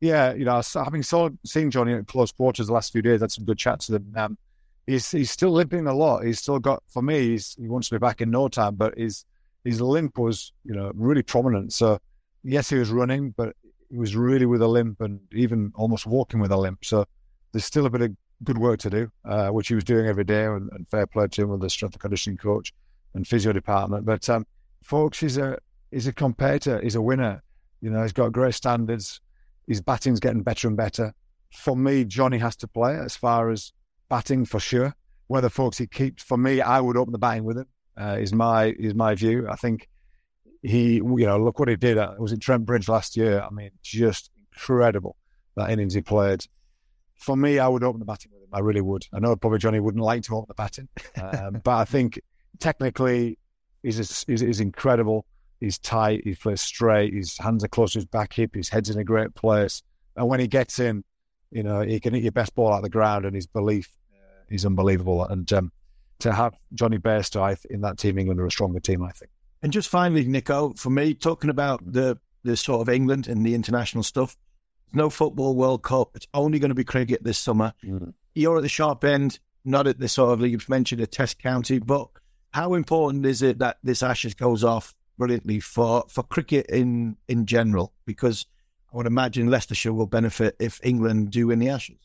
yeah, 0.00 0.32
you 0.32 0.46
know, 0.46 0.62
having 0.74 1.02
saw, 1.02 1.28
seen 1.44 1.70
Jonny 1.70 1.92
at 1.92 2.06
close 2.06 2.32
quarters 2.32 2.68
the 2.68 2.72
last 2.72 2.92
few 2.92 3.02
days, 3.02 3.20
had 3.20 3.30
some 3.30 3.44
good 3.44 3.58
chats 3.58 3.90
with 3.90 4.02
him. 4.02 4.12
Um, 4.16 4.38
he's 4.86 5.10
he's 5.10 5.30
still 5.30 5.50
limping 5.50 5.86
a 5.86 5.94
lot. 5.94 6.24
He's 6.24 6.40
still 6.40 6.58
got 6.58 6.82
for 6.88 7.02
me. 7.02 7.38
he 7.38 7.68
wants 7.68 7.88
to 7.88 7.94
be 7.94 7.98
back 7.98 8.22
in 8.22 8.30
no 8.30 8.48
time, 8.48 8.76
but 8.76 8.96
his 8.98 9.24
his 9.64 9.80
limp 9.80 10.18
was 10.18 10.52
you 10.64 10.74
know 10.74 10.92
really 10.94 11.22
prominent. 11.22 11.72
So 11.72 11.98
yes, 12.42 12.70
he 12.70 12.76
was 12.76 12.90
running, 12.90 13.30
but 13.36 13.54
he 13.90 13.98
was 13.98 14.16
really 14.16 14.46
with 14.46 14.62
a 14.62 14.68
limp 14.68 15.00
and 15.00 15.20
even 15.32 15.72
almost 15.74 16.06
walking 16.06 16.40
with 16.40 16.52
a 16.52 16.56
limp. 16.56 16.84
So 16.84 17.06
there's 17.52 17.64
still 17.64 17.86
a 17.86 17.90
bit 17.90 18.02
of 18.02 18.10
good 18.44 18.58
work 18.58 18.78
to 18.80 18.90
do, 18.90 19.10
uh, 19.24 19.48
which 19.48 19.68
he 19.68 19.74
was 19.74 19.84
doing 19.84 20.06
every 20.06 20.24
day, 20.24 20.44
and, 20.44 20.70
and, 20.72 20.88
fair 20.88 21.06
play 21.06 21.26
to 21.26 21.42
him 21.42 21.50
with 21.50 21.60
the 21.60 21.68
strength 21.68 21.94
and 21.94 22.00
conditioning 22.00 22.36
coach 22.36 22.72
and 23.14 23.26
physio 23.26 23.52
department. 23.52 24.06
But 24.06 24.28
um, 24.28 24.46
Foakes 24.82 25.22
is 25.22 25.36
a 25.38 25.58
is 25.90 26.06
a 26.06 26.12
competitor, 26.12 26.80
he's 26.80 26.94
a 26.94 27.02
winner. 27.02 27.42
You 27.80 27.90
know, 27.90 28.02
he's 28.02 28.12
got 28.12 28.32
great 28.32 28.54
standards. 28.54 29.20
His 29.66 29.80
batting's 29.80 30.20
getting 30.20 30.42
better 30.42 30.68
and 30.68 30.76
better. 30.76 31.12
For 31.52 31.76
me, 31.76 32.04
Jonny 32.04 32.38
has 32.38 32.56
to 32.56 32.68
play 32.68 32.96
as 32.96 33.16
far 33.16 33.50
as 33.50 33.72
batting 34.08 34.44
for 34.44 34.60
sure. 34.60 34.94
Whether 35.28 35.48
Foakes 35.48 35.78
he 35.78 35.86
keeps, 35.86 36.22
for 36.22 36.36
me, 36.36 36.60
I 36.60 36.80
would 36.80 36.96
open 36.96 37.12
the 37.12 37.18
batting 37.18 37.44
with 37.44 37.58
him. 37.58 37.66
Uh, 37.98 38.16
is 38.18 38.32
my 38.32 38.66
is 38.78 38.94
my 38.94 39.14
view. 39.14 39.46
I 39.48 39.56
think 39.56 39.88
he, 40.62 40.96
you 40.96 41.26
know, 41.26 41.38
look 41.38 41.58
what 41.58 41.68
he 41.68 41.76
did. 41.76 41.96
It 41.96 42.20
was 42.20 42.32
in 42.32 42.40
Trent 42.40 42.66
Bridge 42.66 42.88
last 42.88 43.16
year. 43.16 43.40
I 43.40 43.50
mean, 43.50 43.70
just 43.82 44.30
incredible 44.52 45.16
that 45.56 45.70
innings 45.70 45.94
he 45.94 46.00
played. 46.00 46.44
For 47.16 47.36
me, 47.36 47.58
I 47.58 47.68
would 47.68 47.84
open 47.84 47.98
the 47.98 48.06
batting 48.06 48.32
with 48.32 48.42
him. 48.42 48.48
I 48.52 48.60
really 48.60 48.80
would. 48.80 49.06
I 49.12 49.20
know 49.20 49.36
probably 49.36 49.58
Jonny 49.58 49.80
wouldn't 49.80 50.02
like 50.02 50.22
to 50.24 50.36
open 50.36 50.46
the 50.48 50.54
batting, 50.54 50.88
um, 51.22 51.60
but 51.62 51.76
I 51.76 51.84
think 51.84 52.20
technically 52.58 53.38
he's, 53.82 54.24
he's, 54.26 54.40
he's 54.40 54.60
incredible. 54.60 55.26
He's 55.60 55.78
tight. 55.78 56.22
He 56.24 56.34
plays 56.34 56.62
straight. 56.62 57.12
His 57.12 57.36
hands 57.36 57.62
are 57.64 57.68
close 57.68 57.92
to 57.92 57.98
his 57.98 58.06
back 58.06 58.32
hip. 58.32 58.54
His 58.54 58.70
head's 58.70 58.88
in 58.88 58.98
a 58.98 59.04
great 59.04 59.34
place. 59.34 59.82
And 60.16 60.26
when 60.26 60.40
he 60.40 60.46
gets 60.46 60.78
in, 60.78 61.04
you 61.50 61.62
know, 61.62 61.80
he 61.80 62.00
can 62.00 62.14
hit 62.14 62.22
your 62.22 62.32
best 62.32 62.54
ball 62.54 62.72
out 62.72 62.78
of 62.78 62.82
the 62.82 62.90
ground, 62.90 63.26
and 63.26 63.34
his 63.34 63.46
belief 63.46 63.90
uh, 64.14 64.44
is 64.48 64.64
unbelievable. 64.64 65.24
And 65.24 65.52
um, 65.52 65.72
to 66.20 66.32
have 66.32 66.54
Jonny 66.74 66.98
Bairstow 66.98 67.56
in 67.66 67.80
that 67.82 67.98
team, 67.98 68.18
England 68.18 68.40
are 68.40 68.46
a 68.46 68.50
stronger 68.50 68.80
team, 68.80 69.02
I 69.02 69.10
think. 69.10 69.30
And 69.62 69.72
just 69.72 69.88
finally, 69.88 70.24
Nico, 70.24 70.72
for 70.76 70.90
me, 70.90 71.14
talking 71.14 71.50
about 71.50 71.80
the 71.84 72.18
the 72.42 72.56
sort 72.56 72.80
of 72.80 72.88
England 72.88 73.28
and 73.28 73.44
the 73.44 73.54
international 73.54 74.02
stuff, 74.02 74.36
no 74.94 75.10
football 75.10 75.54
World 75.54 75.82
Cup. 75.82 76.10
It's 76.14 76.26
only 76.32 76.58
going 76.58 76.70
to 76.70 76.74
be 76.74 76.84
cricket 76.84 77.22
this 77.22 77.38
summer. 77.38 77.74
Mm. 77.84 78.14
You're 78.34 78.56
at 78.56 78.62
the 78.62 78.68
sharp 78.68 79.04
end, 79.04 79.38
not 79.64 79.86
at 79.86 79.98
the 79.98 80.08
sort 80.08 80.32
of 80.32 80.46
you've 80.46 80.68
mentioned 80.68 81.02
a 81.02 81.06
Test 81.06 81.38
county, 81.38 81.78
but 81.78 82.08
how 82.52 82.74
important 82.74 83.26
is 83.26 83.42
it 83.42 83.58
that 83.58 83.76
this 83.82 84.02
Ashes 84.02 84.34
goes 84.34 84.64
off 84.64 84.94
brilliantly 85.18 85.60
for 85.60 86.04
for 86.08 86.22
cricket 86.22 86.66
in 86.66 87.16
in 87.28 87.46
general? 87.46 87.92
Because 88.06 88.46
I 88.92 88.96
would 88.96 89.06
imagine 89.06 89.50
Leicestershire 89.50 89.92
will 89.92 90.06
benefit 90.06 90.56
if 90.58 90.80
England 90.82 91.30
do 91.30 91.48
win 91.48 91.58
the 91.58 91.68
Ashes. 91.68 91.98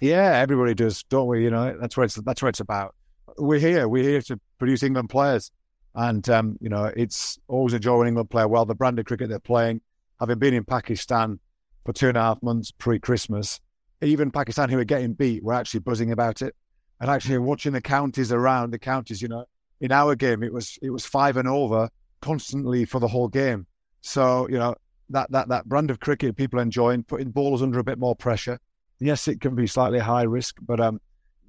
Yeah, 0.00 0.38
everybody 0.38 0.74
does, 0.74 1.04
don't 1.04 1.28
we? 1.28 1.44
You 1.44 1.50
know, 1.50 1.76
that's 1.80 1.96
what 1.96 2.04
it's 2.04 2.14
that's 2.16 2.42
what 2.42 2.48
it's 2.48 2.60
about. 2.60 2.94
We're 3.38 3.58
here. 3.58 3.88
We're 3.88 4.08
here 4.08 4.22
to 4.22 4.40
produce 4.58 4.82
England 4.82 5.10
players. 5.10 5.50
And, 5.94 6.28
um, 6.30 6.56
you 6.60 6.68
know, 6.68 6.90
it's 6.96 7.38
always 7.48 7.74
a 7.74 7.78
joy 7.78 7.98
when 7.98 8.08
England 8.08 8.30
play 8.30 8.44
well. 8.46 8.64
The 8.64 8.74
brand 8.74 8.98
of 8.98 9.04
cricket 9.04 9.28
they're 9.28 9.38
playing, 9.38 9.82
having 10.18 10.38
been 10.38 10.54
in 10.54 10.64
Pakistan 10.64 11.38
for 11.84 11.92
two 11.92 12.08
and 12.08 12.16
a 12.16 12.20
half 12.20 12.42
months 12.42 12.70
pre 12.70 12.98
Christmas, 12.98 13.60
even 14.00 14.30
Pakistan 14.30 14.68
who 14.68 14.78
are 14.78 14.84
getting 14.84 15.12
beat 15.12 15.42
were 15.42 15.52
actually 15.52 15.80
buzzing 15.80 16.12
about 16.12 16.40
it. 16.42 16.54
And 17.00 17.10
actually 17.10 17.38
watching 17.38 17.72
the 17.72 17.80
counties 17.80 18.32
around 18.32 18.70
the 18.70 18.78
counties, 18.78 19.20
you 19.20 19.28
know, 19.28 19.44
in 19.80 19.90
our 19.90 20.14
game, 20.14 20.42
it 20.44 20.52
was 20.52 20.78
it 20.80 20.90
was 20.90 21.04
five 21.04 21.36
and 21.36 21.48
over 21.48 21.90
constantly 22.20 22.84
for 22.84 23.00
the 23.00 23.08
whole 23.08 23.28
game. 23.28 23.66
So, 24.00 24.48
you 24.48 24.58
know, 24.58 24.76
that, 25.10 25.30
that, 25.32 25.48
that 25.48 25.68
brand 25.68 25.90
of 25.90 26.00
cricket 26.00 26.36
people 26.36 26.60
enjoying, 26.60 27.02
putting 27.02 27.30
bowlers 27.30 27.62
under 27.62 27.78
a 27.78 27.84
bit 27.84 27.98
more 27.98 28.16
pressure. 28.16 28.58
Yes, 29.00 29.28
it 29.28 29.40
can 29.40 29.54
be 29.54 29.66
slightly 29.66 29.98
high 29.98 30.22
risk, 30.22 30.56
but 30.62 30.80
um, 30.80 31.00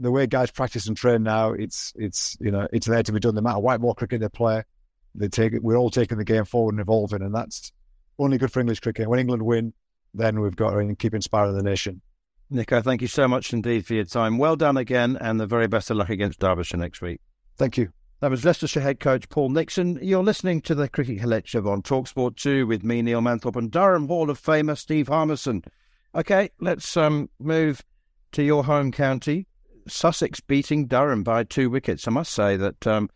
the 0.04 0.12
way 0.12 0.28
guys 0.28 0.52
practice 0.52 0.88
and 0.88 0.98
train 0.98 1.24
now, 1.24 1.54
it's 1.54 1.94
it's 1.96 2.38
you 2.40 2.52
know 2.52 2.68
it's 2.72 2.88
there 2.88 3.04
to 3.04 3.12
be 3.12 3.20
done. 3.20 3.36
No 3.36 3.42
matter 3.42 3.60
what 3.60 3.82
more 3.82 3.96
cricket 3.96 4.22
they 4.22 4.30
play, 4.30 4.64
they 5.16 5.30
take 5.30 5.54
it. 5.54 5.64
We're 5.64 5.78
all 5.78 5.90
taking 5.90 6.18
the 6.18 6.26
game 6.26 6.46
forward 6.46 6.74
and 6.74 6.82
evolving, 6.82 7.22
and 7.22 7.34
that's 7.34 7.72
only 8.20 8.38
good 8.38 8.52
for 8.52 8.60
English 8.60 8.82
cricket. 8.82 9.10
When 9.10 9.20
England 9.20 9.44
win, 9.44 9.74
then 10.14 10.42
we've 10.42 10.56
got 10.56 10.72
to 10.72 10.96
keep 10.96 11.14
inspiring 11.14 11.56
the 11.56 11.64
nation. 11.64 12.02
Nico, 12.50 12.82
thank 12.82 13.02
you 13.02 13.08
so 13.08 13.28
much 13.28 13.54
indeed 13.54 13.86
for 13.86 13.94
your 13.94 14.04
time. 14.04 14.38
Well 14.38 14.56
done 14.56 14.78
again, 14.78 15.18
and 15.20 15.40
the 15.40 15.48
very 15.48 15.68
best 15.68 15.90
of 15.90 15.98
luck 15.98 16.10
against 16.10 16.40
Derbyshire 16.40 16.78
next 16.78 17.02
week. 17.02 17.22
Thank 17.58 17.78
you. 17.78 17.92
That 18.20 18.30
was 18.30 18.46
Leicestershire 18.46 18.82
head 18.82 19.00
coach 19.00 19.28
Paul 19.30 19.50
Nixon. 19.50 20.00
You're 20.02 20.24
listening 20.24 20.62
to 20.62 20.76
the 20.76 20.88
Cricket 20.88 21.20
Collective 21.20 21.68
on 21.68 21.82
Talksport 21.82 22.38
2 22.38 22.68
with 22.68 22.84
me, 22.84 23.02
Neil 23.02 23.22
Manthorp, 23.22 23.56
and 23.56 23.72
Durham 23.72 24.08
Hall 24.08 24.30
of 24.30 24.42
Famer 24.42 24.78
Steve 24.78 25.08
Harmison. 25.08 25.64
Okay, 26.16 26.50
let's 26.60 26.96
um, 26.96 27.30
move 27.40 27.84
to 28.34 28.44
your 28.44 28.66
home 28.66 28.92
county, 28.92 29.48
Sussex 29.88 30.40
beating 30.40 30.88
Durham 30.88 31.24
by 31.24 31.44
two 31.44 31.70
wickets. 31.70 32.08
I 32.08 32.12
must 32.12 32.34
say 32.34 32.56
that 32.58 32.88
um, 32.88 33.10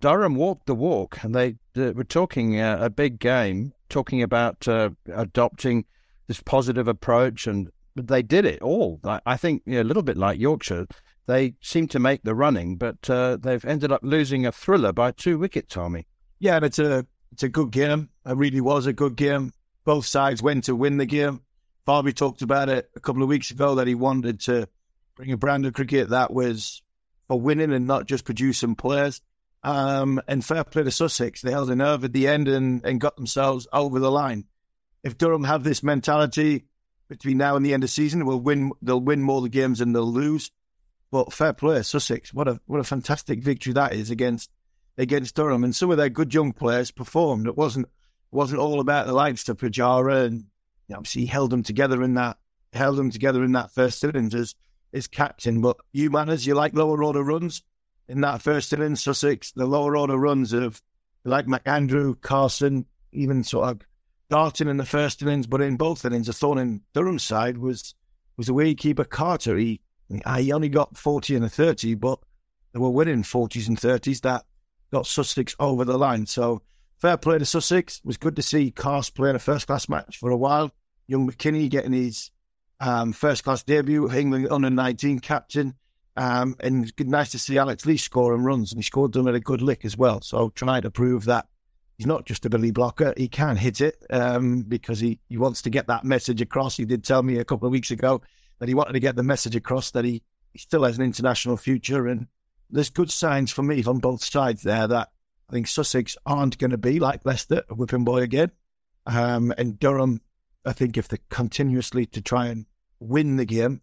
Durham 0.00 0.34
walked 0.34 0.66
the 0.66 0.74
walk, 0.74 1.22
and 1.22 1.34
they, 1.34 1.56
they 1.74 1.92
were 1.92 2.04
talking 2.04 2.60
uh, 2.60 2.78
a 2.80 2.90
big 2.90 3.18
game, 3.18 3.72
talking 3.88 4.22
about 4.22 4.66
uh, 4.68 4.90
adopting 5.12 5.84
this 6.26 6.40
positive 6.40 6.88
approach, 6.88 7.46
and 7.46 7.70
they 7.94 8.22
did 8.22 8.44
it 8.44 8.60
all. 8.62 9.00
I, 9.04 9.20
I 9.26 9.36
think 9.36 9.62
you 9.66 9.74
know, 9.74 9.82
a 9.82 9.84
little 9.84 10.02
bit 10.02 10.16
like 10.16 10.38
Yorkshire, 10.38 10.86
they 11.26 11.54
seem 11.60 11.88
to 11.88 11.98
make 11.98 12.22
the 12.22 12.34
running, 12.34 12.76
but 12.76 13.08
uh, 13.08 13.36
they've 13.36 13.64
ended 13.64 13.92
up 13.92 14.00
losing 14.02 14.46
a 14.46 14.52
thriller 14.52 14.92
by 14.92 15.12
two 15.12 15.38
wickets, 15.38 15.74
Tommy. 15.74 16.06
Yeah, 16.38 16.56
and 16.56 16.64
it's 16.64 16.78
a 16.78 17.06
it's 17.32 17.42
a 17.42 17.48
good 17.48 17.70
game. 17.70 18.10
It 18.24 18.36
really 18.36 18.60
was 18.60 18.86
a 18.86 18.92
good 18.92 19.16
game. 19.16 19.52
Both 19.84 20.06
sides 20.06 20.42
went 20.42 20.64
to 20.64 20.76
win 20.76 20.96
the 20.96 21.06
game. 21.06 21.42
Barbie 21.84 22.12
talked 22.12 22.42
about 22.42 22.68
it 22.68 22.90
a 22.96 23.00
couple 23.00 23.22
of 23.22 23.28
weeks 23.28 23.50
ago 23.50 23.74
that 23.76 23.86
he 23.86 23.94
wanted 23.94 24.40
to 24.40 24.68
bring 25.16 25.32
a 25.32 25.36
brand 25.36 25.66
of 25.66 25.72
cricket 25.72 26.10
that 26.10 26.32
was 26.32 26.82
for 27.26 27.40
winning 27.40 27.72
and 27.72 27.86
not 27.86 28.06
just 28.06 28.24
producing 28.24 28.76
players. 28.76 29.20
Um, 29.62 30.20
and 30.28 30.44
fair 30.44 30.62
play 30.62 30.84
to 30.84 30.90
Sussex. 30.92 31.42
They 31.42 31.50
held 31.50 31.70
a 31.70 31.76
nerve 31.76 32.04
at 32.04 32.12
the 32.12 32.28
end 32.28 32.46
and, 32.46 32.84
and 32.84 33.00
got 33.00 33.16
themselves 33.16 33.66
over 33.72 33.98
the 33.98 34.10
line. 34.10 34.44
If 35.02 35.18
Durham 35.18 35.44
have 35.44 35.64
this 35.64 35.82
mentality 35.82 36.66
between 37.08 37.38
now 37.38 37.56
and 37.56 37.66
the 37.66 37.74
end 37.74 37.82
of 37.82 37.90
season, 37.90 38.26
will 38.26 38.40
win. 38.40 38.72
They'll 38.82 39.00
win 39.00 39.22
more 39.22 39.40
the 39.40 39.48
games 39.48 39.80
than 39.80 39.92
they'll 39.92 40.12
lose. 40.12 40.52
But 41.10 41.32
fair 41.32 41.52
play, 41.52 41.82
Sussex. 41.82 42.32
What 42.32 42.46
a 42.46 42.60
what 42.66 42.80
a 42.80 42.84
fantastic 42.84 43.40
victory 43.40 43.72
that 43.72 43.92
is 43.92 44.10
against 44.10 44.50
against 44.98 45.34
Durham. 45.34 45.64
And 45.64 45.74
some 45.74 45.90
of 45.90 45.96
their 45.96 46.08
good 46.08 46.34
young 46.34 46.52
players 46.52 46.90
performed. 46.90 47.46
It 47.46 47.56
wasn't 47.56 47.88
wasn't 48.30 48.60
all 48.60 48.80
about 48.80 49.06
the 49.06 49.12
likes 49.12 49.48
of 49.48 49.56
Pujara 49.56 50.26
and 50.26 50.44
obviously 50.92 51.22
he 51.22 51.26
held 51.26 51.50
them 51.50 51.62
together 51.62 52.02
in 52.02 52.14
that 52.14 52.36
held 52.72 52.96
them 52.96 53.10
together 53.10 53.42
in 53.42 53.52
that 53.52 53.70
first 53.70 54.02
innings 54.04 54.54
as 54.96 55.06
captain. 55.06 55.60
But 55.60 55.76
you 55.92 56.10
manners, 56.10 56.46
you 56.46 56.54
like 56.54 56.74
lower 56.74 57.02
order 57.02 57.22
runs 57.22 57.62
in 58.08 58.20
that 58.22 58.42
first 58.42 58.72
innings, 58.72 59.02
Sussex, 59.02 59.52
the 59.52 59.66
lower 59.66 59.96
order 59.96 60.16
runs 60.16 60.52
of 60.52 60.80
like 61.24 61.46
McAndrew, 61.46 62.20
Carson, 62.20 62.86
even 63.12 63.42
sort 63.42 63.68
of 63.68 63.80
Darton 64.28 64.68
in 64.68 64.76
the 64.76 64.84
first 64.84 65.22
innings, 65.22 65.46
but 65.46 65.60
in 65.60 65.76
both 65.76 66.04
innings, 66.04 66.28
I 66.28 66.32
thought 66.32 66.58
in 66.58 66.82
Durham's 66.94 67.22
side 67.22 67.58
was 67.58 67.94
was 68.36 68.48
the 68.48 68.54
wicketkeeper 68.54 69.08
Carter. 69.08 69.56
He 69.56 69.80
he 70.36 70.52
only 70.52 70.68
got 70.68 70.96
forty 70.96 71.36
and 71.36 71.44
a 71.44 71.48
thirty, 71.48 71.94
but 71.94 72.18
they 72.72 72.78
were 72.78 72.90
winning 72.90 73.22
forties 73.22 73.68
and 73.68 73.78
thirties 73.78 74.20
that 74.22 74.44
got 74.92 75.06
Sussex 75.06 75.54
over 75.58 75.84
the 75.84 75.98
line. 75.98 76.26
So 76.26 76.62
fair 76.98 77.16
play 77.16 77.38
to 77.38 77.46
Sussex. 77.46 77.98
It 77.98 78.04
was 78.04 78.16
good 78.16 78.36
to 78.36 78.42
see 78.42 78.70
Carse 78.70 79.10
playing 79.10 79.36
a 79.36 79.40
first 79.40 79.66
class 79.66 79.88
match 79.88 80.18
for 80.18 80.30
a 80.30 80.36
while. 80.36 80.72
Young 81.06 81.30
McKinney 81.30 81.68
getting 81.68 81.92
his 81.92 82.30
um, 82.80 83.12
first 83.12 83.44
class 83.44 83.62
debut, 83.62 84.10
England 84.10 84.48
under 84.50 84.70
nineteen 84.70 85.18
captain. 85.18 85.74
Um, 86.18 86.56
and 86.60 86.90
nice 86.98 87.32
to 87.32 87.38
see 87.38 87.58
Alex 87.58 87.84
Lees 87.84 88.02
scoring 88.02 88.42
runs, 88.42 88.72
and 88.72 88.78
he 88.78 88.82
scored 88.82 89.12
them 89.12 89.28
at 89.28 89.34
a 89.34 89.40
good 89.40 89.60
lick 89.60 89.84
as 89.84 89.98
well. 89.98 90.22
So 90.22 90.48
trying 90.48 90.80
to 90.80 90.90
prove 90.90 91.26
that 91.26 91.46
he's 91.98 92.06
not 92.06 92.24
just 92.24 92.46
a 92.46 92.48
Billy 92.48 92.70
blocker, 92.70 93.12
he 93.18 93.28
can 93.28 93.56
hit 93.56 93.82
it 93.82 94.02
um, 94.08 94.62
because 94.62 94.98
he, 94.98 95.20
he 95.28 95.36
wants 95.36 95.60
to 95.62 95.70
get 95.70 95.88
that 95.88 96.04
message 96.04 96.40
across. 96.40 96.78
He 96.78 96.86
did 96.86 97.04
tell 97.04 97.22
me 97.22 97.36
a 97.36 97.44
couple 97.44 97.66
of 97.66 97.72
weeks 97.72 97.90
ago 97.90 98.22
that 98.60 98.68
he 98.68 98.74
wanted 98.74 98.94
to 98.94 99.00
get 99.00 99.14
the 99.14 99.22
message 99.22 99.54
across 99.56 99.90
that 99.90 100.06
he, 100.06 100.22
he 100.54 100.58
still 100.58 100.84
has 100.84 100.96
an 100.96 101.04
international 101.04 101.58
future. 101.58 102.06
And 102.06 102.28
there's 102.70 102.88
good 102.88 103.10
signs 103.10 103.50
for 103.50 103.62
me 103.62 103.84
on 103.84 103.98
both 103.98 104.24
sides 104.24 104.62
there 104.62 104.88
that 104.88 105.10
I 105.50 105.52
think 105.52 105.66
Sussex 105.66 106.16
aren't 106.24 106.56
going 106.56 106.70
to 106.70 106.78
be 106.78 106.98
like 106.98 107.26
Leicester, 107.26 107.62
a 107.68 107.74
whipping 107.74 108.04
boy 108.04 108.22
again. 108.22 108.52
Um, 109.04 109.52
and 109.58 109.78
Durham, 109.78 110.22
I 110.66 110.72
think 110.72 110.96
if 110.96 111.08
they 111.08 111.18
continuously 111.30 112.06
to 112.06 112.20
try 112.20 112.46
and 112.46 112.66
win 112.98 113.36
the 113.36 113.44
game, 113.44 113.82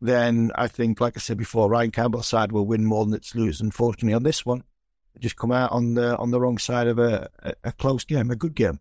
then 0.00 0.50
I 0.56 0.68
think, 0.68 1.00
like 1.00 1.16
I 1.16 1.20
said 1.20 1.38
before, 1.38 1.70
Ryan 1.70 1.92
Campbell's 1.92 2.26
side 2.26 2.52
will 2.52 2.66
win 2.66 2.84
more 2.84 3.04
than 3.04 3.14
it's 3.14 3.34
lose. 3.34 3.60
Unfortunately, 3.60 4.14
on 4.14 4.24
this 4.24 4.44
one, 4.44 4.64
just 5.20 5.36
come 5.36 5.52
out 5.52 5.72
on 5.72 5.94
the 5.94 6.16
on 6.16 6.30
the 6.30 6.40
wrong 6.40 6.58
side 6.58 6.88
of 6.88 6.98
a, 6.98 7.28
a, 7.62 7.72
close 7.72 8.04
game, 8.04 8.30
a 8.30 8.36
good 8.36 8.54
game. 8.54 8.80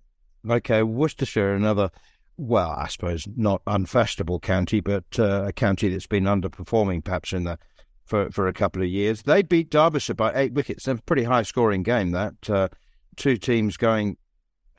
Okay, 0.49 0.83
Worcestershire, 0.83 1.53
another, 1.53 1.91
well, 2.37 2.71
I 2.71 2.87
suppose 2.87 3.27
not 3.37 3.61
unfashionable 3.67 4.39
county, 4.39 4.79
but 4.79 5.05
uh, 5.17 5.45
a 5.47 5.53
county 5.53 5.89
that's 5.89 6.07
been 6.07 6.25
underperforming 6.25 7.03
perhaps 7.03 7.31
in 7.33 7.43
the 7.43 7.59
for 8.03 8.29
for 8.31 8.47
a 8.47 8.53
couple 8.53 8.81
of 8.81 8.89
years. 8.89 9.21
They 9.21 9.43
beat 9.43 9.69
Derbyshire 9.69 10.15
by 10.15 10.33
eight 10.35 10.53
wickets. 10.53 10.87
A 10.87 10.95
pretty 10.95 11.23
high 11.23 11.43
scoring 11.43 11.83
game. 11.83 12.11
That 12.11 12.49
uh, 12.49 12.67
two 13.15 13.37
teams 13.37 13.77
going 13.77 14.17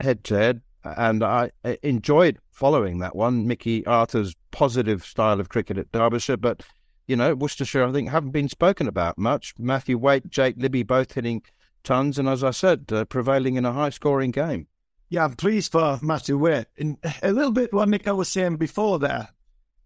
head 0.00 0.24
to 0.24 0.36
head 0.36 0.60
and 0.84 1.24
I 1.24 1.50
enjoyed 1.82 2.38
following 2.50 2.98
that 2.98 3.16
one. 3.16 3.46
Mickey 3.46 3.84
Arthur's 3.86 4.36
positive 4.50 5.04
style 5.04 5.40
of 5.40 5.48
cricket 5.48 5.78
at 5.78 5.90
Derbyshire, 5.92 6.36
but 6.36 6.62
you 7.06 7.16
know 7.16 7.34
Worcestershire, 7.34 7.84
I 7.84 7.92
think, 7.92 8.10
haven't 8.10 8.30
been 8.30 8.48
spoken 8.48 8.86
about 8.86 9.18
much. 9.18 9.54
Matthew 9.58 9.98
Waite, 9.98 10.30
Jake 10.30 10.56
Libby, 10.58 10.82
both 10.82 11.12
hitting 11.12 11.42
tons, 11.82 12.18
and 12.18 12.28
as 12.28 12.42
I 12.42 12.50
said, 12.50 12.84
uh, 12.92 13.04
prevailing 13.04 13.56
in 13.56 13.64
a 13.64 13.72
high-scoring 13.72 14.30
game. 14.30 14.68
Yeah, 15.10 15.24
I'm 15.24 15.34
pleased 15.34 15.72
for 15.72 15.98
Matthew 16.02 16.38
Waite. 16.38 16.66
A 17.22 17.30
little 17.30 17.52
bit 17.52 17.72
what 17.72 17.88
Nick 17.88 18.06
was 18.06 18.28
saying 18.28 18.56
before 18.56 18.98
there, 18.98 19.28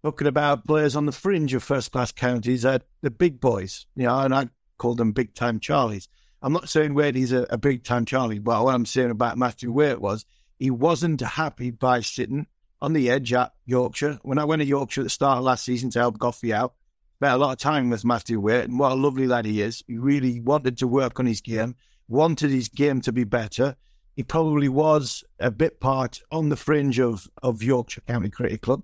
talking 0.03 0.28
about 0.28 0.66
players 0.66 0.94
on 0.94 1.07
the 1.07 1.12
fringe 1.12 1.55
of 1.55 1.62
first-class 1.62 2.12
counties, 2.12 2.64
uh, 2.64 2.78
the 3.03 3.11
big 3.11 3.40
boys. 3.40 3.86
You 3.96 4.05
know, 4.05 4.20
and 4.20 4.34
I 4.34 4.49
call 4.78 4.94
them 4.94 5.12
big-time 5.12 5.59
Charlies. 5.61 6.09
I'm 6.40 6.53
not 6.53 6.68
saying 6.68 6.94
Waite 6.94 7.16
is 7.16 7.32
a, 7.32 7.46
a 7.51 7.59
big-time 7.59 8.05
Charlie, 8.05 8.38
but 8.38 8.64
what 8.64 8.74
I'm 8.74 8.86
saying 8.86 9.11
about 9.11 9.36
Matthew 9.36 9.72
Waite 9.72 10.01
was 10.01 10.24
he 10.59 10.70
wasn't 10.70 11.20
happy 11.20 11.70
by 11.70 12.00
sitting 12.00 12.46
on 12.80 12.92
the 12.92 13.11
edge 13.11 13.32
at 13.32 13.52
Yorkshire. 13.66 14.18
When 14.22 14.38
I 14.38 14.44
went 14.44 14.61
to 14.61 14.66
Yorkshire 14.66 15.02
at 15.02 15.04
the 15.04 15.11
start 15.11 15.38
of 15.38 15.44
last 15.44 15.64
season 15.64 15.90
to 15.90 15.98
help 16.00 16.18
Goffey 16.18 16.52
out, 16.52 16.74
spent 17.16 17.34
a 17.34 17.38
lot 17.38 17.52
of 17.52 17.59
time 17.59 17.90
with 17.90 18.04
Matthew 18.04 18.40
Waite, 18.40 18.64
and 18.64 18.78
what 18.78 18.92
a 18.92 18.94
lovely 18.94 19.26
lad 19.26 19.44
he 19.44 19.61
is. 19.62 19.82
He 19.86 19.98
really 19.98 20.40
wanted 20.40 20.78
to 20.78 20.88
work 20.88 21.18
on 21.18 21.26
his 21.26 21.40
game, 21.40 21.76
wanted 22.09 22.50
his 22.50 22.68
game 22.68 23.00
to 23.02 23.12
be 23.12 23.24
better. 23.24 23.76
He 24.14 24.22
probably 24.22 24.68
was 24.68 25.24
a 25.38 25.50
bit 25.50 25.80
part 25.80 26.20
on 26.30 26.48
the 26.48 26.56
fringe 26.56 26.98
of, 26.98 27.28
of 27.42 27.62
Yorkshire 27.62 28.02
County 28.02 28.30
Cricket 28.30 28.62
Club. 28.62 28.82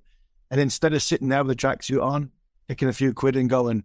And 0.51 0.61
instead 0.61 0.95
of 0.95 1.03
sitting 1.03 1.29
there 1.29 1.43
with 1.43 1.53
a 1.53 1.57
tracksuit 1.57 2.03
on, 2.03 2.31
taking 2.69 2.89
a 2.89 2.93
few 2.93 3.13
quid 3.13 3.37
and 3.37 3.51
going, 3.51 3.85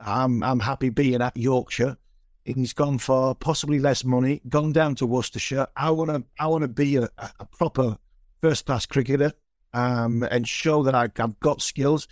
I'm 0.00 0.42
I'm 0.42 0.60
happy 0.60 0.90
being 0.90 1.22
at 1.22 1.36
Yorkshire, 1.36 1.96
He's 2.54 2.72
gone 2.72 2.98
for 2.98 3.34
possibly 3.34 3.80
less 3.80 4.04
money, 4.04 4.40
gone 4.48 4.72
down 4.72 4.94
to 4.96 5.06
Worcestershire. 5.06 5.66
I 5.76 5.90
want 5.90 6.10
to, 6.10 6.22
I 6.38 6.46
want 6.46 6.62
to 6.62 6.68
be 6.68 6.96
a, 6.96 7.08
a 7.18 7.44
proper 7.44 7.98
first 8.40 8.66
class 8.66 8.86
cricketer 8.86 9.32
um, 9.74 10.22
and 10.22 10.46
show 10.46 10.84
that 10.84 10.94
I, 10.94 11.08
have 11.16 11.40
got 11.40 11.60
skills. 11.60 12.06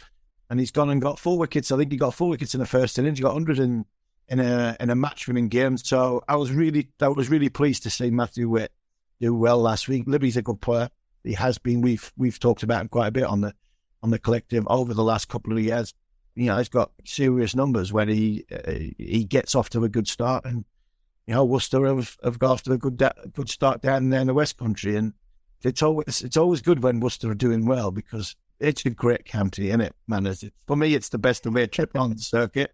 And 0.50 0.58
he's 0.58 0.72
gone 0.72 0.90
and 0.90 1.00
got 1.00 1.20
four 1.20 1.38
wickets. 1.38 1.70
I 1.70 1.76
think 1.76 1.92
he 1.92 1.96
got 1.96 2.14
four 2.14 2.28
wickets 2.28 2.54
in 2.54 2.60
the 2.60 2.66
first 2.66 2.98
innings. 2.98 3.18
He 3.18 3.22
got 3.22 3.32
hundred 3.32 3.58
in 3.58 3.84
in 4.28 4.40
a 4.40 4.76
in 4.80 4.90
a 4.90 4.94
match 4.94 5.26
winning 5.26 5.48
game. 5.48 5.78
So 5.78 6.22
I 6.28 6.36
was 6.36 6.50
really, 6.50 6.88
I 7.00 7.08
was 7.08 7.30
really 7.30 7.48
pleased 7.48 7.82
to 7.84 7.90
see 7.90 8.10
Matthew 8.10 8.48
Waite 8.48 8.70
do 9.20 9.34
well 9.34 9.58
last 9.58 9.88
week. 9.88 10.04
Libby's 10.06 10.36
a 10.36 10.42
good 10.42 10.60
player. 10.60 10.90
He 11.22 11.32
has 11.32 11.58
been. 11.58 11.80
We've 11.80 12.12
we've 12.16 12.38
talked 12.38 12.62
about 12.62 12.82
him 12.82 12.88
quite 12.88 13.06
a 13.06 13.12
bit 13.12 13.24
on 13.24 13.40
the 13.40 13.54
on 14.02 14.10
the 14.10 14.18
collective 14.18 14.66
over 14.68 14.92
the 14.92 15.02
last 15.02 15.28
couple 15.28 15.52
of 15.52 15.60
years 15.60 15.94
you 16.34 16.46
know, 16.46 16.58
he's 16.58 16.68
got 16.68 16.92
serious 17.04 17.54
numbers 17.54 17.92
when 17.92 18.08
he 18.08 18.44
uh, 18.52 18.72
he 18.98 19.24
gets 19.24 19.54
off 19.54 19.70
to 19.70 19.84
a 19.84 19.88
good 19.88 20.08
start. 20.08 20.44
And, 20.44 20.64
you 21.26 21.34
know, 21.34 21.44
Worcester 21.44 21.86
have, 21.86 22.16
have 22.22 22.38
got 22.38 22.50
off 22.50 22.62
to 22.64 22.72
a 22.72 22.78
good 22.78 22.96
da- 22.96 23.12
good 23.32 23.48
start 23.48 23.82
down 23.82 24.10
there 24.10 24.20
in 24.20 24.26
the 24.26 24.34
West 24.34 24.58
Country. 24.58 24.96
And 24.96 25.12
it's 25.62 25.82
always 25.82 26.22
it's 26.22 26.36
always 26.36 26.62
good 26.62 26.82
when 26.82 27.00
Worcester 27.00 27.30
are 27.30 27.34
doing 27.34 27.66
well 27.66 27.90
because 27.90 28.36
it's 28.60 28.84
a 28.84 28.90
great 28.90 29.24
county, 29.24 29.68
isn't 29.68 29.80
it, 29.80 29.94
man? 30.06 30.32
For 30.66 30.76
me, 30.76 30.94
it's 30.94 31.08
the 31.08 31.18
best 31.18 31.46
of 31.46 31.56
a 31.56 31.66
trip 31.66 31.96
on 31.96 32.10
the 32.10 32.18
circuit. 32.18 32.72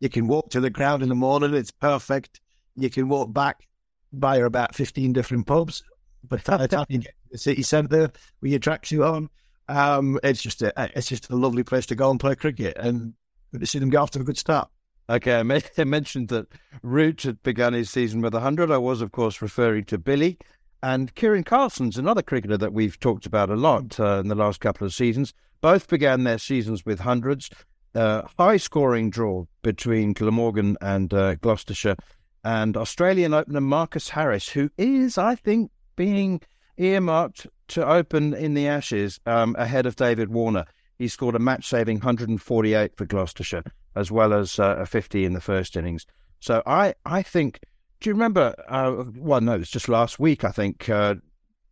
You 0.00 0.08
can 0.08 0.26
walk 0.26 0.50
to 0.50 0.60
the 0.60 0.70
ground 0.70 1.02
in 1.02 1.08
the 1.08 1.14
morning, 1.14 1.54
it's 1.54 1.70
perfect. 1.70 2.40
You 2.76 2.90
can 2.90 3.08
walk 3.08 3.32
back 3.32 3.66
via 4.12 4.44
about 4.44 4.74
15 4.74 5.12
different 5.12 5.46
pubs. 5.46 5.82
But 6.28 6.44
by 6.44 6.56
the 6.56 6.68
time 6.68 6.86
you 6.88 6.98
get 6.98 7.14
to 7.24 7.32
the 7.32 7.38
city 7.38 7.62
centre 7.62 8.10
with 8.40 8.50
your 8.50 8.60
tracksuit 8.60 9.08
on, 9.08 9.28
um, 9.68 10.18
it's 10.22 10.42
just 10.42 10.62
a 10.62 10.72
it's 10.94 11.08
just 11.08 11.30
a 11.30 11.36
lovely 11.36 11.62
place 11.62 11.86
to 11.86 11.94
go 11.94 12.10
and 12.10 12.20
play 12.20 12.34
cricket, 12.34 12.76
and 12.78 13.14
to 13.58 13.66
see 13.66 13.78
them 13.78 13.90
get 13.90 13.98
off 13.98 14.10
to 14.12 14.20
a 14.20 14.24
good 14.24 14.38
start. 14.38 14.68
Okay, 15.08 15.38
I 15.38 15.42
mentioned 15.84 16.28
that 16.28 16.46
Root 16.82 17.22
had 17.22 17.42
begun 17.42 17.72
his 17.72 17.90
season 17.90 18.20
with 18.20 18.32
100. 18.32 18.70
I 18.70 18.78
was, 18.78 19.00
of 19.00 19.12
course, 19.12 19.42
referring 19.42 19.84
to 19.84 19.98
Billy. 19.98 20.38
And 20.82 21.14
Kiran 21.14 21.46
Carlson's 21.46 21.96
another 21.96 22.22
cricketer 22.22 22.58
that 22.58 22.72
we've 22.72 22.98
talked 23.00 23.26
about 23.26 23.50
a 23.50 23.56
lot 23.56 23.98
uh, 23.98 24.20
in 24.20 24.28
the 24.28 24.34
last 24.34 24.60
couple 24.60 24.86
of 24.86 24.92
seasons. 24.92 25.32
Both 25.60 25.88
began 25.88 26.24
their 26.24 26.38
seasons 26.38 26.84
with 26.84 27.00
hundreds. 27.00 27.48
Uh, 27.94 28.22
high 28.38 28.58
scoring 28.58 29.08
draw 29.08 29.44
between 29.62 30.12
Glamorgan 30.12 30.76
and 30.80 31.12
uh, 31.14 31.36
Gloucestershire. 31.36 31.96
And 32.44 32.76
Australian 32.76 33.32
opener 33.32 33.62
Marcus 33.62 34.10
Harris, 34.10 34.50
who 34.50 34.68
is, 34.76 35.16
I 35.16 35.36
think, 35.36 35.70
being 35.96 36.42
earmarked 36.76 37.46
to 37.68 37.86
open 37.86 38.34
in 38.34 38.54
the 38.54 38.66
Ashes 38.66 39.20
um, 39.26 39.54
ahead 39.58 39.86
of 39.86 39.96
David 39.96 40.30
Warner. 40.30 40.66
He 40.98 41.08
scored 41.08 41.34
a 41.34 41.40
match 41.40 41.66
saving 41.66 41.96
148 41.96 42.96
for 42.96 43.04
Gloucestershire, 43.04 43.64
as 43.96 44.10
well 44.10 44.32
as 44.32 44.58
uh, 44.58 44.76
a 44.78 44.86
50 44.86 45.24
in 45.24 45.32
the 45.32 45.40
first 45.40 45.76
innings. 45.76 46.06
So 46.40 46.62
I, 46.66 46.94
I 47.04 47.22
think, 47.22 47.60
do 48.00 48.10
you 48.10 48.14
remember? 48.14 48.54
Uh, 48.68 49.04
well, 49.16 49.40
no, 49.40 49.54
it 49.54 49.60
was 49.60 49.70
just 49.70 49.88
last 49.88 50.18
week, 50.18 50.44
I 50.44 50.50
think. 50.50 50.88
Uh, 50.88 51.16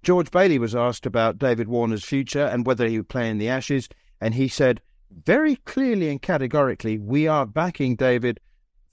George 0.03 0.31
Bailey 0.31 0.59
was 0.59 0.75
asked 0.75 1.07
about 1.07 1.39
David 1.39 1.69
Warner's 1.69 2.05
future 2.05 2.47
and 2.47 2.67
whether 2.67 2.89
he 2.89 2.97
would 2.97 3.09
play 3.09 3.31
in 3.31 3.39
the 3.39 3.49
Ashes, 3.49 3.89
and 4.21 4.35
he 4.35 4.49
said 4.49 4.81
very 5.25 5.57
clearly 5.57 6.09
and 6.09 6.21
categorically, 6.21 6.99
we 6.99 7.29
are 7.29 7.47
backing 7.47 7.97
David 7.97 8.41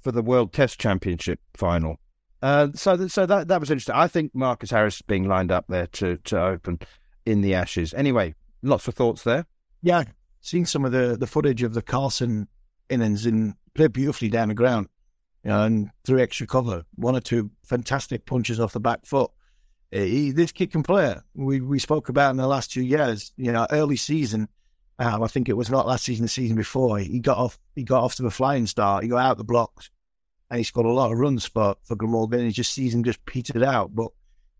for 0.02 0.12
the 0.12 0.22
World 0.22 0.54
Test 0.54 0.80
Championship 0.80 1.40
final. 1.56 1.98
Uh, 2.42 2.70
so, 2.74 3.08
so 3.08 3.26
that 3.26 3.48
that 3.50 3.60
was 3.60 3.70
interesting. 3.70 3.96
I 3.96 4.08
think 4.08 4.34
Marcus 4.34 4.72
Harris 4.72 4.96
is 4.96 5.02
being 5.02 5.28
lined 5.28 5.52
up 5.52 5.66
there 5.68 5.88
to 5.88 6.18
to 6.18 6.42
open 6.42 6.80
in 7.26 7.42
the 7.42 7.54
Ashes. 7.54 7.94
Anyway, 7.94 8.36
lots 8.62 8.88
of 8.88 8.96
thoughts 8.96 9.24
there. 9.24 9.46
Yeah, 9.82 10.06
seeing 10.42 10.66
some 10.66 10.86
of 10.86 10.92
the 10.92 11.18
the 11.18 11.28
footage 11.28 11.64
of 11.64 11.74
the 11.74 11.82
Carlson 11.82 12.48
innings 12.90 13.26
and 13.26 13.56
played 13.74 13.94
beautifully 13.94 14.30
down 14.30 14.50
the 14.50 14.54
ground. 14.54 14.88
You 15.44 15.52
know, 15.52 15.64
and 15.64 15.90
through 16.06 16.20
extra 16.20 16.48
cover, 16.48 16.84
one 16.96 17.16
or 17.16 17.22
two 17.22 17.52
fantastic 17.64 18.26
punches 18.26 18.60
off 18.60 18.74
the 18.74 18.80
back 18.80 19.06
foot. 19.06 19.32
Uh, 19.94 20.00
he, 20.00 20.32
this 20.32 20.52
kid 20.52 20.72
can 20.72 20.84
play. 20.84 21.16
We 21.34 21.62
we 21.62 21.80
spoke 21.80 22.10
about 22.10 22.32
in 22.32 22.38
the 22.38 22.48
last 22.48 22.72
two 22.72 22.84
years. 22.84 23.34
You 23.38 23.52
know, 23.52 23.68
early 23.72 23.96
season. 23.96 24.48
Um, 24.98 25.24
I 25.24 25.28
think 25.28 25.48
it 25.48 25.56
was 25.56 25.70
not 25.70 25.88
last 25.88 26.04
season, 26.04 26.26
the 26.26 26.30
season 26.30 26.58
before. 26.58 27.00
He 27.00 27.20
got 27.20 27.38
off. 27.38 27.58
He 27.76 27.84
got 27.84 28.04
off 28.04 28.16
to 28.16 28.26
a 28.26 28.32
flying 28.32 28.68
start. 28.68 29.04
He 29.04 29.10
got 29.10 29.20
out 29.26 29.38
the 29.38 29.46
blocks, 29.46 29.90
and 30.50 30.58
he 30.58 30.64
scored 30.64 30.86
a 30.86 30.92
lot 30.92 31.12
of 31.12 31.18
runs 31.18 31.46
for 31.46 31.76
for 31.84 31.96
Glamorgan. 31.96 32.46
His 32.46 32.56
just 32.56 32.74
season 32.74 33.04
just 33.04 33.24
petered 33.26 33.64
out. 33.64 33.96
But 33.96 34.12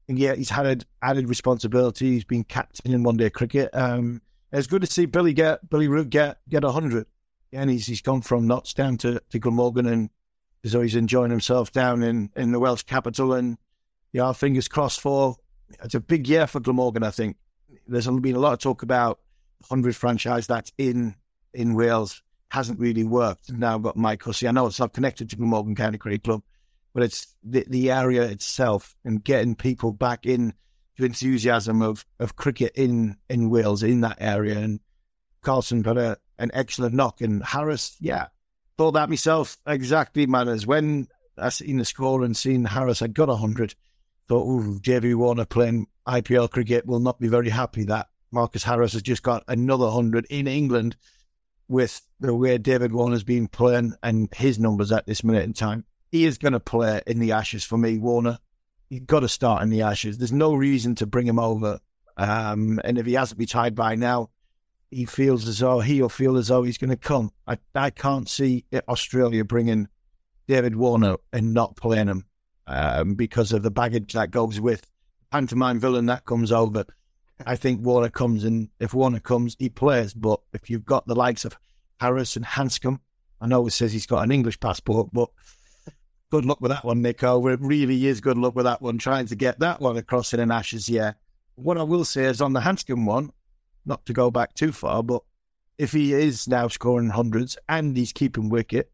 yeah, 0.08 0.36
he's 0.36 0.50
had 0.50 0.86
added, 1.02 1.30
responsibility. 1.30 2.12
He's 2.12 2.24
been 2.24 2.44
captain 2.44 2.94
in 2.94 3.04
one 3.04 3.18
day 3.18 3.30
cricket. 3.30 3.70
Um, 3.74 4.22
it's 4.52 4.68
good 4.68 4.82
to 4.82 4.88
see 4.88 5.06
Billy 5.06 5.34
get 5.34 5.70
Billy 5.70 5.88
Root 5.88 6.10
get 6.10 6.38
get 6.50 6.64
hundred. 6.64 7.08
And 7.52 7.70
he's 7.70 7.88
he's 7.88 8.02
gone 8.02 8.22
from 8.22 8.48
Notts 8.48 8.74
down 8.74 8.98
to, 8.98 9.22
to 9.32 9.40
Glamorgan 9.40 9.88
and 9.88 10.10
so 10.66 10.82
he's 10.82 10.96
enjoying 10.96 11.32
himself 11.32 11.72
down 11.72 12.04
in, 12.04 12.30
in 12.36 12.52
the 12.52 12.60
Welsh 12.60 12.84
capital. 12.84 13.34
And 13.34 13.58
yeah, 14.12 14.32
fingers 14.34 14.68
crossed 14.68 15.00
for 15.00 15.38
it's 15.84 15.96
a 15.96 16.00
big 16.00 16.28
year 16.28 16.48
for 16.48 16.60
Glamorgan. 16.60 17.04
I 17.04 17.12
think 17.12 17.38
there's 17.88 18.08
been 18.08 18.36
a 18.36 18.40
lot 18.40 18.54
of 18.54 18.60
talk 18.60 18.84
about 18.84 19.20
hundred 19.70 19.96
franchise 19.96 20.48
that's 20.48 20.72
in 20.78 21.16
in 21.54 21.76
Wales 21.76 22.22
hasn't 22.50 22.80
really 22.80 23.04
worked. 23.04 23.52
Now 23.52 23.76
I've 23.76 23.84
got 23.84 23.98
Mike 23.98 24.24
Hussey. 24.24 24.48
I 24.48 24.52
know 24.52 24.68
it's 24.68 24.80
not 24.80 24.94
connected 24.94 25.30
to 25.30 25.36
Glamorgan 25.36 25.76
County 25.76 25.98
Cricket 25.98 26.24
Club, 26.24 26.44
but 26.94 27.04
it's 27.04 27.36
the, 27.44 27.66
the 27.68 27.92
area 27.92 28.24
itself 28.24 28.96
and 29.06 29.24
getting 29.24 29.56
people 29.56 29.92
back 29.92 30.26
in 30.26 30.54
to 30.98 31.06
enthusiasm 31.06 31.82
of, 31.82 32.06
of 32.20 32.36
cricket 32.36 32.74
in, 32.76 33.18
in 33.30 33.50
Wales, 33.50 33.84
in 33.84 34.02
that 34.02 34.18
area. 34.20 34.58
And 34.58 34.80
Carlson 35.42 35.84
put 35.84 35.98
a, 35.98 36.18
an 36.40 36.52
excellent 36.54 36.96
knock. 36.96 37.22
And 37.22 37.44
Harris, 37.44 37.96
yeah, 38.00 38.28
thought 38.78 38.92
that 38.92 39.10
myself 39.10 39.58
exactly, 39.68 40.26
man. 40.26 40.48
As 40.48 40.66
when 40.66 41.08
I 41.38 41.50
seen 41.50 41.78
the 41.78 41.86
score 41.86 42.24
and 42.24 42.36
seen 42.36 42.66
Harris 42.66 43.00
had 43.00 43.14
got 43.14 43.28
100, 43.28 43.76
thought, 44.28 44.46
ooh, 44.46 44.80
JV 44.80 45.16
Warner 45.16 45.46
playing 45.46 45.88
IPL 46.08 46.50
cricket 46.50 46.88
will 46.88 47.00
not 47.00 47.20
be 47.20 47.28
very 47.28 47.50
happy 47.50 47.84
that 47.86 48.08
Marcus 48.32 48.64
Harris 48.64 48.94
has 48.94 49.02
just 49.02 49.24
got 49.24 49.44
another 49.48 49.86
100 49.86 50.26
in 50.30 50.48
England 50.48 50.96
with 51.70 52.02
the 52.20 52.36
way 52.36 52.58
David 52.58 52.92
Warner's 52.92 53.24
been 53.24 53.48
playing 53.48 53.94
and 54.04 54.28
his 54.36 54.60
numbers 54.60 54.92
at 54.92 55.06
this 55.06 55.24
minute 55.24 55.44
in 55.44 55.54
time 55.54 55.86
he 56.12 56.26
is 56.26 56.38
going 56.38 56.54
to 56.54 56.60
play 56.60 57.02
in 57.08 57.20
the 57.20 57.32
Ashes 57.32 57.64
for 57.64 57.78
me, 57.78 57.98
Warner. 57.98 58.40
He's 58.90 59.02
got 59.02 59.20
to 59.22 59.30
start 59.30 59.62
in 59.62 59.70
the 59.70 59.84
Ashes. 59.84 60.18
There's 60.18 60.32
no 60.32 60.54
reason 60.54 60.96
to 60.96 61.06
bring 61.06 61.28
him 61.28 61.40
over. 61.40 61.80
Um, 62.18 62.80
and 62.84 62.98
if 62.98 63.06
he 63.06 63.14
hasn't 63.14 63.38
been 63.38 63.44
retired 63.44 63.76
by 63.76 63.96
now, 63.96 64.30
he 64.90 65.06
feels 65.06 65.48
as 65.48 65.60
though 65.60 65.80
he'll 65.80 66.10
feel 66.10 66.38
as 66.38 66.48
though 66.48 66.64
he's 66.64 66.80
going 66.80 66.90
to 66.90 66.98
come. 66.98 67.32
I, 67.46 67.60
I 67.76 67.92
can't 67.92 68.28
see 68.28 68.66
Australia 68.88 69.46
bringing 69.46 69.88
David 70.48 70.76
Warner 70.76 71.18
and 71.32 71.54
not 71.54 71.76
playing 71.76 72.08
him 72.08 72.26
um, 72.66 73.14
because 73.14 73.54
of 73.54 73.62
the 73.62 73.72
baggage 73.72 74.14
that 74.14 74.32
goes 74.32 74.60
with 74.60 74.90
pantomime 75.32 75.80
villain 75.80 76.08
that 76.08 76.26
comes 76.26 76.52
over. 76.52 76.86
I 77.46 77.56
think 77.56 77.82
Warner 77.82 78.10
comes 78.10 78.44
and 78.44 78.70
if 78.80 78.94
Warner 78.94 79.20
comes, 79.20 79.56
he 79.60 79.70
plays. 79.70 80.14
But 80.14 80.42
if 80.54 80.70
you've 80.70 80.86
got 80.86 81.08
the 81.08 81.16
likes 81.16 81.46
of 81.46 81.58
Harris 82.00 82.36
and 82.36 82.46
Handscomb, 82.46 83.00
I 83.42 83.48
know 83.48 83.66
it 83.68 83.72
says 83.72 83.94
he's 83.94 84.06
got 84.06 84.24
an 84.24 84.32
English 84.32 84.60
passport, 84.60 85.10
but 85.14 85.30
good 86.30 86.46
luck 86.46 86.60
with 86.62 86.72
that 86.72 86.84
one, 86.84 87.02
Nico. 87.02 87.42
Oh, 87.42 87.48
it 87.48 87.62
really 87.62 88.08
is 88.08 88.22
good 88.22 88.38
luck 88.38 88.56
with 88.56 88.66
that 88.66 88.82
one, 88.82 88.98
trying 88.98 89.28
to 89.28 89.36
get 89.36 89.60
that 89.60 89.80
one 89.80 89.98
across 89.98 90.34
in 90.34 90.40
an 90.40 90.52
Ashes, 90.52 90.90
yeah. 90.90 91.14
What 91.56 91.78
I 91.78 91.84
will 91.84 92.06
say 92.06 92.26
is 92.26 92.42
on 92.42 92.54
the 92.54 92.62
Handscomb 92.62 93.06
one, 93.06 93.32
not 93.86 94.06
to 94.06 94.14
go 94.14 94.30
back 94.30 94.54
too 94.54 94.72
far, 94.72 95.04
but 95.04 95.24
if 95.78 95.94
he 95.94 96.14
is 96.14 96.48
now 96.48 96.68
scoring 96.68 97.10
hundreds 97.10 97.58
and 97.70 97.96
he's 97.96 98.12
keeping 98.12 98.50
wicket, 98.50 98.92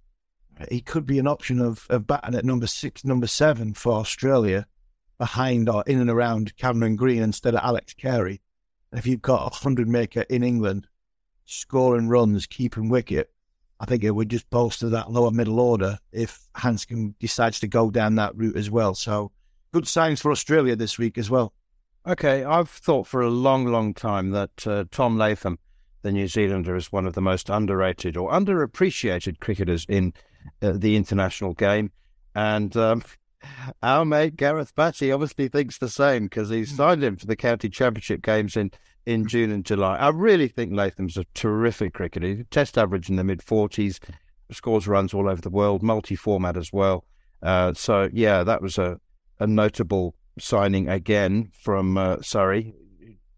he 0.69 0.81
could 0.81 1.05
be 1.05 1.19
an 1.19 1.27
option 1.27 1.59
of, 1.59 1.85
of 1.89 2.07
batting 2.07 2.35
at 2.35 2.45
number 2.45 2.67
six, 2.67 3.03
number 3.03 3.27
seven 3.27 3.73
for 3.73 3.93
Australia, 3.93 4.67
behind 5.17 5.69
or 5.69 5.83
in 5.87 5.99
and 5.99 6.09
around 6.09 6.55
Cameron 6.57 6.95
Green 6.95 7.21
instead 7.21 7.55
of 7.55 7.61
Alex 7.63 7.93
Carey. 7.93 8.41
And 8.91 8.99
if 8.99 9.07
you've 9.07 9.21
got 9.21 9.51
a 9.51 9.55
hundred 9.55 9.87
maker 9.87 10.21
in 10.29 10.43
England, 10.43 10.87
scoring 11.45 12.07
runs, 12.07 12.45
keeping 12.45 12.89
wicket, 12.89 13.31
I 13.79 13.85
think 13.85 14.03
it 14.03 14.11
would 14.11 14.29
just 14.29 14.49
bolster 14.49 14.89
that 14.89 15.11
lower 15.11 15.31
middle 15.31 15.59
order 15.59 15.97
if 16.11 16.39
Handscomb 16.55 17.15
decides 17.19 17.59
to 17.59 17.67
go 17.67 17.91
down 17.91 18.15
that 18.15 18.35
route 18.35 18.55
as 18.55 18.69
well. 18.69 18.95
So 18.95 19.31
good 19.73 19.87
signs 19.87 20.21
for 20.21 20.31
Australia 20.31 20.75
this 20.75 20.97
week 20.97 21.17
as 21.17 21.29
well. 21.29 21.53
Okay, 22.07 22.43
I've 22.43 22.69
thought 22.69 23.07
for 23.07 23.21
a 23.21 23.29
long, 23.29 23.65
long 23.65 23.93
time 23.93 24.29
that 24.29 24.67
uh, 24.67 24.85
Tom 24.91 25.17
Latham, 25.17 25.57
the 26.03 26.11
New 26.11 26.27
Zealander, 26.27 26.75
is 26.75 26.91
one 26.91 27.05
of 27.05 27.13
the 27.13 27.21
most 27.21 27.49
underrated 27.49 28.15
or 28.15 28.31
underappreciated 28.31 29.39
cricketers 29.39 29.85
in 29.89 30.13
uh, 30.61 30.73
the 30.75 30.95
international 30.95 31.53
game. 31.53 31.91
And 32.35 32.75
um, 32.77 33.01
our 33.83 34.05
mate 34.05 34.35
Gareth 34.35 34.75
Batty 34.75 35.11
obviously 35.11 35.47
thinks 35.47 35.77
the 35.77 35.89
same 35.89 36.25
because 36.25 36.49
he 36.49 36.59
hmm. 36.59 36.75
signed 36.75 37.03
him 37.03 37.15
for 37.17 37.25
the 37.25 37.35
county 37.35 37.69
championship 37.69 38.21
games 38.21 38.55
in 38.55 38.71
in 39.05 39.27
June 39.27 39.51
and 39.51 39.65
July. 39.65 39.97
I 39.97 40.09
really 40.09 40.47
think 40.47 40.73
Latham's 40.73 41.17
a 41.17 41.25
terrific 41.33 41.93
cricketer. 41.93 42.43
Test 42.45 42.77
average 42.77 43.09
in 43.09 43.15
the 43.15 43.23
mid 43.23 43.39
40s, 43.39 43.99
scores 44.51 44.87
runs 44.87 45.13
all 45.13 45.29
over 45.29 45.41
the 45.41 45.49
world, 45.49 45.83
multi 45.83 46.15
format 46.15 46.57
as 46.57 46.73
well. 46.73 47.05
Uh, 47.41 47.73
so, 47.73 48.09
yeah, 48.13 48.43
that 48.43 48.61
was 48.61 48.77
a, 48.77 48.99
a 49.39 49.47
notable 49.47 50.15
signing 50.39 50.89
again 50.89 51.51
from 51.53 51.97
uh, 51.97 52.21
Surrey. 52.21 52.73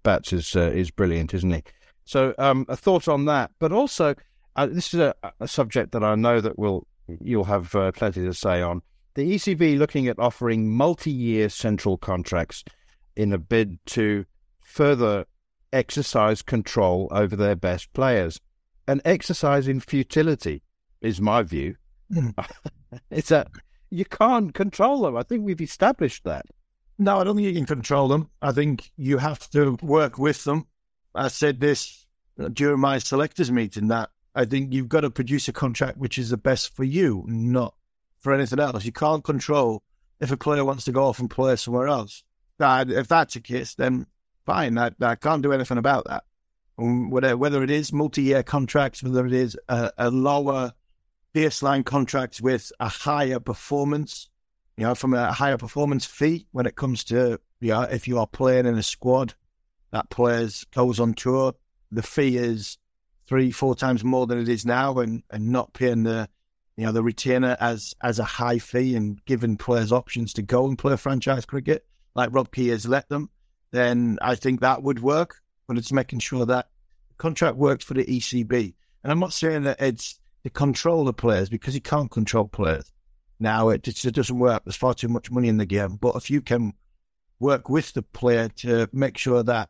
Bats 0.04 0.32
is, 0.32 0.56
uh, 0.56 0.72
is 0.74 0.90
brilliant, 0.90 1.34
isn't 1.34 1.52
he? 1.52 1.64
So, 2.06 2.34
um, 2.38 2.66
a 2.70 2.78
thought 2.78 3.10
on 3.10 3.26
that. 3.26 3.52
But 3.60 3.74
also, 3.74 4.16
uh, 4.56 4.68
this 4.68 4.94
is 4.94 5.02
a, 5.02 5.14
a, 5.42 5.48
subject 5.48 5.92
that 5.92 6.04
I 6.04 6.16
know 6.16 6.40
that 6.40 6.58
will 6.58 6.88
you'll 7.22 7.44
have 7.44 7.76
uh, 7.76 7.92
plenty 7.92 8.24
to 8.24 8.34
say 8.34 8.62
on. 8.62 8.82
The 9.18 9.34
ECB 9.34 9.80
looking 9.80 10.08
at 10.08 10.20
offering 10.20 10.70
multi 10.70 11.10
year 11.10 11.50
central 11.50 11.98
contracts 11.98 12.64
in 13.16 13.34
a 13.34 13.40
bid 13.40 13.80
to 13.88 14.26
further 14.60 15.26
exercise 15.74 16.44
control 16.44 17.08
over 17.10 17.36
their 17.36 17.56
best 17.56 17.92
players. 17.94 18.40
An 18.88 19.02
exercise 19.04 19.68
in 19.68 19.80
futility 19.80 20.62
is 21.02 21.20
my 21.20 21.42
view. 21.42 21.78
Hmm. 22.14 22.30
it's 23.10 23.30
that 23.30 23.48
you 23.90 24.06
can't 24.06 24.54
control 24.54 25.02
them. 25.02 25.18
I 25.18 25.24
think 25.24 25.44
we've 25.44 25.62
established 25.62 26.24
that. 26.26 26.46
No, 27.00 27.18
I 27.18 27.24
don't 27.24 27.38
think 27.38 27.48
you 27.48 27.56
can 27.56 27.66
control 27.66 28.10
them. 28.10 28.30
I 28.44 28.52
think 28.52 28.92
you 28.98 29.18
have 29.18 29.50
to 29.50 29.80
work 29.82 30.20
with 30.20 30.44
them. 30.44 30.68
I 31.16 31.30
said 31.30 31.60
this 31.60 32.06
during 32.54 32.82
my 32.82 33.00
selectors 33.00 33.52
meeting 33.52 33.88
that 33.88 34.12
I 34.36 34.46
think 34.46 34.74
you've 34.74 34.90
got 34.90 35.02
to 35.02 35.10
produce 35.10 35.48
a 35.48 35.54
contract 35.54 35.98
which 35.98 36.20
is 36.20 36.30
the 36.30 36.38
best 36.38 36.76
for 36.76 36.84
you, 36.84 37.26
not 37.28 37.74
for 38.28 38.34
anything 38.34 38.60
else. 38.60 38.84
You 38.84 38.92
can't 38.92 39.24
control 39.24 39.82
if 40.20 40.32
a 40.32 40.38
player 40.38 40.66
wants 40.66 40.84
to 40.84 40.92
go 40.92 41.06
off 41.06 41.20
and 41.20 41.30
play 41.30 41.56
somewhere 41.56 41.88
else. 41.88 42.24
That, 42.58 42.92
if 42.92 43.08
that's 43.08 43.36
the 43.36 43.40
case, 43.40 43.74
then 43.76 44.06
fine. 44.46 44.78
I, 44.78 44.92
I 45.00 45.16
can't 45.16 45.42
do 45.42 45.54
anything 45.54 45.78
about 45.78 46.04
that. 46.08 46.26
Um, 46.78 47.10
whether, 47.10 47.38
whether 47.38 47.64
it 47.64 47.72
is 47.72 47.94
multi-year 47.94 48.44
contracts, 48.44 49.02
whether 49.02 49.26
it 49.26 49.32
is 49.32 49.58
a, 49.70 49.94
a 49.98 50.12
lower 50.12 50.74
baseline 51.34 51.86
contract 51.86 52.42
with 52.42 52.70
a 52.82 52.90
higher 52.90 53.40
performance, 53.40 54.30
you 54.76 54.84
know, 54.84 54.94
from 54.94 55.14
a 55.14 55.32
higher 55.32 55.58
performance 55.58 56.06
fee 56.06 56.48
when 56.52 56.66
it 56.66 56.76
comes 56.76 57.06
to, 57.06 57.40
you 57.62 57.70
know, 57.70 57.84
if 57.84 58.10
you 58.10 58.20
are 58.20 58.28
playing 58.28 58.66
in 58.66 58.78
a 58.78 58.84
squad 58.84 59.36
that 59.92 60.10
players 60.10 60.66
goes 60.76 61.00
on 61.00 61.14
tour, 61.14 61.54
the 61.94 62.04
fee 62.04 62.36
is 62.36 62.78
three, 63.26 63.52
four 63.52 63.74
times 63.74 64.04
more 64.04 64.28
than 64.28 64.38
it 64.38 64.50
is 64.50 64.66
now 64.66 64.98
and, 65.00 65.24
and 65.32 65.48
not 65.48 65.72
paying 65.72 66.04
the, 66.04 66.28
you 66.78 66.86
know, 66.86 66.92
the 66.92 67.04
retainer 67.04 67.58
as, 67.60 67.94
as 68.02 68.20
a 68.20 68.24
high 68.24 68.60
fee 68.60 68.96
and 68.96 69.24
giving 69.26 69.58
players 69.58 69.92
options 69.92 70.34
to 70.34 70.42
go 70.42 70.68
and 70.68 70.78
play 70.78 70.96
franchise 70.96 71.46
cricket 71.46 71.86
like 72.16 72.30
Rob 72.32 72.52
Key 72.52 72.70
has 72.70 72.88
let 72.88 73.10
them 73.10 73.30
then 73.72 74.18
I 74.22 74.36
think 74.36 74.62
that 74.62 74.84
would 74.84 75.02
work. 75.02 75.42
But 75.68 75.78
it's 75.78 75.92
making 75.92 76.20
sure 76.20 76.46
that 76.46 76.70
the 77.10 77.16
contract 77.16 77.58
works 77.58 77.84
for 77.84 77.94
the 77.94 78.06
ECB. 78.06 78.74
And 79.04 79.12
I'm 79.12 79.20
not 79.20 79.34
saying 79.34 79.64
that 79.64 79.82
it's 79.82 80.20
to 80.44 80.50
control 80.50 81.04
the 81.04 81.14
players 81.14 81.50
because 81.50 81.76
you 81.76 81.82
can't 81.82 82.10
control 82.10 82.48
players. 82.48 82.92
Now 83.40 83.70
it 83.70 83.88
it 83.88 84.16
doesn't 84.16 84.40
work. 84.40 84.64
There's 84.64 84.78
far 84.78 84.94
too 84.94 85.10
much 85.10 85.30
money 85.30 85.50
in 85.50 85.58
the 85.58 85.66
game. 85.66 85.98
But 85.98 86.16
if 86.16 86.30
you 86.30 86.42
can 86.42 86.74
work 87.40 87.70
with 87.70 87.94
the 87.94 88.02
player 88.02 88.48
to 88.48 88.90
make 88.94 89.18
sure 89.18 89.44
that 89.44 89.70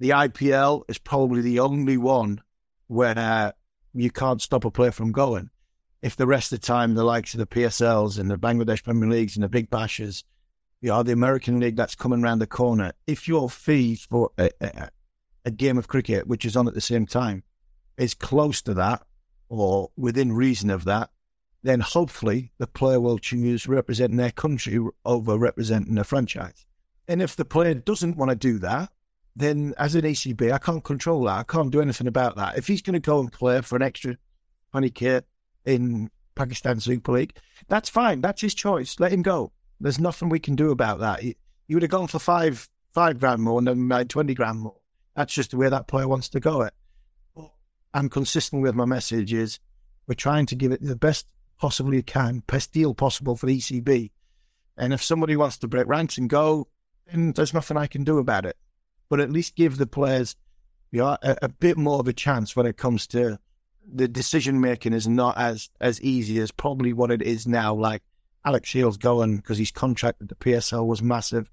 the 0.00 0.10
IPL 0.10 0.82
is 0.88 0.98
probably 0.98 1.40
the 1.40 1.60
only 1.60 1.96
one 1.96 2.42
where 2.88 3.16
uh, 3.16 3.52
you 3.94 4.10
can't 4.10 4.42
stop 4.42 4.64
a 4.64 4.70
player 4.70 4.90
from 4.90 5.12
going. 5.12 5.48
If 6.02 6.16
the 6.16 6.26
rest 6.26 6.52
of 6.52 6.60
the 6.60 6.66
time 6.66 6.94
the 6.94 7.04
likes 7.04 7.34
of 7.34 7.38
the 7.38 7.46
PSLs 7.46 8.18
and 8.18 8.30
the 8.30 8.36
Bangladesh 8.36 8.84
Premier 8.84 9.08
Leagues 9.08 9.36
and 9.36 9.42
the 9.42 9.48
Big 9.48 9.70
Bashes 9.70 10.24
you 10.80 10.90
know, 10.90 11.02
the 11.02 11.12
American 11.12 11.58
League 11.58 11.76
that's 11.76 11.94
coming 11.94 12.22
around 12.22 12.38
the 12.38 12.46
corner, 12.46 12.92
if 13.06 13.26
your 13.26 13.48
fee 13.48 13.96
for 13.96 14.30
a, 14.38 14.50
a, 14.60 14.90
a, 15.44 15.50
game 15.50 15.78
of 15.78 15.88
cricket, 15.88 16.26
which 16.26 16.44
is 16.44 16.56
on 16.56 16.68
at 16.68 16.74
the 16.74 16.80
same 16.80 17.06
time, 17.06 17.42
is 17.96 18.14
close 18.14 18.60
to 18.62 18.74
that 18.74 19.02
or 19.48 19.90
within 19.96 20.32
reason 20.32 20.70
of 20.70 20.84
that, 20.84 21.10
then 21.62 21.80
hopefully 21.80 22.52
the 22.58 22.66
player 22.66 23.00
will 23.00 23.18
choose 23.18 23.66
representing 23.66 24.16
their 24.16 24.30
country 24.30 24.78
over 25.04 25.38
representing 25.38 25.98
a 25.98 26.04
franchise. 26.04 26.66
And 27.08 27.22
if 27.22 27.36
the 27.36 27.44
player 27.44 27.74
doesn't 27.74 28.16
want 28.16 28.30
to 28.30 28.36
do 28.36 28.58
that, 28.58 28.90
then 29.34 29.74
as 29.78 29.94
an 29.94 30.02
ECB, 30.02 30.52
I 30.52 30.58
can't 30.58 30.84
control 30.84 31.24
that. 31.24 31.38
I 31.38 31.42
can't 31.42 31.70
do 31.70 31.80
anything 31.80 32.06
about 32.06 32.36
that. 32.36 32.56
If 32.58 32.66
he's 32.66 32.82
going 32.82 32.94
to 32.94 33.00
go 33.00 33.20
and 33.20 33.32
play 33.32 33.60
for 33.60 33.76
an 33.76 33.82
extra 33.82 34.16
20k 34.74 35.22
in 35.66 36.10
Pakistan 36.34 36.80
Super 36.80 37.12
League. 37.12 37.36
That's 37.68 37.88
fine. 37.88 38.20
That's 38.20 38.40
his 38.40 38.54
choice. 38.54 38.98
Let 38.98 39.12
him 39.12 39.22
go. 39.22 39.52
There's 39.80 39.98
nothing 39.98 40.28
we 40.28 40.38
can 40.38 40.56
do 40.56 40.70
about 40.70 41.00
that. 41.00 41.20
He, 41.20 41.36
he 41.68 41.74
would 41.74 41.82
have 41.82 41.90
gone 41.90 42.06
for 42.06 42.18
five 42.18 42.68
five 42.92 43.20
grand 43.20 43.42
more 43.42 43.58
and 43.58 43.66
then 43.66 43.88
made 43.88 44.08
twenty 44.08 44.32
grand 44.32 44.60
more. 44.60 44.76
That's 45.14 45.34
just 45.34 45.50
the 45.50 45.56
way 45.58 45.68
that 45.68 45.88
player 45.88 46.08
wants 46.08 46.28
to 46.30 46.40
go. 46.40 46.62
It. 46.62 46.74
I'm 47.92 48.08
consistent 48.08 48.62
with 48.62 48.74
my 48.74 48.84
message. 48.84 49.32
Is 49.32 49.58
we're 50.06 50.14
trying 50.14 50.46
to 50.46 50.54
give 50.54 50.72
it 50.72 50.82
the 50.82 50.96
best 50.96 51.26
possible 51.58 51.94
you 51.94 52.02
can, 52.02 52.42
best 52.46 52.72
deal 52.72 52.94
possible 52.94 53.36
for 53.36 53.46
the 53.46 53.58
ECB. 53.58 54.10
And 54.76 54.92
if 54.92 55.02
somebody 55.02 55.36
wants 55.36 55.58
to 55.58 55.68
break 55.68 55.86
ranks 55.86 56.18
and 56.18 56.28
go, 56.28 56.68
then 57.06 57.32
there's 57.32 57.54
nothing 57.54 57.76
I 57.76 57.86
can 57.86 58.04
do 58.04 58.18
about 58.18 58.44
it. 58.44 58.56
But 59.08 59.20
at 59.20 59.32
least 59.32 59.56
give 59.56 59.78
the 59.78 59.86
players 59.86 60.36
you 60.90 61.00
know, 61.00 61.16
a, 61.22 61.36
a 61.42 61.48
bit 61.48 61.78
more 61.78 61.98
of 61.98 62.08
a 62.08 62.12
chance 62.12 62.54
when 62.54 62.66
it 62.66 62.76
comes 62.76 63.06
to 63.08 63.38
the 63.92 64.08
decision 64.08 64.60
making 64.60 64.92
is 64.92 65.06
not 65.06 65.36
as 65.38 65.68
as 65.80 66.00
easy 66.02 66.38
as 66.40 66.50
probably 66.50 66.92
what 66.92 67.10
it 67.10 67.22
is 67.22 67.46
now. 67.46 67.74
Like 67.74 68.02
Alex 68.44 68.68
Shields 68.68 68.96
going 68.96 69.36
because 69.36 69.58
his 69.58 69.70
contract 69.70 70.20
with 70.20 70.28
the 70.28 70.34
PSL 70.34 70.86
was 70.86 71.02
massive 71.02 71.50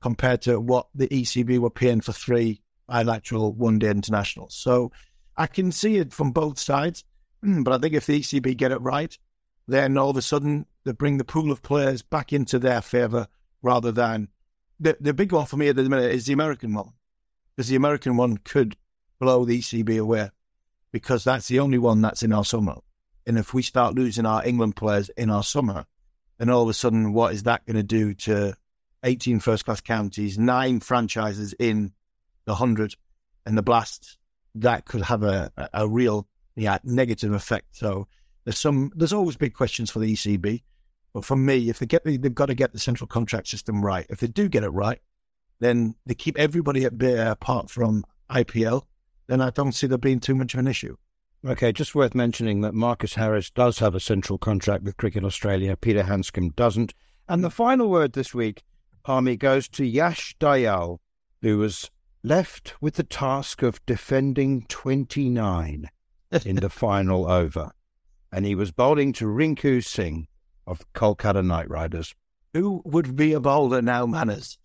compared 0.00 0.42
to 0.42 0.60
what 0.60 0.88
the 0.94 1.08
ECB 1.08 1.58
were 1.58 1.70
paying 1.70 2.00
for 2.00 2.12
three 2.12 2.60
bilateral 2.86 3.52
one 3.52 3.78
day 3.78 3.90
internationals. 3.90 4.54
So 4.54 4.92
I 5.36 5.46
can 5.46 5.72
see 5.72 5.96
it 5.96 6.12
from 6.12 6.32
both 6.32 6.58
sides. 6.58 7.04
But 7.42 7.72
I 7.74 7.78
think 7.78 7.94
if 7.94 8.06
the 8.06 8.20
ECB 8.20 8.56
get 8.56 8.72
it 8.72 8.80
right, 8.80 9.16
then 9.68 9.98
all 9.98 10.10
of 10.10 10.16
a 10.16 10.22
sudden 10.22 10.66
they 10.84 10.92
bring 10.92 11.18
the 11.18 11.24
pool 11.24 11.52
of 11.52 11.62
players 11.62 12.02
back 12.02 12.32
into 12.32 12.58
their 12.58 12.80
favour 12.80 13.28
rather 13.62 13.92
than 13.92 14.28
the 14.80 14.96
the 15.00 15.14
big 15.14 15.32
one 15.32 15.46
for 15.46 15.56
me 15.56 15.68
at 15.68 15.76
the 15.76 15.82
minute 15.88 16.12
is 16.12 16.26
the 16.26 16.32
American 16.32 16.74
one 16.74 16.92
because 17.54 17.68
the 17.68 17.76
American 17.76 18.16
one 18.16 18.36
could 18.38 18.76
blow 19.18 19.44
the 19.44 19.58
ECB 19.58 20.00
away 20.00 20.30
because 20.96 21.24
that's 21.24 21.46
the 21.48 21.60
only 21.60 21.76
one 21.76 22.00
that's 22.00 22.22
in 22.22 22.32
our 22.32 22.42
summer. 22.42 22.76
And 23.26 23.36
if 23.36 23.52
we 23.52 23.60
start 23.60 23.94
losing 23.94 24.24
our 24.24 24.42
England 24.46 24.76
players 24.76 25.10
in 25.10 25.28
our 25.28 25.42
summer, 25.42 25.84
then 26.38 26.48
all 26.48 26.62
of 26.62 26.70
a 26.70 26.72
sudden, 26.72 27.12
what 27.12 27.34
is 27.34 27.42
that 27.42 27.66
going 27.66 27.76
to 27.76 27.82
do 27.82 28.14
to 28.14 28.54
18 29.02 29.40
first 29.40 29.66
class 29.66 29.82
counties, 29.82 30.38
nine 30.38 30.80
franchises 30.80 31.54
in 31.58 31.92
the 32.46 32.52
100 32.52 32.94
and 33.44 33.58
the 33.58 33.62
Blast? 33.62 34.16
That 34.54 34.86
could 34.86 35.02
have 35.02 35.22
a, 35.22 35.52
a 35.74 35.86
real 35.86 36.26
yeah, 36.54 36.78
negative 36.82 37.34
effect. 37.34 37.76
So 37.76 38.08
there's 38.44 38.56
some, 38.58 38.90
there's 38.96 39.12
always 39.12 39.36
big 39.36 39.52
questions 39.52 39.90
for 39.90 39.98
the 39.98 40.14
ECB. 40.14 40.62
But 41.12 41.26
for 41.26 41.36
me, 41.36 41.68
if 41.68 41.78
they 41.78 41.84
get 41.84 42.04
the, 42.04 42.16
they've 42.16 42.34
got 42.34 42.46
to 42.46 42.54
get 42.54 42.72
the 42.72 42.78
central 42.78 43.06
contract 43.06 43.48
system 43.48 43.84
right. 43.84 44.06
If 44.08 44.20
they 44.20 44.28
do 44.28 44.48
get 44.48 44.64
it 44.64 44.70
right, 44.70 45.00
then 45.60 45.94
they 46.06 46.14
keep 46.14 46.38
everybody 46.38 46.86
at 46.86 46.96
bay 46.96 47.18
apart 47.18 47.68
from 47.68 48.02
IPL. 48.30 48.84
Then 49.26 49.40
I 49.40 49.50
don't 49.50 49.72
see 49.72 49.86
there 49.86 49.98
being 49.98 50.20
too 50.20 50.34
much 50.34 50.54
of 50.54 50.60
an 50.60 50.68
issue. 50.68 50.96
Okay, 51.44 51.72
just 51.72 51.94
worth 51.94 52.14
mentioning 52.14 52.60
that 52.62 52.74
Marcus 52.74 53.14
Harris 53.14 53.50
does 53.50 53.78
have 53.78 53.94
a 53.94 54.00
central 54.00 54.38
contract 54.38 54.84
with 54.84 54.96
Cricket 54.96 55.24
Australia. 55.24 55.76
Peter 55.76 56.02
Handscomb 56.02 56.50
doesn't. 56.50 56.94
And 57.28 57.44
the 57.44 57.50
final 57.50 57.88
word 57.88 58.12
this 58.12 58.34
week, 58.34 58.62
Harmy, 59.04 59.36
goes 59.36 59.68
to 59.70 59.84
Yash 59.84 60.36
Dayal, 60.38 60.98
who 61.42 61.58
was 61.58 61.90
left 62.22 62.74
with 62.80 62.94
the 62.94 63.04
task 63.04 63.62
of 63.62 63.84
defending 63.86 64.64
29 64.68 65.88
in 66.44 66.56
the 66.56 66.70
final 66.70 67.30
over. 67.30 67.70
And 68.32 68.44
he 68.44 68.54
was 68.54 68.72
bowling 68.72 69.12
to 69.14 69.26
Rinku 69.26 69.84
Singh 69.84 70.26
of 70.66 70.84
Kolkata 70.94 71.44
Knight 71.44 71.70
Riders. 71.70 72.14
Who 72.54 72.82
would 72.84 73.14
be 73.14 73.32
a 73.32 73.40
bowler 73.40 73.82
now, 73.82 74.06
Manners? 74.06 74.58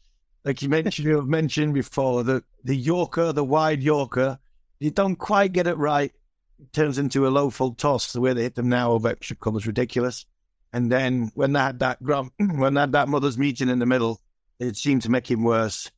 Like 0.44 0.62
you 0.62 0.70
mentioned, 0.70 1.08
you 1.08 1.18
have 1.18 1.28
mentioned 1.28 1.76
before, 1.76 2.24
the, 2.24 2.44
the 2.64 2.76
Yorker, 2.76 3.32
the 3.32 3.44
wide 3.44 3.84
Yorker, 3.84 4.40
you 4.82 4.90
don't 4.90 5.16
quite 5.16 5.54
get 5.54 5.68
it 5.68 5.78
right. 5.78 6.12
It 6.60 6.74
turns 6.74 6.98
into 6.98 7.28
a 7.28 7.30
low 7.30 7.52
full 7.52 7.76
toss. 7.76 8.12
The 8.12 8.20
way 8.20 8.34
they 8.34 8.42
hit 8.42 8.56
them 8.56 8.68
now 8.68 8.92
over 8.92 9.10
extra 9.10 9.36
cover 9.36 9.60
is 9.60 9.68
ridiculous. 9.68 10.26
And 10.74 10.92
then 10.92 11.32
when 11.36 11.54
they 11.54 11.60
had 11.60 11.80
that 11.80 12.00
when 12.02 12.74
they 12.74 12.82
had 12.82 12.94
that 12.94 13.08
mother's 13.08 13.38
meeting 13.38 13.70
in 13.70 13.78
the 13.78 13.86
middle, 13.86 14.20
it 14.60 14.76
seemed 14.76 15.04
to 15.04 15.12
make 15.12 15.30
him 15.30 15.44
worse. 15.44 15.92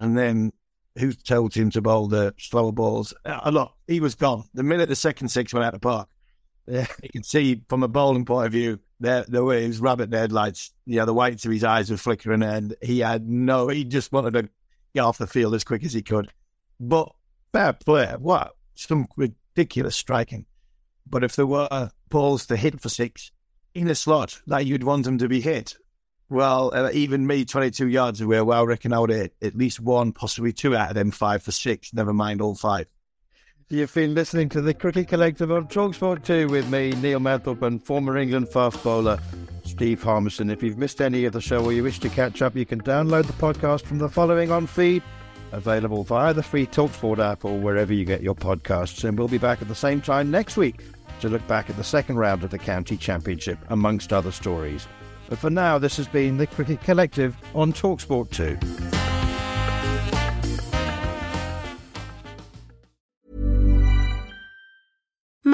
And 0.00 0.16
then 0.16 0.52
who 0.98 1.12
told 1.12 1.54
him 1.54 1.70
to 1.70 1.82
bowl 1.82 2.08
the 2.08 2.34
slower 2.38 2.72
balls? 2.72 3.12
Uh, 3.24 3.40
a 3.42 3.52
lot. 3.52 3.74
He 3.86 4.00
was 4.00 4.14
gone. 4.14 4.44
The 4.54 4.62
minute 4.62 4.88
the 4.88 4.96
second 4.96 5.28
six 5.28 5.52
went 5.52 5.66
out 5.66 5.74
of 5.74 5.82
park, 5.82 6.08
you 6.66 6.86
can 7.12 7.22
see 7.22 7.62
from 7.68 7.82
a 7.82 7.88
bowling 7.88 8.24
point 8.24 8.46
of 8.46 8.52
view, 8.52 8.80
there, 8.98 9.26
there 9.28 9.44
were 9.44 9.56
his 9.56 9.78
rabbit 9.78 10.10
headlights. 10.10 10.72
Yeah, 10.86 11.04
the 11.04 11.12
whites 11.12 11.44
of 11.44 11.52
his 11.52 11.64
eyes 11.64 11.90
were 11.90 11.98
flickering, 11.98 12.42
and 12.42 12.74
he 12.80 13.00
had 13.00 13.28
no. 13.28 13.68
He 13.68 13.84
just 13.84 14.10
wanted 14.10 14.32
to 14.34 14.48
get 14.94 15.02
off 15.02 15.18
the 15.18 15.26
field 15.26 15.54
as 15.54 15.64
quick 15.64 15.84
as 15.84 15.92
he 15.92 16.00
could. 16.00 16.32
But 16.80 17.12
fair 17.56 17.72
play. 17.72 18.14
What 18.18 18.52
some 18.74 19.08
ridiculous 19.16 19.96
striking. 19.96 20.46
But 21.08 21.24
if 21.24 21.36
there 21.36 21.46
were 21.46 21.90
balls 22.10 22.46
to 22.46 22.56
hit 22.56 22.80
for 22.80 22.88
six 22.88 23.30
in 23.74 23.88
a 23.88 23.94
slot 23.94 24.40
that 24.46 24.66
you'd 24.66 24.84
want 24.84 25.04
them 25.04 25.18
to 25.18 25.28
be 25.28 25.40
hit, 25.40 25.74
well, 26.28 26.72
uh, 26.74 26.90
even 26.92 27.26
me, 27.26 27.44
22 27.44 27.88
yards 27.88 28.20
away, 28.20 28.42
well, 28.42 28.60
I 28.60 28.64
reckon 28.64 28.92
I 28.92 28.98
would 28.98 29.10
hit 29.10 29.34
at 29.40 29.54
least 29.54 29.80
one, 29.80 30.12
possibly 30.12 30.52
two 30.52 30.76
out 30.76 30.90
of 30.90 30.96
them 30.96 31.10
five 31.10 31.42
for 31.42 31.52
six, 31.52 31.94
never 31.94 32.12
mind 32.12 32.40
all 32.40 32.54
five. 32.54 32.86
You've 33.68 33.94
been 33.94 34.14
listening 34.14 34.48
to 34.50 34.60
the 34.60 34.74
Cricket 34.74 35.08
Collective 35.08 35.50
on 35.50 35.66
Talksport 35.66 36.24
2 36.24 36.48
with 36.48 36.68
me, 36.68 36.90
Neil 36.92 37.18
Manthorp, 37.18 37.62
and 37.62 37.82
former 37.82 38.16
England 38.16 38.48
fast 38.48 38.82
bowler 38.84 39.18
Steve 39.64 40.02
Harmison. 40.02 40.50
If 40.50 40.62
you've 40.62 40.78
missed 40.78 41.00
any 41.00 41.24
of 41.24 41.32
the 41.32 41.40
show 41.40 41.64
or 41.64 41.72
you 41.72 41.82
wish 41.82 41.98
to 42.00 42.08
catch 42.08 42.42
up, 42.42 42.54
you 42.54 42.64
can 42.64 42.80
download 42.82 43.26
the 43.26 43.32
podcast 43.32 43.82
from 43.82 43.98
the 43.98 44.08
following 44.08 44.52
on 44.52 44.66
feed, 44.66 45.02
available 45.56 46.04
via 46.04 46.34
the 46.34 46.42
free 46.42 46.66
Talksport 46.66 47.18
app 47.18 47.44
or 47.44 47.58
wherever 47.58 47.92
you 47.92 48.04
get 48.04 48.22
your 48.22 48.34
podcasts. 48.34 49.02
And 49.02 49.18
we'll 49.18 49.28
be 49.28 49.38
back 49.38 49.62
at 49.62 49.68
the 49.68 49.74
same 49.74 50.00
time 50.00 50.30
next 50.30 50.56
week 50.56 50.82
to 51.20 51.28
look 51.28 51.46
back 51.48 51.70
at 51.70 51.76
the 51.76 51.84
second 51.84 52.16
round 52.16 52.44
of 52.44 52.50
the 52.50 52.58
County 52.58 52.96
Championship, 52.96 53.58
amongst 53.68 54.12
other 54.12 54.30
stories. 54.30 54.86
But 55.28 55.38
for 55.38 55.50
now, 55.50 55.78
this 55.78 55.96
has 55.96 56.06
been 56.06 56.36
the 56.36 56.46
Cricket 56.46 56.82
Collective 56.82 57.36
on 57.54 57.72
Talksport 57.72 58.30
2. 58.30 59.05